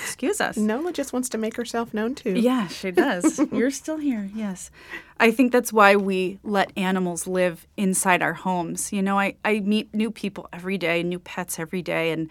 Excuse 0.01 0.41
us. 0.41 0.57
Nola 0.57 0.91
just 0.91 1.13
wants 1.13 1.29
to 1.29 1.37
make 1.37 1.55
herself 1.55 1.93
known 1.93 2.15
too. 2.15 2.31
Yeah, 2.31 2.67
she 2.67 2.91
does. 2.91 3.39
You're 3.51 3.71
still 3.71 3.97
here. 3.97 4.29
Yes. 4.33 4.71
I 5.19 5.31
think 5.31 5.51
that's 5.51 5.71
why 5.71 5.95
we 5.95 6.39
let 6.43 6.71
animals 6.77 7.27
live 7.27 7.67
inside 7.77 8.21
our 8.21 8.33
homes. 8.33 8.91
You 8.91 9.01
know, 9.01 9.19
I, 9.19 9.35
I 9.45 9.59
meet 9.59 9.93
new 9.93 10.11
people 10.11 10.49
every 10.51 10.77
day, 10.77 11.03
new 11.03 11.19
pets 11.19 11.59
every 11.59 11.81
day, 11.81 12.11
and 12.11 12.29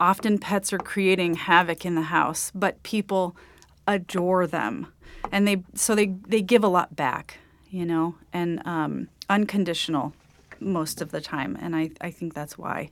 often 0.00 0.38
pets 0.38 0.72
are 0.72 0.78
creating 0.78 1.34
havoc 1.34 1.84
in 1.86 1.94
the 1.94 2.02
house, 2.02 2.50
but 2.54 2.82
people 2.82 3.36
adore 3.86 4.46
them. 4.46 4.88
And 5.32 5.46
they 5.46 5.62
so 5.74 5.94
they, 5.94 6.06
they 6.28 6.42
give 6.42 6.62
a 6.62 6.68
lot 6.68 6.94
back, 6.94 7.38
you 7.70 7.84
know, 7.84 8.16
and 8.32 8.64
um, 8.66 9.08
unconditional 9.28 10.12
most 10.60 11.00
of 11.00 11.10
the 11.10 11.20
time. 11.20 11.56
And 11.60 11.74
I, 11.74 11.90
I 12.00 12.10
think 12.10 12.34
that's 12.34 12.58
why. 12.58 12.90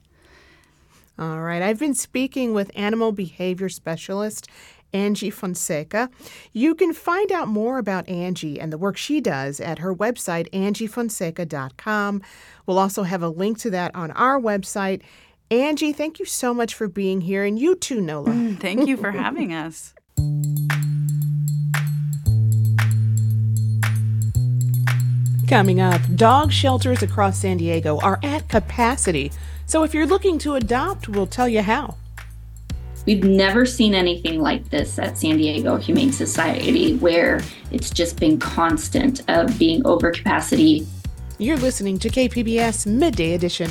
All 1.19 1.41
right. 1.41 1.63
I've 1.63 1.79
been 1.79 1.95
speaking 1.95 2.55
with 2.55 2.71
animal 2.75 3.13
behavior 3.13 3.69
specialist 3.69 4.49
Angie 4.95 5.31
Fonseca. 5.31 6.09
You 6.53 6.75
can 6.75 6.93
find 6.93 7.31
out 7.33 7.49
more 7.49 7.79
about 7.79 8.09
Angie 8.09 8.61
and 8.61 8.73
the 8.73 8.79
work 8.79 8.97
she 8.97 9.21
does 9.21 9.61
at 9.61 9.81
her 9.81 9.95
website, 9.95 10.49
angiefonseca.com. 10.51 12.23
We'll 12.65 12.79
also 12.79 13.03
have 13.03 13.23
a 13.23 13.29
link 13.29 13.59
to 13.59 13.71
that 13.71 13.95
on 13.95 14.13
our 14.13 14.41
website. 14.41 15.03
Angie, 15.51 15.93
thank 15.93 16.19
you 16.19 16.25
so 16.25 16.55
much 16.55 16.75
for 16.75 16.89
being 16.89 17.21
here, 17.21 17.45
and 17.45 17.59
you 17.59 17.75
too, 17.75 18.01
Nola. 18.01 18.31
Mm, 18.31 18.59
thank 18.59 18.89
you 18.89 18.97
for 18.97 19.11
having 19.13 19.53
us. 19.53 19.95
Coming 25.49 25.81
up, 25.81 26.01
dog 26.17 26.51
shelters 26.51 27.03
across 27.03 27.39
San 27.39 27.59
Diego 27.59 27.99
are 28.01 28.19
at 28.23 28.49
capacity. 28.49 29.31
So 29.67 29.83
if 29.83 29.95
you're 29.95 30.07
looking 30.07 30.39
to 30.41 30.55
adopt, 30.55 31.09
we'll 31.09 31.27
tell 31.27 31.49
you 31.49 31.63
how. 31.63 31.97
We've 33.07 33.25
never 33.25 33.67
seen 33.67 33.95
anything 33.95 34.41
like 34.41 34.71
this 34.71 34.99
at 34.99 35.19
San 35.19 35.37
Diego 35.37 35.77
Humane 35.77 36.13
Society 36.13 36.97
where 36.97 37.41
it's 37.71 37.91
just 37.91 38.19
been 38.19 38.39
constant 38.39 39.23
of 39.29 39.59
being 39.59 39.87
over 39.87 40.11
capacity. 40.11 40.87
You're 41.39 41.59
listening 41.59 41.99
to 41.99 42.09
KPBS 42.09 42.87
Midday 42.87 43.35
Edition. 43.35 43.71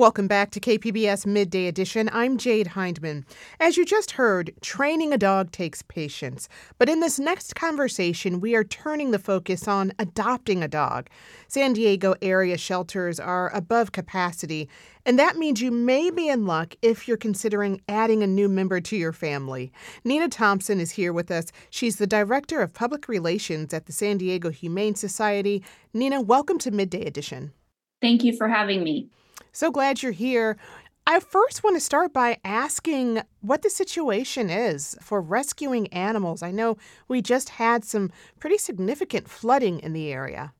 Welcome 0.00 0.28
back 0.28 0.50
to 0.52 0.60
KPBS 0.60 1.26
Midday 1.26 1.66
Edition. 1.66 2.08
I'm 2.10 2.38
Jade 2.38 2.68
Hindman. 2.68 3.26
As 3.60 3.76
you 3.76 3.84
just 3.84 4.12
heard, 4.12 4.50
training 4.62 5.12
a 5.12 5.18
dog 5.18 5.52
takes 5.52 5.82
patience. 5.82 6.48
But 6.78 6.88
in 6.88 7.00
this 7.00 7.18
next 7.18 7.54
conversation, 7.54 8.40
we 8.40 8.54
are 8.54 8.64
turning 8.64 9.10
the 9.10 9.18
focus 9.18 9.68
on 9.68 9.92
adopting 9.98 10.62
a 10.62 10.68
dog. 10.68 11.10
San 11.48 11.74
Diego 11.74 12.14
area 12.22 12.56
shelters 12.56 13.20
are 13.20 13.54
above 13.54 13.92
capacity, 13.92 14.70
and 15.04 15.18
that 15.18 15.36
means 15.36 15.60
you 15.60 15.70
may 15.70 16.10
be 16.10 16.30
in 16.30 16.46
luck 16.46 16.76
if 16.80 17.06
you're 17.06 17.18
considering 17.18 17.82
adding 17.86 18.22
a 18.22 18.26
new 18.26 18.48
member 18.48 18.80
to 18.80 18.96
your 18.96 19.12
family. 19.12 19.70
Nina 20.02 20.30
Thompson 20.30 20.80
is 20.80 20.92
here 20.92 21.12
with 21.12 21.30
us. 21.30 21.52
She's 21.68 21.96
the 21.96 22.06
Director 22.06 22.62
of 22.62 22.72
Public 22.72 23.06
Relations 23.06 23.74
at 23.74 23.84
the 23.84 23.92
San 23.92 24.16
Diego 24.16 24.48
Humane 24.48 24.94
Society. 24.94 25.62
Nina, 25.92 26.22
welcome 26.22 26.56
to 26.60 26.70
Midday 26.70 27.04
Edition. 27.04 27.52
Thank 28.00 28.24
you 28.24 28.34
for 28.34 28.48
having 28.48 28.82
me. 28.82 29.10
So 29.52 29.70
glad 29.70 30.02
you're 30.02 30.12
here. 30.12 30.56
I 31.06 31.18
first 31.18 31.64
want 31.64 31.74
to 31.74 31.80
start 31.80 32.12
by 32.12 32.38
asking 32.44 33.22
what 33.40 33.62
the 33.62 33.70
situation 33.70 34.48
is 34.48 34.96
for 35.00 35.20
rescuing 35.20 35.88
animals. 35.88 36.42
I 36.42 36.52
know 36.52 36.76
we 37.08 37.20
just 37.20 37.48
had 37.50 37.84
some 37.84 38.12
pretty 38.38 38.58
significant 38.58 39.28
flooding 39.28 39.80
in 39.80 39.92
the 39.92 40.12
area. 40.12 40.52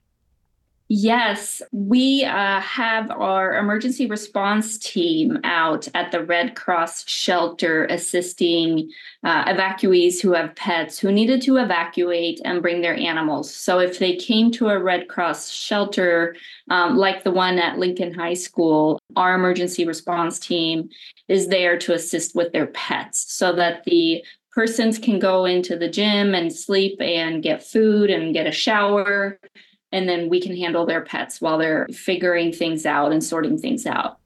Yes, 0.93 1.63
we 1.71 2.25
uh, 2.25 2.61
have 2.61 3.13
our 3.13 3.57
emergency 3.59 4.07
response 4.07 4.77
team 4.77 5.39
out 5.45 5.87
at 5.95 6.11
the 6.11 6.25
Red 6.25 6.57
Cross 6.57 7.09
shelter 7.09 7.85
assisting 7.85 8.91
uh, 9.23 9.45
evacuees 9.45 10.21
who 10.21 10.33
have 10.33 10.57
pets 10.57 10.99
who 10.99 11.13
needed 11.13 11.43
to 11.43 11.59
evacuate 11.59 12.41
and 12.45 12.61
bring 12.61 12.81
their 12.81 12.97
animals. 12.97 13.55
So, 13.55 13.79
if 13.79 14.01
they 14.01 14.17
came 14.17 14.51
to 14.51 14.71
a 14.71 14.83
Red 14.83 15.07
Cross 15.07 15.51
shelter 15.51 16.35
um, 16.71 16.97
like 16.97 17.23
the 17.23 17.31
one 17.31 17.61
at 17.61 17.79
Lincoln 17.79 18.13
High 18.13 18.35
School, 18.35 18.99
our 19.15 19.37
emergency 19.37 19.87
response 19.87 20.41
team 20.41 20.89
is 21.29 21.47
there 21.47 21.79
to 21.79 21.95
assist 21.95 22.35
with 22.35 22.53
their 22.53 22.67
pets 22.67 23.33
so 23.33 23.53
that 23.53 23.85
the 23.85 24.25
persons 24.51 24.99
can 24.99 25.21
go 25.21 25.45
into 25.45 25.77
the 25.77 25.89
gym 25.89 26.35
and 26.35 26.53
sleep 26.53 27.01
and 27.01 27.45
get 27.45 27.63
food 27.65 28.11
and 28.11 28.35
get 28.35 28.49
a 28.49 28.53
shower 28.53 29.39
and 29.93 30.09
then 30.09 30.29
we 30.29 30.41
can 30.41 30.57
handle 30.57 30.87
their 30.87 31.01
pets 31.01 31.41
while 31.41 31.59
they're 31.59 31.87
figuring 31.93 32.53
things 32.53 32.87
out 32.87 33.13
and 33.13 33.23
sorting 33.23 33.59
things 33.59 33.87
out. 33.87 34.19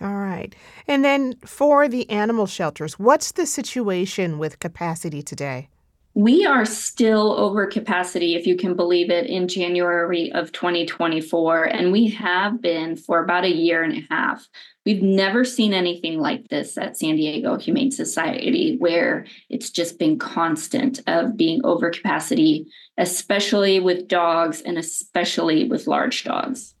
All 0.00 0.16
right. 0.16 0.54
And 0.88 1.04
then 1.04 1.36
for 1.44 1.88
the 1.88 2.08
animal 2.08 2.46
shelters, 2.46 2.98
what's 2.98 3.32
the 3.32 3.46
situation 3.46 4.38
with 4.38 4.58
capacity 4.58 5.22
today? 5.22 5.68
We 6.14 6.44
are 6.44 6.64
still 6.64 7.32
over 7.38 7.66
capacity, 7.66 8.34
if 8.34 8.46
you 8.46 8.56
can 8.56 8.74
believe 8.74 9.10
it, 9.10 9.26
in 9.26 9.46
January 9.46 10.32
of 10.32 10.50
2024. 10.52 11.64
And 11.64 11.92
we 11.92 12.08
have 12.08 12.60
been 12.60 12.96
for 12.96 13.22
about 13.22 13.44
a 13.44 13.54
year 13.54 13.84
and 13.84 13.96
a 13.96 14.06
half. 14.10 14.48
We've 14.86 15.02
never 15.02 15.44
seen 15.44 15.74
anything 15.74 16.20
like 16.20 16.48
this 16.48 16.78
at 16.78 16.96
San 16.96 17.16
Diego 17.16 17.58
Humane 17.58 17.90
Society, 17.90 18.76
where 18.78 19.26
it's 19.50 19.68
just 19.68 19.98
been 19.98 20.18
constant 20.18 21.00
of 21.06 21.36
being 21.36 21.60
over 21.64 21.90
capacity, 21.90 22.66
especially 22.96 23.78
with 23.78 24.08
dogs 24.08 24.62
and 24.62 24.78
especially 24.78 25.64
with 25.64 25.86
large 25.86 26.24
dogs. 26.24 26.74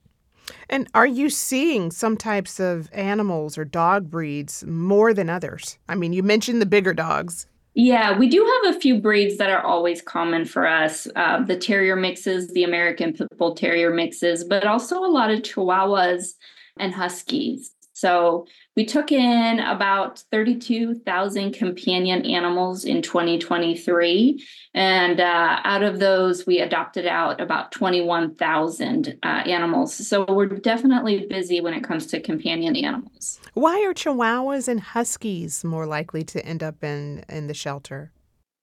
And 0.70 0.88
are 0.94 1.06
you 1.06 1.28
seeing 1.28 1.90
some 1.90 2.16
types 2.16 2.58
of 2.58 2.88
animals 2.92 3.58
or 3.58 3.64
dog 3.64 4.10
breeds 4.10 4.64
more 4.64 5.12
than 5.12 5.28
others? 5.28 5.78
I 5.88 5.94
mean, 5.94 6.12
you 6.12 6.22
mentioned 6.22 6.62
the 6.62 6.66
bigger 6.66 6.94
dogs. 6.94 7.46
Yeah, 7.74 8.18
we 8.18 8.28
do 8.28 8.44
have 8.64 8.74
a 8.74 8.80
few 8.80 9.00
breeds 9.00 9.36
that 9.36 9.50
are 9.50 9.62
always 9.62 10.02
common 10.02 10.44
for 10.44 10.66
us 10.66 11.06
uh, 11.16 11.42
the 11.42 11.56
terrier 11.56 11.96
mixes, 11.96 12.48
the 12.48 12.64
American 12.64 13.12
Pit 13.12 13.28
Bull 13.36 13.54
Terrier 13.54 13.90
mixes, 13.90 14.42
but 14.42 14.66
also 14.66 15.04
a 15.04 15.06
lot 15.06 15.30
of 15.30 15.40
Chihuahuas 15.40 16.34
and 16.78 16.92
Huskies. 16.92 17.72
So 18.00 18.46
we 18.76 18.86
took 18.86 19.12
in 19.12 19.60
about 19.60 20.20
32,000 20.32 21.52
companion 21.52 22.24
animals 22.24 22.86
in 22.86 23.02
2023. 23.02 24.42
And 24.72 25.20
uh, 25.20 25.60
out 25.64 25.82
of 25.82 25.98
those, 25.98 26.46
we 26.46 26.60
adopted 26.60 27.06
out 27.06 27.42
about 27.42 27.72
21,000 27.72 29.18
uh, 29.22 29.26
animals. 29.26 29.94
So 30.08 30.24
we're 30.24 30.46
definitely 30.46 31.26
busy 31.26 31.60
when 31.60 31.74
it 31.74 31.84
comes 31.84 32.06
to 32.06 32.20
companion 32.20 32.74
animals. 32.74 33.38
Why 33.52 33.84
are 33.84 33.92
Chihuahuas 33.92 34.66
and 34.66 34.80
Huskies 34.80 35.62
more 35.62 35.84
likely 35.84 36.24
to 36.24 36.44
end 36.46 36.62
up 36.62 36.82
in, 36.82 37.22
in 37.28 37.48
the 37.48 37.54
shelter? 37.54 38.12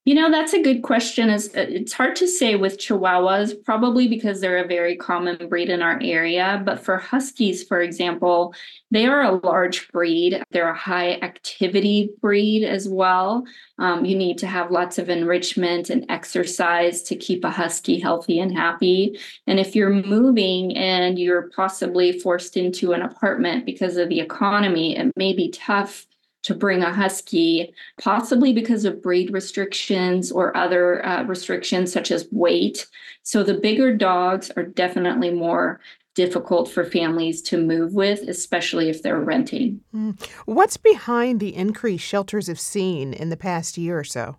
You 0.08 0.14
know, 0.14 0.32
that's 0.32 0.54
a 0.54 0.62
good 0.62 0.84
question. 0.84 1.30
It's, 1.30 1.48
it's 1.48 1.92
hard 1.92 2.16
to 2.16 2.30
say 2.30 2.56
with 2.56 2.78
Chihuahuas, 2.78 3.62
probably 3.66 4.08
because 4.08 4.40
they're 4.40 4.64
a 4.64 4.66
very 4.66 4.96
common 4.96 5.50
breed 5.50 5.68
in 5.68 5.82
our 5.82 6.00
area. 6.02 6.62
But 6.64 6.80
for 6.80 6.96
Huskies, 6.96 7.66
for 7.66 7.82
example, 7.82 8.54
they 8.90 9.06
are 9.06 9.22
a 9.22 9.46
large 9.46 9.90
breed. 9.90 10.42
They're 10.52 10.70
a 10.70 10.78
high 10.78 11.16
activity 11.16 12.12
breed 12.22 12.64
as 12.64 12.88
well. 12.88 13.44
Um, 13.80 14.06
you 14.06 14.18
need 14.18 14.38
to 14.38 14.48
have 14.48 14.72
lots 14.72 14.98
of 14.98 15.10
enrichment 15.10 15.90
and 15.90 16.06
exercise 16.08 17.04
to 17.04 17.18
keep 17.18 17.44
a 17.44 17.52
Husky 17.52 18.00
healthy 18.00 18.40
and 18.40 18.58
happy. 18.58 19.20
And 19.46 19.60
if 19.60 19.76
you're 19.76 19.90
moving 19.90 20.78
and 20.78 21.20
you're 21.20 21.50
possibly 21.54 22.18
forced 22.18 22.56
into 22.56 22.94
an 22.94 23.02
apartment 23.02 23.66
because 23.66 23.98
of 23.98 24.08
the 24.08 24.22
economy, 24.22 24.96
it 24.96 25.12
may 25.18 25.34
be 25.34 25.52
tough 25.52 26.08
to 26.48 26.56
bring 26.56 26.82
a 26.82 26.94
husky, 26.94 27.74
possibly 28.02 28.54
because 28.54 28.86
of 28.86 29.02
breed 29.02 29.34
restrictions 29.34 30.32
or 30.32 30.56
other 30.56 31.06
uh, 31.06 31.24
restrictions 31.24 31.92
such 31.92 32.10
as 32.10 32.26
weight. 32.32 32.88
So 33.24 33.44
the 33.44 33.54
bigger 33.54 33.94
dogs 33.94 34.50
are 34.56 34.64
definitely 34.64 35.30
more 35.30 35.82
difficult 36.16 36.72
for 36.72 36.86
families 36.86 37.42
to 37.42 37.58
move 37.58 37.94
with, 37.94 38.22
especially 38.30 38.88
if 38.88 39.04
they're 39.04 39.20
renting. 39.20 39.82
Mm. 39.94 40.18
What's 40.46 40.78
behind 40.78 41.42
the 41.42 41.54
increase 41.54 42.00
shelters 42.00 42.48
have 42.48 42.62
seen 42.62 43.12
in 43.12 43.30
the 43.30 43.36
past 43.36 43.78
year 43.78 44.00
or 44.00 44.06
so? 44.06 44.38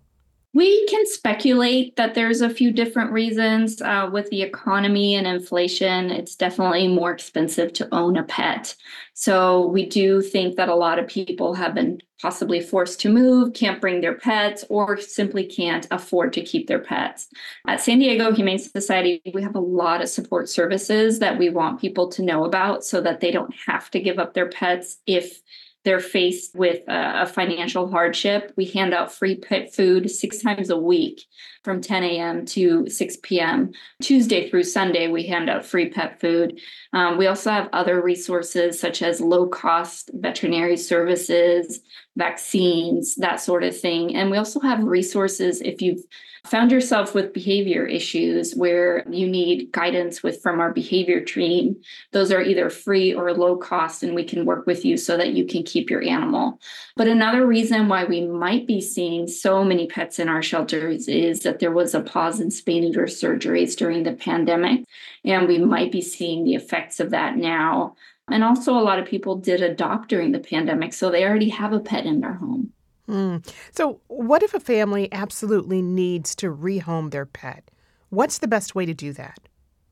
We 0.51 0.87
can 0.87 1.05
speculate 1.05 1.95
that 1.97 2.15
there's 2.15 2.41
a 2.41 2.49
few 2.49 2.71
different 2.71 3.11
reasons. 3.11 3.81
Uh, 3.81 4.09
with 4.11 4.29
the 4.31 4.41
economy 4.41 5.13
and 5.13 5.27
inflation, 5.27 6.09
it's 6.09 6.35
definitely 6.35 6.87
more 6.87 7.11
expensive 7.11 7.71
to 7.73 7.93
own 7.93 8.17
a 8.17 8.23
pet. 8.23 8.75
So 9.13 9.67
we 9.67 9.85
do 9.85 10.21
think 10.21 10.55
that 10.55 10.67
a 10.67 10.75
lot 10.75 10.97
of 10.97 11.07
people 11.07 11.53
have 11.53 11.75
been 11.75 12.01
possibly 12.19 12.61
forced 12.61 12.99
to 13.01 13.09
move, 13.09 13.53
can't 13.53 13.79
bring 13.79 14.01
their 14.01 14.15
pets, 14.15 14.65
or 14.69 14.97
simply 14.97 15.45
can't 15.45 15.87
afford 15.91 16.33
to 16.33 16.41
keep 16.41 16.67
their 16.67 16.79
pets. 16.79 17.27
At 17.67 17.79
San 17.79 17.99
Diego 17.99 18.33
Humane 18.33 18.59
Society, 18.59 19.21
we 19.33 19.43
have 19.43 19.55
a 19.55 19.59
lot 19.59 20.01
of 20.01 20.09
support 20.09 20.49
services 20.49 21.19
that 21.19 21.37
we 21.37 21.49
want 21.49 21.79
people 21.79 22.09
to 22.09 22.23
know 22.23 22.43
about 22.43 22.83
so 22.83 23.01
that 23.01 23.19
they 23.19 23.29
don't 23.29 23.53
have 23.67 23.91
to 23.91 23.99
give 23.99 24.17
up 24.17 24.33
their 24.33 24.49
pets 24.49 24.97
if 25.05 25.41
they're 25.85 25.99
faced 25.99 26.55
with 26.55 26.83
a, 26.87 27.25
financial 27.25 27.89
hardship, 27.89 28.51
we 28.57 28.65
hand 28.65 28.93
out 28.93 29.13
free 29.13 29.35
pet 29.35 29.73
food 29.73 30.09
six 30.09 30.41
times 30.41 30.69
a 30.69 30.77
week 30.77 31.21
from 31.63 31.81
10 31.81 32.03
a.m. 32.03 32.45
to 32.45 32.89
6 32.89 33.17
p.m. 33.23 33.71
Tuesday 34.01 34.49
through 34.49 34.63
Sunday, 34.63 35.07
we 35.07 35.23
hand 35.27 35.49
out 35.49 35.65
free 35.65 35.89
pet 35.89 36.19
food. 36.19 36.59
Um, 36.93 37.17
we 37.17 37.27
also 37.27 37.51
have 37.51 37.69
other 37.71 38.01
resources 38.01 38.79
such 38.79 39.01
as 39.01 39.21
low 39.21 39.47
cost 39.47 40.09
veterinary 40.13 40.77
services, 40.77 41.79
vaccines, 42.19 43.15
that 43.15 43.39
sort 43.39 43.63
of 43.63 43.75
thing. 43.75 44.15
And 44.15 44.29
we 44.29 44.37
also 44.37 44.59
have 44.59 44.83
resources 44.83 45.61
if 45.61 45.81
you've 45.81 46.03
found 46.45 46.71
yourself 46.71 47.13
with 47.13 47.33
behavior 47.33 47.85
issues 47.85 48.53
where 48.53 49.05
you 49.09 49.27
need 49.27 49.71
guidance 49.71 50.23
with 50.23 50.41
from 50.41 50.59
our 50.59 50.71
behavior 50.71 51.21
team. 51.21 51.75
Those 52.11 52.31
are 52.31 52.41
either 52.41 52.69
free 52.69 53.13
or 53.13 53.33
low 53.33 53.57
cost 53.57 54.03
and 54.03 54.15
we 54.15 54.23
can 54.23 54.45
work 54.45 54.65
with 54.65 54.85
you 54.85 54.97
so 54.97 55.17
that 55.17 55.33
you 55.33 55.45
can 55.45 55.63
keep 55.63 55.89
your 55.89 56.03
animal. 56.03 56.59
But 56.95 57.07
another 57.07 57.45
reason 57.45 57.87
why 57.87 58.05
we 58.05 58.25
might 58.25 58.67
be 58.67 58.81
seeing 58.81 59.27
so 59.27 59.63
many 59.63 59.87
pets 59.87 60.19
in 60.19 60.29
our 60.29 60.41
shelters 60.41 61.07
is 61.07 61.41
that 61.41 61.59
there 61.59 61.71
was 61.71 61.93
a 61.93 62.01
pause 62.01 62.39
in 62.39 62.49
spay 62.49 62.81
neuter 62.81 63.03
surgeries 63.03 63.75
during 63.75 64.03
the 64.03 64.13
pandemic 64.13 64.85
and 65.25 65.47
we 65.47 65.57
might 65.57 65.91
be 65.91 66.01
seeing 66.01 66.43
the 66.43 66.55
effects 66.55 66.99
of 66.99 67.09
that 67.11 67.37
now 67.37 67.95
and 68.31 68.43
also 68.43 68.73
a 68.73 68.81
lot 68.81 68.99
of 68.99 69.05
people 69.05 69.35
did 69.35 69.61
adopt 69.61 70.09
during 70.09 70.31
the 70.31 70.39
pandemic 70.39 70.93
so 70.93 71.09
they 71.09 71.25
already 71.25 71.49
have 71.49 71.73
a 71.73 71.79
pet 71.79 72.05
in 72.05 72.21
their 72.21 72.33
home 72.33 72.71
Mm. 73.09 73.45
So, 73.71 74.01
what 74.07 74.43
if 74.43 74.53
a 74.53 74.59
family 74.59 75.11
absolutely 75.11 75.81
needs 75.81 76.35
to 76.35 76.53
rehome 76.53 77.09
their 77.09 77.25
pet? 77.25 77.71
What's 78.09 78.37
the 78.37 78.47
best 78.47 78.75
way 78.75 78.85
to 78.85 78.93
do 78.93 79.13
that? 79.13 79.39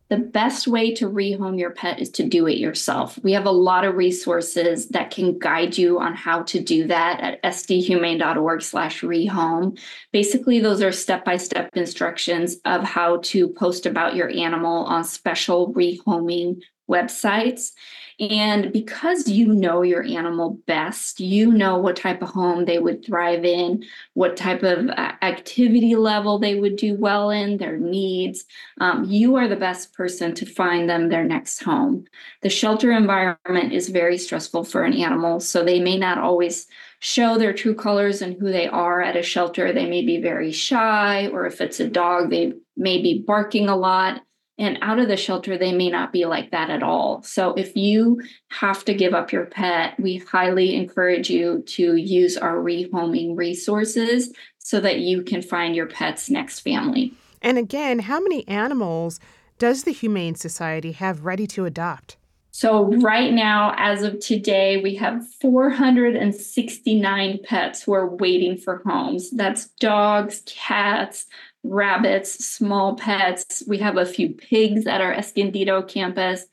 The 0.09 0.17
best 0.17 0.67
way 0.67 0.93
to 0.95 1.09
rehome 1.09 1.59
your 1.59 1.71
pet 1.71 1.99
is 1.99 2.09
to 2.11 2.23
do 2.23 2.47
it 2.47 2.57
yourself. 2.57 3.19
We 3.23 3.33
have 3.33 3.45
a 3.45 3.51
lot 3.51 3.83
of 3.83 3.95
resources 3.95 4.87
that 4.89 5.11
can 5.11 5.37
guide 5.37 5.77
you 5.77 5.99
on 5.99 6.15
how 6.15 6.43
to 6.43 6.61
do 6.61 6.87
that 6.87 7.19
at 7.19 7.43
sdhumane.org 7.43 8.61
slash 8.61 9.01
rehome. 9.01 9.77
Basically, 10.13 10.61
those 10.61 10.81
are 10.81 10.93
step-by-step 10.93 11.71
instructions 11.75 12.55
of 12.63 12.83
how 12.83 13.17
to 13.23 13.49
post 13.49 13.85
about 13.85 14.15
your 14.15 14.29
animal 14.29 14.85
on 14.85 15.03
special 15.03 15.73
rehoming 15.73 16.61
websites. 16.89 17.71
And 18.19 18.73
because 18.73 19.27
you 19.27 19.53
know 19.53 19.83
your 19.83 20.03
animal 20.03 20.59
best, 20.65 21.19
you 21.19 21.51
know 21.51 21.77
what 21.77 21.95
type 21.95 22.23
of 22.23 22.29
home 22.29 22.65
they 22.65 22.79
would 22.79 23.05
thrive 23.05 23.45
in, 23.45 23.83
what 24.13 24.35
type 24.35 24.63
of 24.63 24.89
uh, 24.89 25.11
activity 25.21 25.95
level 25.95 26.39
they 26.39 26.55
would 26.55 26.77
do 26.77 26.95
well 26.95 27.29
in, 27.29 27.57
their 27.57 27.77
needs. 27.77 28.45
Um, 28.81 29.03
you 29.03 29.35
are 29.35 29.47
the 29.47 29.55
best 29.55 29.93
person 29.93 30.33
to 30.33 30.47
find 30.47 30.89
them 30.89 31.09
their 31.09 31.23
next 31.23 31.61
home. 31.61 32.05
The 32.41 32.49
shelter 32.49 32.91
environment 32.91 33.71
is 33.71 33.89
very 33.89 34.17
stressful 34.17 34.63
for 34.63 34.83
an 34.83 34.93
animal, 34.93 35.39
so 35.39 35.63
they 35.63 35.79
may 35.79 35.97
not 35.97 36.17
always 36.17 36.65
show 36.99 37.37
their 37.37 37.53
true 37.53 37.75
colors 37.75 38.23
and 38.23 38.35
who 38.39 38.51
they 38.51 38.67
are 38.67 38.99
at 38.99 39.15
a 39.15 39.21
shelter. 39.21 39.71
They 39.71 39.87
may 39.87 40.03
be 40.03 40.19
very 40.19 40.51
shy, 40.51 41.27
or 41.27 41.45
if 41.45 41.61
it's 41.61 41.79
a 41.79 41.87
dog, 41.87 42.31
they 42.31 42.53
may 42.75 42.99
be 42.99 43.19
barking 43.19 43.69
a 43.69 43.75
lot. 43.75 44.21
And 44.59 44.79
out 44.81 44.99
of 44.99 45.07
the 45.07 45.17
shelter, 45.17 45.57
they 45.57 45.71
may 45.71 45.89
not 45.89 46.11
be 46.11 46.25
like 46.25 46.51
that 46.51 46.69
at 46.69 46.81
all. 46.81 47.21
So, 47.21 47.53
if 47.53 47.75
you 47.75 48.21
have 48.49 48.83
to 48.85 48.93
give 48.93 49.13
up 49.13 49.31
your 49.31 49.45
pet, 49.45 49.99
we 49.99 50.17
highly 50.17 50.75
encourage 50.75 51.29
you 51.29 51.63
to 51.67 51.95
use 51.95 52.37
our 52.37 52.55
rehoming 52.55 53.37
resources 53.37 54.33
so 54.57 54.79
that 54.79 54.99
you 54.99 55.21
can 55.21 55.41
find 55.41 55.75
your 55.75 55.85
pet's 55.85 56.29
next 56.29 56.61
family. 56.61 57.13
And 57.41 57.57
again, 57.57 57.99
how 57.99 58.19
many 58.19 58.47
animals 58.47 59.19
does 59.59 59.83
the 59.83 59.93
Humane 59.93 60.35
Society 60.35 60.93
have 60.93 61.23
ready 61.23 61.47
to 61.47 61.65
adopt? 61.65 62.17
So, 62.51 62.85
right 62.85 63.31
now, 63.31 63.75
as 63.77 64.01
of 64.01 64.19
today, 64.19 64.81
we 64.81 64.95
have 64.95 65.27
469 65.41 67.39
pets 67.43 67.83
who 67.83 67.93
are 67.93 68.15
waiting 68.15 68.57
for 68.57 68.81
homes. 68.83 69.29
That's 69.29 69.67
dogs, 69.79 70.41
cats, 70.47 71.27
rabbits, 71.63 72.45
small 72.45 72.95
pets. 72.95 73.63
We 73.67 73.77
have 73.79 73.97
a 73.97 74.05
few 74.05 74.29
pigs 74.29 74.87
at 74.87 75.01
our 75.01 75.13
Escondido 75.13 75.81
campus. 75.81 76.45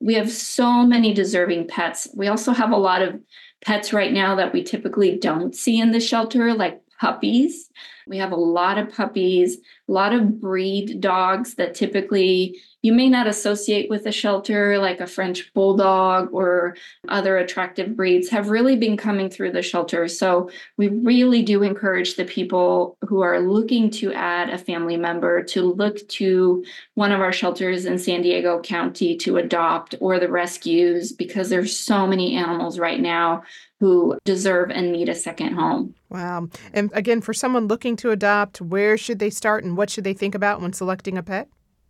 We 0.00 0.14
have 0.14 0.30
so 0.30 0.84
many 0.84 1.14
deserving 1.14 1.68
pets. 1.68 2.08
We 2.14 2.28
also 2.28 2.52
have 2.52 2.70
a 2.70 2.76
lot 2.76 3.02
of 3.02 3.20
pets 3.64 3.92
right 3.92 4.12
now 4.12 4.34
that 4.36 4.52
we 4.52 4.62
typically 4.62 5.16
don't 5.16 5.54
see 5.54 5.80
in 5.80 5.92
the 5.92 6.00
shelter, 6.00 6.52
like 6.54 6.80
puppies. 7.00 7.70
We 8.06 8.18
have 8.18 8.32
a 8.32 8.36
lot 8.36 8.78
of 8.78 8.92
puppies, 8.92 9.56
a 9.88 9.92
lot 9.92 10.12
of 10.12 10.40
breed 10.40 11.00
dogs 11.00 11.54
that 11.54 11.74
typically 11.74 12.60
you 12.86 12.92
may 12.92 13.08
not 13.08 13.26
associate 13.26 13.90
with 13.90 14.06
a 14.06 14.12
shelter, 14.12 14.78
like 14.78 15.00
a 15.00 15.08
French 15.08 15.52
bulldog 15.54 16.28
or 16.32 16.76
other 17.08 17.36
attractive 17.36 17.96
breeds, 17.96 18.28
have 18.28 18.48
really 18.48 18.76
been 18.76 18.96
coming 18.96 19.28
through 19.28 19.50
the 19.50 19.60
shelter. 19.60 20.06
So 20.06 20.50
we 20.76 20.86
really 20.86 21.42
do 21.42 21.64
encourage 21.64 22.14
the 22.14 22.24
people 22.24 22.96
who 23.08 23.22
are 23.22 23.40
looking 23.40 23.90
to 23.90 24.12
add 24.12 24.50
a 24.50 24.56
family 24.56 24.96
member 24.96 25.42
to 25.42 25.62
look 25.62 26.06
to 26.10 26.64
one 26.94 27.10
of 27.10 27.20
our 27.20 27.32
shelters 27.32 27.86
in 27.86 27.98
San 27.98 28.22
Diego 28.22 28.60
County 28.60 29.16
to 29.16 29.38
adopt 29.38 29.96
or 29.98 30.20
the 30.20 30.30
rescues 30.30 31.10
because 31.10 31.48
there's 31.48 31.76
so 31.76 32.06
many 32.06 32.36
animals 32.36 32.78
right 32.78 33.00
now 33.00 33.42
who 33.80 34.16
deserve 34.24 34.70
and 34.70 34.92
need 34.92 35.08
a 35.08 35.14
second 35.16 35.54
home. 35.54 35.92
Wow. 36.08 36.50
And 36.72 36.92
again, 36.94 37.20
for 37.20 37.34
someone 37.34 37.66
looking 37.66 37.96
to 37.96 38.12
adopt, 38.12 38.60
where 38.60 38.96
should 38.96 39.18
they 39.18 39.30
start 39.30 39.64
and 39.64 39.76
what 39.76 39.90
should 39.90 40.04
they 40.04 40.14
think 40.14 40.36
about 40.36 40.60
when 40.60 40.72
selecting 40.72 41.18
a 41.18 41.22
pet? 41.24 41.48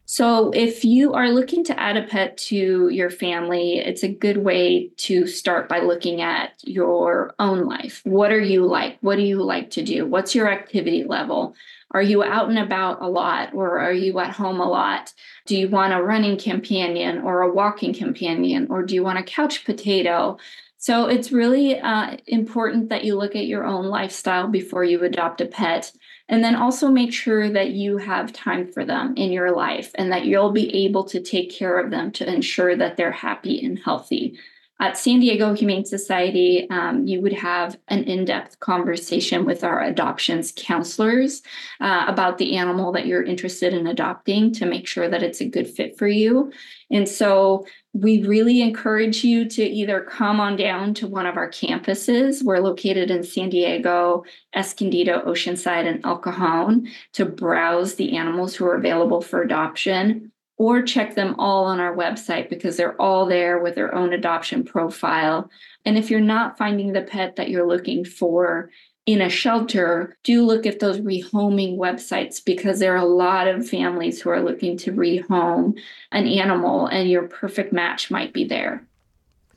So, 0.09 0.51
if 0.55 0.85
you 0.85 1.15
are 1.15 1.31
looking 1.31 1.65
to 1.65 1.81
add 1.81 1.97
a 1.97 2.07
pet 2.07 2.37
to 2.39 2.89
your 2.89 3.11
family, 3.11 3.79
it's 3.79 4.05
a 4.05 4.09
good 4.09 4.37
way 4.37 4.91
to 4.99 5.27
start 5.27 5.69
by 5.69 5.81
looking 5.81 6.21
at 6.21 6.53
your 6.63 7.35
own 7.41 7.65
life. 7.65 8.03
What 8.05 8.31
are 8.31 8.41
you 8.41 8.67
like? 8.67 8.99
What 9.01 9.17
do 9.17 9.23
you 9.23 9.43
like 9.43 9.71
to 9.71 9.83
do? 9.83 10.07
What's 10.07 10.33
your 10.33 10.49
activity 10.49 11.03
level? 11.03 11.57
Are 11.91 12.03
you 12.03 12.23
out 12.23 12.49
and 12.49 12.59
about 12.59 13.03
a 13.03 13.09
lot 13.09 13.53
or 13.53 13.81
are 13.81 13.93
you 13.93 14.19
at 14.21 14.31
home 14.31 14.61
a 14.61 14.69
lot? 14.69 15.13
Do 15.45 15.57
you 15.57 15.69
want 15.69 15.93
a 15.93 16.03
running 16.03 16.39
companion 16.39 17.23
or 17.23 17.43
a 17.43 17.53
walking 17.53 17.93
companion 17.93 18.69
or 18.71 18.85
do 18.85 18.95
you 18.95 19.03
want 19.03 19.19
a 19.19 19.25
couch 19.25 19.65
potato? 19.65 20.39
So 20.79 21.07
it's 21.07 21.33
really 21.33 21.81
uh, 21.81 22.17
important 22.29 22.91
that 22.91 23.05
you 23.05 23.17
look 23.17 23.35
at 23.35 23.47
your 23.47 23.65
own 23.65 23.87
lifestyle 23.87 24.47
before 24.47 24.85
you 24.85 25.03
adopt 25.03 25.41
a 25.41 25.47
pet. 25.47 25.91
And 26.29 26.43
then 26.43 26.57
also 26.57 26.89
make 26.89 27.13
sure 27.13 27.49
that 27.51 27.71
you 27.71 27.99
have 27.99 28.33
time 28.33 28.71
for 28.73 28.85
them 28.85 29.15
in 29.17 29.31
your 29.31 29.55
life 29.55 29.93
and 29.95 30.11
that 30.11 30.25
you'll 30.25 30.53
be 30.53 30.85
able 30.85 31.05
to 31.05 31.21
take 31.21 31.51
care 31.51 31.79
of 31.79 31.91
them 31.91 32.11
to 32.13 32.29
ensure 32.29 32.77
that 32.77 32.97
they're 32.97 33.13
happy 33.13 33.65
and 33.65 33.79
healthy. 33.79 34.39
At 34.79 34.99
San 34.99 35.21
Diego 35.21 35.55
Humane 35.55 35.87
Society, 35.87 36.69
um, 36.69 37.07
you 37.07 37.23
would 37.23 37.33
have 37.33 37.79
an 37.89 38.05
in 38.05 38.27
depth 38.27 38.61
conversation 38.61 39.47
with 39.47 39.65
our 39.65 39.81
adoptions 39.81 40.53
counselors 40.55 41.41
uh, 41.81 42.05
about 42.07 42.37
the 42.37 42.57
animal 42.59 42.93
that 42.93 43.07
you're 43.07 43.23
interested 43.23 43.73
in 43.73 43.87
adopting 43.87 44.53
to 44.53 44.67
make 44.67 44.87
sure 44.87 45.09
that 45.09 45.23
it's 45.23 45.41
a 45.41 45.49
good 45.49 45.67
fit 45.67 45.97
for 45.97 46.07
you. 46.07 46.53
And 46.91 47.09
so 47.09 47.67
we 48.01 48.23
really 48.27 48.61
encourage 48.61 49.25
you 49.25 49.49
to 49.49 49.63
either 49.63 50.03
come 50.03 50.39
on 50.39 50.55
down 50.57 50.93
to 50.93 51.07
one 51.07 51.25
of 51.25 51.39
our 51.39 51.51
campuses. 51.51 52.43
We're 52.43 52.59
located 52.59 53.11
in 53.11 53.23
San 53.23 53.49
Diego, 53.49 54.25
Escondido, 54.55 55.23
Oceanside, 55.25 55.87
and 55.87 56.05
El 56.05 56.19
Cajon 56.19 56.89
to 57.15 57.25
browse 57.25 57.95
the 57.95 58.17
animals 58.17 58.55
who 58.55 58.67
are 58.67 58.75
available 58.75 59.23
for 59.23 59.41
adoption 59.41 60.31
or 60.59 60.83
check 60.83 61.15
them 61.15 61.35
all 61.39 61.65
on 61.65 61.81
our 61.81 61.97
website 61.97 62.51
because 62.51 62.77
they're 62.77 63.01
all 63.01 63.25
there 63.25 63.61
with 63.61 63.75
their 63.75 63.95
own 63.95 64.13
adoption 64.13 64.63
profile. 64.63 65.51
And 65.87 65.97
if 65.97 66.11
you're 66.11 66.21
not 66.21 66.59
finding 66.59 66.93
the 66.93 67.03
pet 67.03 67.37
that 67.37 67.49
you're 67.49 67.67
looking 67.67 68.05
for 68.05 68.71
in 69.07 69.23
a 69.23 69.29
shelter, 69.31 70.17
do 70.25 70.45
look 70.45 70.67
at 70.67 70.81
those 70.81 70.99
rehoming 70.99 71.79
websites 71.79 72.45
because 72.45 72.81
there 72.81 72.93
are 72.93 72.97
a 72.97 73.05
lot 73.05 73.47
of 73.47 73.69
families 73.69 74.21
who 74.21 74.31
are 74.31 74.43
looking 74.43 74.77
to 74.79 74.93
rehome 74.93 75.79
an 76.11 76.27
animal, 76.27 76.87
and 76.87 77.09
your 77.09 77.29
perfect 77.29 77.73
match 77.73 78.11
might 78.11 78.33
be 78.33 78.45
there. 78.45 78.85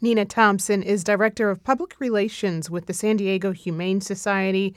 Nina 0.01 0.23
Thompson 0.23 0.81
is 0.81 1.03
Director 1.03 1.49
of 1.49 1.63
Public 1.63 1.99
Relations 1.99 2.69
with 2.69 2.85
the 2.85 2.93
San 2.93 3.17
Diego 3.17 3.51
Humane 3.51 4.01
Society. 4.01 4.75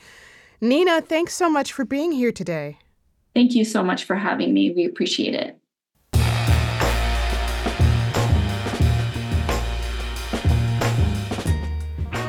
Nina, 0.61 1.01
thanks 1.01 1.35
so 1.35 1.51
much 1.51 1.73
for 1.73 1.85
being 1.85 2.13
here 2.13 2.33
today. 2.33 2.79
Thank 3.35 3.55
you 3.55 3.65
so 3.65 3.83
much 3.83 4.05
for 4.05 4.17
having 4.17 4.53
me. 4.53 4.73
We 4.73 4.85
appreciate 4.85 5.35
it. 5.35 5.59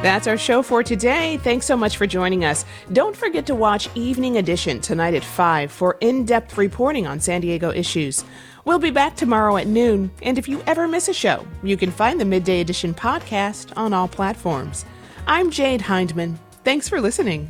That's 0.04 0.28
our 0.28 0.38
show 0.38 0.62
for 0.62 0.84
today. 0.84 1.38
Thanks 1.38 1.66
so 1.66 1.78
much 1.78 1.96
for 1.96 2.06
joining 2.06 2.44
us. 2.44 2.66
Don't 2.92 3.16
forget 3.16 3.46
to 3.46 3.56
watch 3.56 3.88
Evening 3.96 4.36
Edition 4.36 4.82
tonight 4.82 5.14
at 5.14 5.24
5 5.24 5.72
for 5.72 5.96
in 6.02 6.26
depth 6.26 6.58
reporting 6.58 7.08
on 7.08 7.22
San 7.22 7.40
Diego 7.40 7.72
issues. 7.72 8.26
We'll 8.66 8.80
be 8.80 8.92
back 8.92 9.16
tomorrow 9.16 9.56
at 9.56 9.68
noon, 9.68 10.12
and 10.22 10.38
if 10.38 10.50
you 10.50 10.62
ever 10.68 10.90
miss 10.90 11.08
a 11.08 11.14
show, 11.14 11.48
you 11.64 11.78
can 11.78 11.90
find 11.90 12.20
the 12.20 12.26
Midday 12.26 12.60
Edition 12.60 12.94
podcast 12.94 13.72
on 13.78 13.94
all 13.94 14.10
platforms. 14.10 14.84
I'm 15.26 15.50
Jade 15.50 15.82
Hindman. 15.82 16.38
Thanks 16.66 16.90
for 16.90 17.00
listening. 17.00 17.50